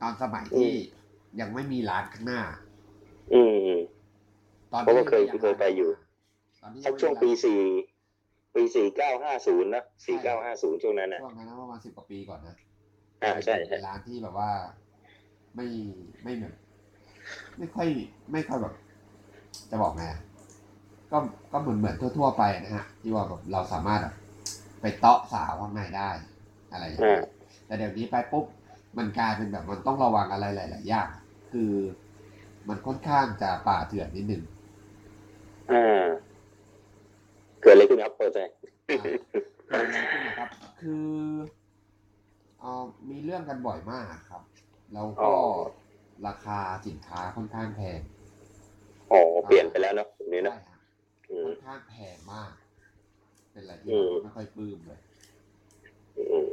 [0.00, 0.72] ตอนสมัยที่
[1.34, 2.40] อืยังไม่มีร้านข้างหน้า
[3.32, 3.78] อืม
[4.72, 5.90] ตอนเพราะว่าเคยที่งเคยไปอยู่
[6.60, 7.60] ตอนที่สักยังไม่มีช่วงปีร้านสี่
[8.54, 12.56] ปีสี่เก้าห้าศูนย์นะสี่เก้าห้าศูนย์ช่วงนั้นนะช่วงนั้นนะประมาณสิบกว่าปีก่อนนะ
[13.22, 14.50] อ่าใช่ใช่เป็นร้านที่แบบว่า
[15.56, 15.66] ไม่
[16.22, 16.54] ไม่แบบ
[17.58, 17.88] ไม่ค่อย
[18.32, 18.74] ไม่ค่อยแบบ
[19.70, 20.20] จะบอกไงอะ
[21.10, 21.18] ก็
[21.52, 24.14] ก็เหมือนเหมือนทั่ว ๆ ไปนะฮะ ที่ว่าแบบเราสามารถแบบ
[24.80, 26.10] ไปเตาะสาวข้างในได้
[26.72, 27.24] อะไรอย่างเงี้ย
[27.72, 28.46] แต่เดี๋ยวนี้ไปปุ๊บ
[28.98, 31.08] มันกลายเป็นแบบมันต้องระวังอะไรหลายๆอย่าง
[31.50, 31.72] คือ
[32.68, 34.42] มันค่อนข้างจะป่าเถื่อนนิดนึง
[35.70, 36.06] อ่า
[37.60, 38.38] เกิดอะไรขึ้นครับเปิดใจ
[38.96, 39.10] อ่า
[39.68, 40.48] เกิดอะไรขึ้นนะครับ
[40.80, 41.10] คือ
[42.58, 44.42] เอ่อมีเรื่องกันบ่อยมากครับ
[44.92, 45.34] แล้วอ๋ก็อ
[46.26, 48.00] ราคาสินค้าค่อนข้างแพง
[49.12, 50.78] อ๋อเปลี่ยนไปแล้วเนาะตรงนี้ใช่เนาะฮะ
[51.30, 52.52] อืมค่อนข้างแพงมาก
[53.52, 55.00] เป็นอะไรที่อืมไม่ค่อยปลื้มเลย
[56.16, 56.51] อืม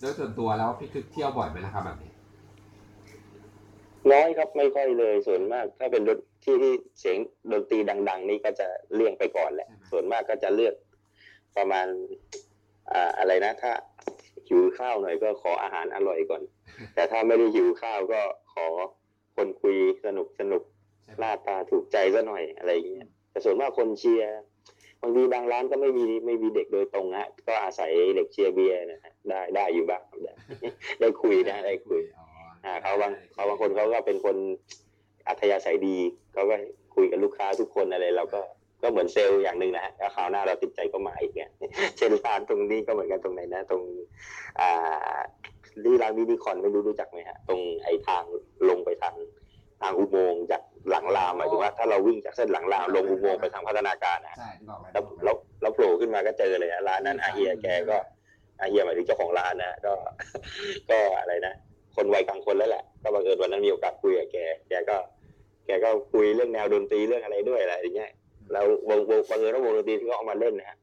[0.00, 2.12] โดยส่วนตัวแล้วพี่คึกเที่ยวบ่อยไหมนะครับแบบนี้
[4.12, 7.16] น้อยครับไม่ค่อยเลยส่วนมาก ถ้าเป็นดนที่ที่เสียง
[7.52, 7.78] ดนตรี
[8.08, 10.74] ดัง ๆ นี่ก็จะเลี่ยงไปก่อนแหละ ส่วนมากก็จะเลือก
[11.56, 11.86] ประมาณ
[12.92, 13.72] อ่าอะไรนะ ถ้า
[14.48, 16.42] หิวข้าวหน่อยก็ขออาหารอร่อยก่อน
[16.94, 18.20] แต่ถ้าไม่ได้หิวข้าวก็
[18.54, 18.66] ขอ
[19.36, 20.62] คนคุยสนุกสนุก
[21.04, 24.34] ใช่ไหมหน้าตาถูกใจซะหน่อยอะไรอย่างเงี้ยแต่ส่วนมากคนเชียร์
[25.02, 30.32] บางทีบางร้านก็ไม่มีไม่มีเด็กโดยตรงฮะก็อาศัยเด็กเชียร์เบียร์นะฮะได้ได้อยู่บ้างครับได้
[31.00, 32.24] ได้คุยนะได้คุยอ๋อ
[32.64, 34.36] อ่าเขาบางเขาบางคนเขาก็เป็นคน
[35.28, 35.96] อัธยาศัยดี
[36.32, 36.56] เขาก็
[36.94, 38.40] คุยกับลูกค้าทุกคนอะไรเราก็
[38.82, 41.50] ก็เหมือนเซลล์อย่างหนึ่งนะฮะแล้วคราวหน้าเราติดใจก็มาอีกเนี่ย
[41.96, 43.82] เช่นร้านตรงนี้ก็เหมือนกันตรงไหนนะ ตรง
[44.60, 45.18] อ่า
[45.84, 48.24] ที่ร้านวินิคอนไม่รู้รู้จักไหมฮะ ตรงไอ้ทาง
[48.68, 49.14] ลงไปทาง
[49.80, 57.96] ทางอุโมงค์จาก หลังรามหมายถึงว่าถ้าเราวิ่งจากเส้นหลังรามลงอุโมงค์ไปทางพัฒนาการนะใช่ที่บอกอะไรแล้วแล้วแล้วโผล่ขึ้นมาก็เจอเลยอะร้านนั้นอาเฮียแกก็
[58.60, 59.92] อาเฮียหมายถึงเจ้าของร้านนะก็
[60.90, 61.54] ก็อะไรนะ
[61.96, 64.36] คนวัยกลางคนแล้วแหละ ก็บังเอิญวันนั้นมีโอกาสคุยกับแก
[64.68, 64.96] แกก็
[65.66, 68.12] แกก็คุยเรื่องแนวดนตรีเรื่องอะไรด้วยอะไรอย่างเงี้ย
[68.52, 70.76] แล้ววงวงบังเอิญว่าวงดนตรีที่เขาเอามาเล่นนะฮะ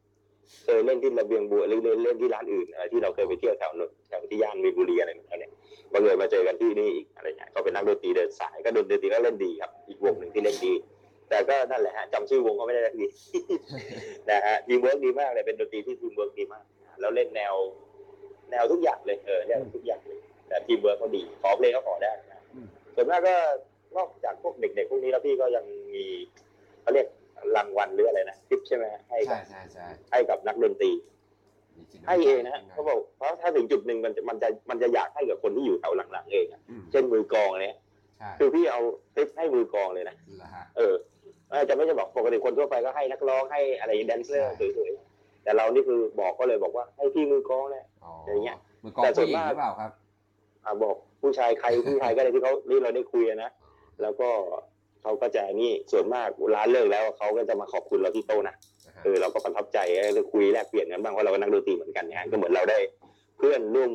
[0.63, 5.51] เคยเล่นที่ระเบียงบัวหรือเล่นเล่นที่ร้านอื่นอะไรที่เราเคยไปเที่ยวแถวนนแถวที่ย่านมีบุรีอะไรแบบนี้เนี่ย
[5.93, 10.73] บังเอิญมาเจอกันที่นี่อีกอะไรเงี้ยก็เป็นนักดนตรีเดินสายก็ดนตรีก็เล่นดีครับ อีกวงหนึ่งที่เล่นดี
[11.29, 13.05] แต่ก็นั่นแหละฮะจำชื่อวงก็ไม่ได้สักที
[14.29, 16.63] นะฮะทีมเวิร์กดีมากเลยเป็นดนตรีที่ทีมเวิร์กดีมาก
[16.99, 17.53] แล้วเล่นแนว
[18.51, 22.41] แนวทุกอย่างเลยเออเนี่ยทุกอย่างเลยแต่ทีมเวิร์กเขาดีขอเพลงก็ขอได้นะ
[22.95, 23.35] ส่วนมากก็
[23.97, 26.05] นอกจากพวกเด็กๆพวกนี้แล้วพี่ก็ยังมี
[26.81, 27.07] เขาเรียก
[27.55, 30.91] รางวัลหรืออะไรนะทิปใช่ไหมฮะให้กัใช่บใช่ใช่ให้กับนักดนตรี
[31.77, 37.75] มีสินให้เองนะฮะเขาบอกเพราะถ้าถึงจุดหนึ่งมันจะมันจะมันจะอยากให้กับคนที่อยู่แถวหลังๆเองอะอืมเช่นมือกลองเนี่ย
[38.17, 38.81] ใช่คือพี่เอา
[39.15, 40.93] ทิปให้มือกลองเลยนะเหรอฮะ เออ
[41.49, 49.91] เออจะไม่จะบอกปกติคนทั่วไปก็ให้นักร้องให้อะไรแดนเซอร์ใช่ สวยๆแต่เรานี่คือบอกก็เลยบอกว่าให้พี่มือกลองเลยอ๋ออย่างเงี้ยมือกลองแต่ส่วผู้นหญิงมาก หรือเปล่าครับ
[50.65, 53.51] อ่าบอกผู้ชายใครผู้ชายก็ได้ที่เขาที่เราได้คุยอะนะ
[54.01, 54.29] แล้วก็
[55.01, 58.55] เขาก็จะนี่ส่วนมากร้านเลิกแล้วเขาก็จะมาขอบคุณเราที่โต๊ะนะ
[58.87, 59.79] นะฮะเออเราก็ประทับใจ
[60.13, 62.79] เลยคุยแลกเปลี่ยนกันบ้างเพราะเราก็นักดนตรีเหมือนกันเนี่ยก็เหมือนเราได้
[63.37, 63.91] เพื่อนร่วม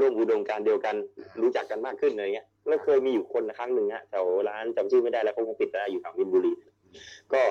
[0.00, 0.94] ร่วมอุดมการณ์เดียวกัน
[1.42, 6.52] รู้จักกันมากขึ้นอะไรเงี้ยแล้วเคยมีอยู่คนครั้งหนึ่งฮะแถวร้านจำชื่อไม่ได้แล้วเขาคงปิดแล้วอยู่แถวมินบุรี
[7.32, 7.42] ก็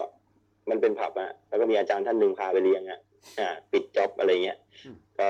[0.69, 2.99] มันเป็นผับอะแล้วก็มีอาจารย์ท่านหนึ่งพาไปเลี้ยงอะ
[3.39, 5.27] อ่า ปิดจ็อบอะไรเงี้ยอืมก็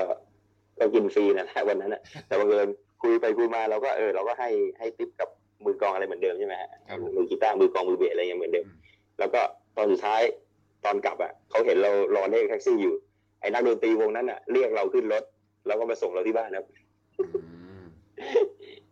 [0.78, 2.68] ก็กินฟรีนะวันนั้นอะแต่บังเอิญ
[3.02, 5.28] คุยไปคุยมาเราก็เออเราก็ให้ให้ติปกับ
[5.64, 6.70] มือกลองอะไรเหมือนเดิมใช่ไหมฮะ
[7.16, 8.78] มือกีตาร์มือกลองมือเบสอะไรยังเหมือนเดิมอืม
[9.18, 9.40] แล้วก็
[9.76, 10.22] ตอนสุดท้าย
[10.84, 12.94] ตอนกลับอะเขาเห็นเรารอเรียกแท็กซี่อยู่
[13.40, 15.24] ไอ้นักดนตรีวงนั้นอะเรียกเราขึ้นรถ
[15.66, 16.66] แล้วก็มาส่งเราที่บ้านนะครับ
[17.34, 17.40] อื
[17.80, 17.84] ม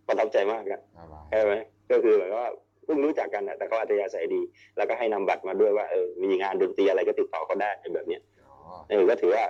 [0.06, 1.54] ประทับใจมากอะเอาไว้ใช่ไหม
[1.90, 2.50] ก็คือเหมือนกับว่า
[2.84, 4.40] เพิ่งรู้จักกันอะแต่เขาอัธยาศัยดี
[4.76, 8.54] แล้วก็ให้นำบัตรมาด้วยว่าเออมีงานดนตรีอะไรก็ติดต่อเขาได้แบบเนี้ยอ๋อ
[8.88, 9.44] เออก็ถือว่า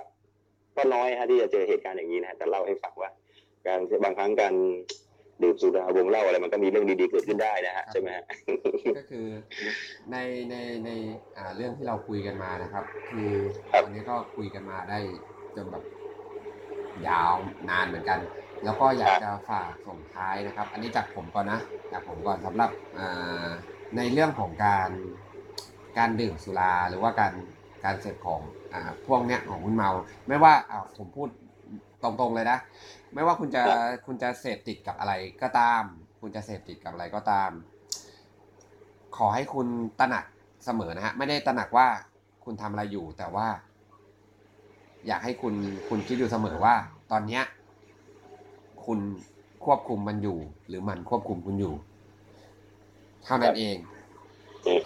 [0.77, 3.09] ก็น้อยฮะที่จะเจอเหตุการณ์อย่างนี้นะแต่เล่าให้ฟังว่า
[3.65, 4.53] การบางครั้งการ
[5.41, 8.25] ดื่มสุราวงเล่าอะไรมันก็มีเรื่องดีๆเกิดขึ้นได้นะฮะใช่ไหมฮะ
[8.97, 9.27] ก็คือ
[10.11, 10.17] ใน
[10.49, 10.89] ในใน
[11.37, 13.33] อ่าเรื่องที่เราคุยกันมานะครับ คือ
[13.71, 14.99] ครับวันนี้ก็คุยกันมาได้
[15.55, 15.83] จนแบบ
[17.07, 17.33] ยาว
[17.69, 18.19] นานเหมือนกัน
[18.63, 21.59] แล้วก็อยากจะฝากส่งท้ายนะครับ อันนี้จากผมก่อนนะ
[21.91, 23.49] จากผมก่อนสำหรับอ่า
[23.97, 24.89] ในเรื่องของการ
[25.97, 27.33] การดื่มสุราหรือว่าการ
[27.85, 28.41] การเสพของ
[28.73, 29.89] อ่าพวกเนี้ยของคุณเมา
[30.27, 31.29] ไม่ว่าอ่าผมพูด
[32.03, 32.57] ตรงๆเลยนะ
[33.13, 35.83] ไม่ว่าคุณจะครับคุณจะเสพติดกับอะไรก็ตาม
[36.21, 37.51] คุณจะเสพติดกับอะไรก็ตาม
[39.17, 39.67] ขอให้คุณ
[39.99, 40.25] ตระหนัก
[40.65, 41.87] เสมอนะฮะ ไม่ได้ตระหนักว่า
[42.43, 43.47] คุณทำอะไรอยู่ แต่ว่า
[45.07, 45.53] อยากให้คุณ
[45.89, 46.75] คุณคิดอยู่เสมอว่า
[47.11, 47.43] ตอนเนี้ย
[48.85, 48.99] คุณ
[49.65, 50.37] ควบคุมมันอยู่
[50.67, 51.73] หรือมันควบคุมคุณอยู่
[53.25, 53.77] เท่านั้นเอง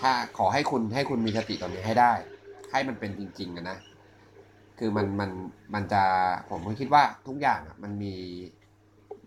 [0.01, 2.13] ถ้าขอให้คุณให้คุณมีสติตอนนี้ให้ได้
[2.71, 3.77] ให้มันเป็นจริงๆอะนะ
[4.83, 5.31] คือมันมัน
[5.73, 6.03] มันจะ
[6.49, 8.13] ผมก็คิดว่าทุกอย่างอะมันมี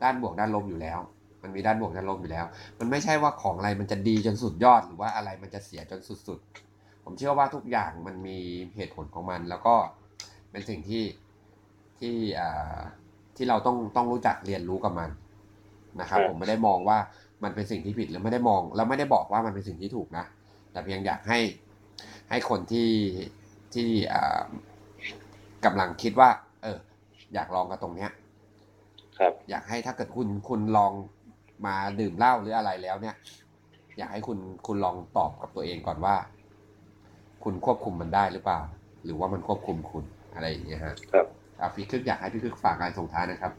[0.02, 0.98] ด้านบวกด้านลบอยู่แล้ว
[1.42, 2.44] มันมีด้านบวกด้านลบอยู่แล้ว
[2.78, 8.38] มันไม่ใช่ว่าของอะไรมันจะดีจนสุดยอด หรือว่าอะไรมันจะเสียจนสุดๆ ผมเชื่อว่าทุกอย่างมันมี
[8.76, 9.74] เหตุผลของมัน แล้วก็
[10.50, 11.05] เป็นสิ่งที่
[11.98, 12.80] ที่อ่า
[13.36, 15.11] ที่เราต้องต้องรู้จักเรียนรู้กับมัน
[16.00, 16.98] นะครับครับผมไม่ได้มองว่า
[17.44, 20.24] มันเป็นสิ่งที่ผิดหรือไม่ได้มอง แล้วไม่ได้บอกว่ามันเป็นสิ่งที่ถูกนะ
[20.72, 21.40] แต่เพียงอยากให้
[22.30, 22.90] ให้คนที่
[23.74, 24.42] ที่อ่า
[25.65, 26.29] กำลังคิดว่า
[26.62, 26.79] เออ
[27.35, 28.11] อยากลองกับตรงเนี้ย
[29.19, 30.93] ครับ อยากให้ถ้าเกิดคุณคุณลอง
[31.67, 33.17] มาดื่มเหล้าหรืออะไรแล้วเนี่ย
[33.99, 36.15] อยากให้คุณคุณลองตอบกับตัวเองก่อนว่า
[37.45, 38.61] คุณควบคุมมันได้หรือเปล่า
[39.05, 40.05] หรือว่ามันควบคุมคุณ
[40.35, 41.27] อะไรอย่างเงี้ยฮะครับ
[41.59, 43.53] ครับพี่คึกอยากให้พี่คึกฝากการส่งท้ายนะครับ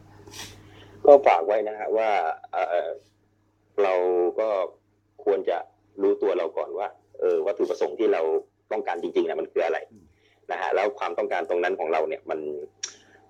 [1.05, 2.09] ก็ฝากไว้นะฮะว่า
[2.51, 2.87] เอ่อ
[3.83, 3.93] เรา
[4.39, 4.49] ก็
[5.25, 5.57] ควรจะ
[6.01, 6.87] รู้ตัวเราก่อนว่า
[7.19, 8.21] เออวัตถุประสงค์ที่เรา
[8.71, 9.77] ต้องการจริงๆนะมันคืออะไร
[10.51, 12.39] นะฮะแล้วความต้องการตรงนั้นของเราเนี่ยมัน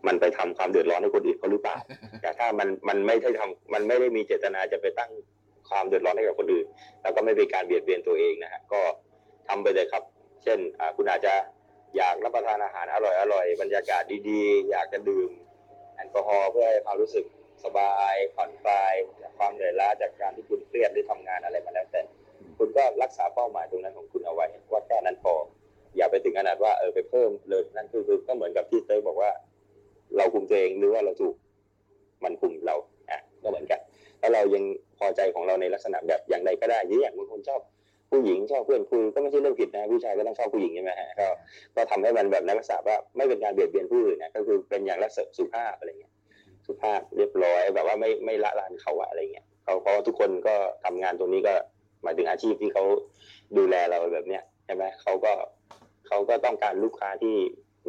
[0.07, 1.78] มันไปทำความเดือดร้อนให้คนอื่นเขาหรือเปล่า
[2.22, 5.11] แต่ถ้ามันมันไม่ได้ทำมันไม่ได้มีเจตนาจะไปตั้ง
[5.70, 6.66] ความเดือดร้อนให้กับคนอื่น
[7.01, 8.82] แล้วก็ไม่เป็นการเบียดเบียนตัวเองนะฮะก็
[9.47, 10.03] ทำไปเลยครับ
[10.43, 11.34] เช่นอ่าคุณอาจจะ
[11.97, 15.30] อยากรับประทานอาหารอร่อยอร่อยบรรยากาศดีๆ อยากจะดื่ม
[15.95, 17.26] แอลกอฮอล์เพื่อให้ความรู้สึก
[17.63, 22.01] สบายผ่อนคลายจากความเหนื่อยล้าจากการที่คุณเครียดหรือทำงานอะไรมาแล้วแต่
[22.57, 25.34] คุณก็รักษาเป้าหมายตรงนั้นของคุณเอาไว้ว่าแค่นั้นพอ
[25.98, 29.32] อย่าไปถึงขนาดว่าเออไปเพิ่มเลยนั่นคือคือก็เหมือนกับที่เต้บอกว่า
[30.18, 31.36] เราคุมตัวเองหรือว่าเราถูก
[32.24, 32.76] มันคุมเรา
[33.10, 33.80] อะก็เหมือนกัน
[34.22, 34.64] ถ้าเรายัง
[35.00, 37.62] พอใจของเราในลักษณะแบบอย่างใดก็ได้หรืออย่างบางคนชอบ
[38.12, 41.28] ผู้หญิงชอบเพื่อนคุยก็ไม่ใช่เรื่องผิดนะผู้ชายก็ต้องชอบผู้หญิงใช่ไหมฮะก็
[41.76, 46.14] ก็ทำให้มันแบบในลักษณะว่าไม่เป็นการเบียดเบียนผู้อื่นนะก็คือเป็นอย่างลักษณะสุภาพอะไรเงี้ย
[46.68, 51.54] สุภาพเรียบร้อยแบบว่าไม่ไม่ละลานเขาอะอะไรเงี้ยเขาเพราะทุกคนก็ทำงานตรงนี้ก็
[52.04, 52.84] หมายถึงอาชีพที่เขา
[53.58, 55.34] ดูแลเราแบบเนี้ยใช่ไหมเขาก็
[56.08, 57.36] เขาก็ต้องการลูกค้าที่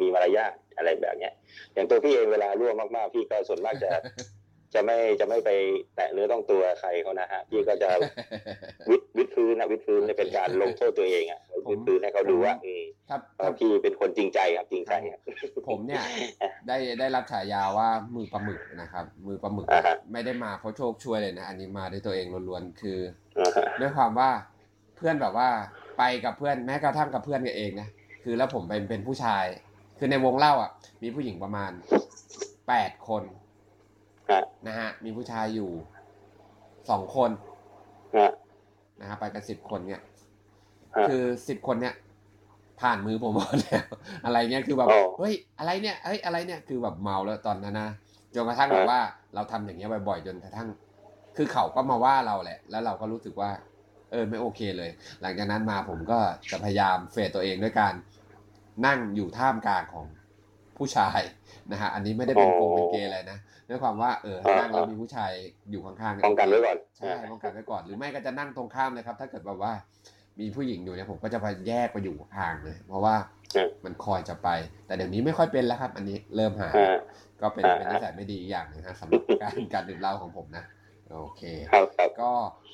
[0.01, 1.33] มีมารยาทอะไรแบบเนี้ย
[1.73, 3.89] อย่างตัวพี่เองเวลาร่วมมากๆ พี่ก็ส่วนมากจะ
[4.73, 5.49] จะไม่จะไม่ไป
[5.95, 7.89] แตะเนื้อต้องตัวใครเขานะฮะพี่ก็จะ
[8.89, 15.19] วิดวิดพื้นนะวิดพื้นเนี่ยเป็นการลงโทษตัวเองอะผมวิดพื้นให้เขาดูว่าอืมครับว่าพี่เป็นคนจริงใจครับจริงใจครับ
[15.69, 16.03] ผมเนี่ย
[16.67, 22.99] ได้ได้รับฉายาว่ามือปลาหมึกนะครับ มือปลาหมึกอ่าฮะไม่ได้มาเพราะโชคช่วยเลยนะอันนี้มาด้วยตัวเองล้วนๆคือ
[23.39, 24.29] อ่าฮะด้วยความว่า
[24.97, 25.49] เพื่อนแบบว่า
[25.97, 27.87] ไปกับเพื่อนแม้กระทั่งกับเพื่อนกันเองนะ
[28.29, 29.45] คือแล้วผมเป็นเป็นผู้ชาย
[29.99, 30.71] คือในวงเล่าอะ
[31.03, 31.71] มีผู้หญิงประมาณ
[32.67, 33.23] แปดคน
[34.31, 35.69] ฮะนะฮะ มีผู้ชายอยู่
[36.89, 37.31] สองคน
[38.17, 38.31] ฮะ
[38.99, 40.01] นะฮะไปกันสิบคนเนี่ย
[40.95, 41.95] ฮะคือสิบคนเนี่ย
[42.81, 43.85] ผ่านมือผมหมดแล้ว
[44.25, 47.89] อะไรเงี้ยคือแบบอ๋อเฮ้ยอะไรเนี่ยเฮ้ยอะไรเนี่ยคือแบบเมาแล้วตอนนั้นนะ
[48.35, 48.99] จนกระทั่งฮะแบบว่า
[49.35, 50.67] เราทำอย่างเงี้ยบ่อยๆจนกระทั่ง
[51.37, 53.51] คือเขาก็มาว่าเราแหละ แล้วเราก็รู้สึกว่า
[54.11, 54.89] เออไม่โอเคเลย
[55.21, 56.19] หลังจากนั้นมาผมก็
[56.51, 57.93] จะพยายามเฟดตัวเองด้วยการ
[58.85, 60.05] นั่งอยู่ท่ามกลางของ
[60.77, 61.21] ผู้ชาย
[61.71, 63.37] นะฮะอันนี้ไม่ได้เป็นโกงเป็นเกย์อะไรนะ
[63.69, 65.31] ด้วยความว่าเออนั่งแล้วมีผู้ชาย
[65.71, 69.73] อยู่ข้างๆป้องกันไว้ก่อนใช่ป้องกันไว้ก่อน หรือไม่ก็จะนั่งตรงข้ามเลยครับ ถ้าเกิดแบบว่า
[70.39, 73.15] มีผู้หญิงอยู่เนี่ยผมก็จะไปแยกไปอยู่ห่างเลย เพราะว่า
[73.55, 74.49] อืมมันคอยจะไป
[74.85, 76.97] แต่เดี๋ยวนี้ไม่ค่อยเป็นแล้วครับ อันนี้เริ่มหายอ่า
[77.41, 80.65] ก็เป็นอ่าเป็นนิสัยไม่ดีอีกอย่างหนึงนะสำหรับการการดื่มเหล้าของผมนะ
[81.11, 82.31] โอเคครับครับก็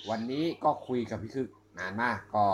[0.09, 1.47] วันนี้ก็คุยกับพี่คึก
[1.79, 2.45] นานมากก็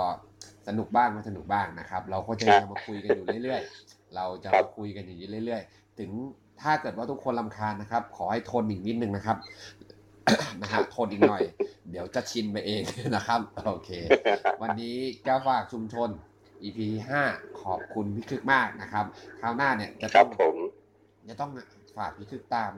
[0.68, 6.12] สนุกบ้างไม่สนุกบ้างนะครับ เราก็จะมาคุยกันอยู่เรื่อยๆ เราจะมาคุยกันอย่างนี้เรื่อย ๆ ถึง
[6.62, 9.38] ถ้าเกิดว่าทุกคนลำคาญนะครับ ขอให้ทนอีกนิดนึงนะครับ
[10.62, 11.44] นะฮะทนอีกหน่อย
[11.90, 12.84] เดี๋ยวจะชินไปเอง
[13.16, 13.90] นะครับ โอเค
[14.62, 16.10] วันนี้แก้วฝากชุมชน
[16.64, 16.80] EP
[17.10, 17.22] ห้า
[17.62, 19.06] ขอบคุณพี่คึกมากนะครับ
[19.42, 20.56] คราวหน้าเนี่ยจะคต้รัอบงผม
[21.30, 21.52] จะต้อง
[22.00, 22.72] ฝากพี่คึกตาม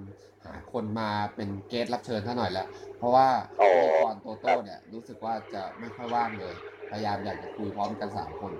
[0.45, 2.67] หาคนมาเป็นเกสรับเชิญซะหน่อยแล้ว
[2.97, 3.27] เพราะว่า
[3.61, 6.53] อ๋อพิธีกรโตโต้เนี่ยรู้สึกว่าจะไม่ค่อยว่างเลย
[6.89, 8.53] พยายามอยากจะคุยพร้อมกันสามคน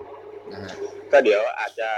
[0.51, 0.74] นะฮะ
[1.12, 1.89] ก็เดี๋ยวอาจจะ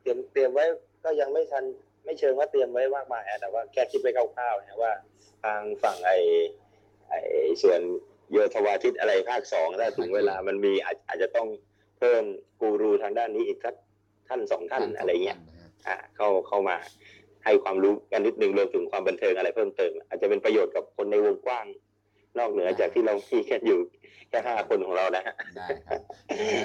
[0.00, 0.64] เตรียมเตรียมไว้
[1.04, 1.64] ก็ยังไม่ทัน
[2.04, 4.92] ไม่เชิงว่าเตรียมไว้มากมายอะแต่ว่าแค่คิดไว้คร่าวๆนะว่า
[5.44, 6.12] ทางฝั่งไอ
[7.08, 7.14] ไอ
[7.62, 7.80] ส่วน
[8.30, 11.48] โยธวาทิตอะไรภาคสองถ้าถึงเวลามันมีอาจอาจจะต้อง
[11.98, 12.22] เพิ่ม
[12.60, 13.74] กูรูทางด้านนี้อีกสัก
[14.28, 16.76] ท่านสองท่านอะไรเงี้ยนะฮะอ่าเข้าเข้ามา
[17.44, 21.66] ให้ความรู้กันนิดนึงรวมถึงความบันเทิงอะไรเพิ่มเติม อาจจะเป็นประโยชน์กับคนในวงกว้าง
[22.38, 23.80] นอกเหนือจากที่เรามีแค่อยู่
[24.28, 26.00] แค่ห้าคนของเรานะฮะได้ครับ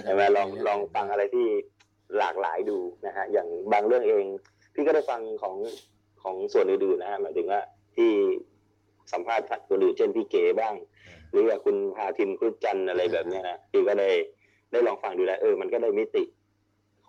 [0.04, 1.48] ใช่ไหมลองลองฟังอะไรที่
[2.18, 4.26] หลากหลายดูนะฮะอย่างบางเรื่องเอง
[4.74, 5.56] พี่ก็ได้ฟังของ
[6.24, 7.62] ของส่วนอื่นๆนะฮะหมายถึงว่า
[7.96, 8.12] ที่
[9.12, 10.76] สัมภาษณ์คนอื่นเช่นพี่เก๋บ้าง
[11.32, 14.10] หรือว่าคุณพาทิมครุฑจันทร์อะไรแบบเนี้ยนะพี่ก็ได้
[14.72, 16.24] ได้ลองฟังดูแล้วเออมันก็ได้มิติ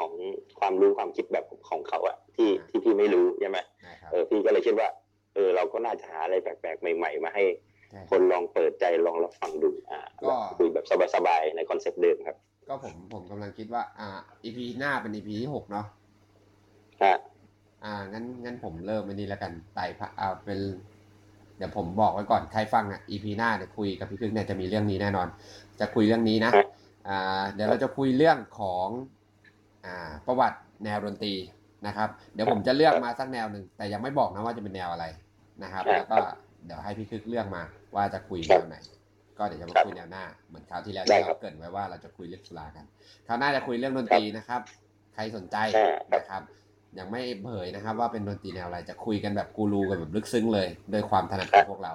[0.01, 0.13] ของ
[0.61, 4.89] ความรู้ความคิดแบบของเขาอะที่ที่พี่ไม่รู้ใช่ไหมได้ครับเออพี่ก็เลยคิดว่า
[5.35, 7.45] เออเราก็น่าจะหาอะไรแปลกๆ ใหม่ ๆ มาให้
[7.93, 12.37] ได้คนลองเปิดใจลองรับฟังดูอ่าก็คุยแบบสบายๆในคอนเซ็ปต์เดิมครับ
[12.69, 14.09] ก็ผมผมกำลังคิดว่า อ่า
[14.45, 15.87] EP หน้าเป็น EP ที่หกเนาะ
[17.03, 17.17] ฮะ
[17.85, 20.61] อ่างั้นงั้นผมเริ่มอันนี้แล้วกันไต่พระอ่าเป็น
[21.57, 25.29] เดี๋ยวผมบอกไว้ก่อนใครฟังอะ EP หน้าเนี่ยคุยกับพี่คึกเนี่ยจะมีเรื่องนี้แน่นอน
[25.81, 26.53] จะคุยเรื่องนี้นะ
[27.09, 29.20] อ่าเดี๋ยวเราจะคุยเรื่องของอ่า
[30.27, 31.35] ประวัติแนวดนตรี
[31.87, 35.07] นะครับ เดี๋ยวผมจะเลือกมาสักแนวหนึ่งแต่ยังไม่บอกนะว่าจะเป็นแนวอะไร
[35.63, 36.19] นะครับ แล้วก็
[36.67, 37.63] เดี๋ยวให้พี่คึกเลือกมา
[37.97, 38.77] ว่าจะคุยแนวไหน
[39.39, 42.85] ก็เดี๋ยวจะมาคุยแนวหน้า เหมือนคราวที่แล้วได้ที่ครัเราบเกริดไว้ว่าเราจะคุยเรื่องสุรากัน
[43.27, 44.61] คราวหน้าจะคุยเรื่องดนตรีนะครับ
[45.15, 46.43] ใครสนใจอ่าครับนะครับ
[46.99, 51.95] ยังไม่เผยนะครับ ว่าเป็นดนตรีแนวอะไรจะคุยกันแบบกูรูกันแบบลึกซึ้งเลยโดยความถนัดของพวกเรา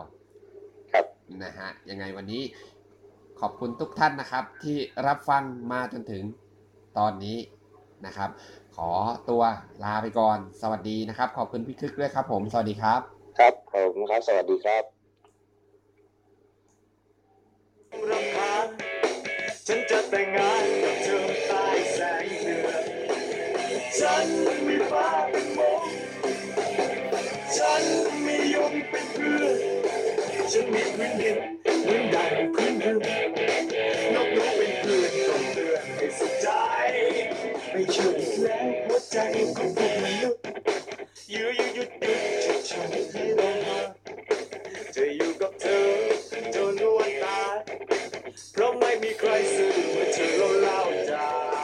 [0.94, 1.06] ครับ
[1.44, 2.42] นะฮะยังไงวันนี้
[3.42, 6.24] ขอบคุณทุกท่านนะครับ ที่รับฟังมาจนถึง
[6.98, 7.38] ตอนนี้
[8.06, 8.30] นะครับ
[8.76, 8.90] ขอ
[9.30, 9.44] ตัว
[9.84, 13.02] ลาไปก่อน สวัสดีนะครับ ขอบคุณพี่คึกด้วยครับ ผม สวัสดีครับ
[13.40, 14.84] ครับขอบคุณครับ สวัสดีครับ
[18.12, 18.68] รำคาญ
[19.68, 22.84] ฉันจะแต่งงานกับเธอใต้แสงเดือน
[24.00, 24.28] ฉัน
[24.68, 25.84] มีฟ้าเป็นมง
[27.58, 27.84] ฉัน
[28.26, 29.58] มียมเป็นเพื่อน
[30.52, 31.38] ฉันมีพื้นดิน
[31.84, 32.98] เหมือนดังพื้นดิน
[33.45, 33.45] น
[38.96, 39.18] วใจ
[39.58, 40.42] ของพวกมนุษย์
[41.34, 43.80] ยื้อยื้อหยุดหยุดฉันให้ลงมา
[44.96, 45.86] จะอยู่กับเธอ
[46.56, 47.56] จนวันตาย
[48.52, 51.55] เพราะไม่มีใครซื้อเมื่อเธอเล่าเล่าได้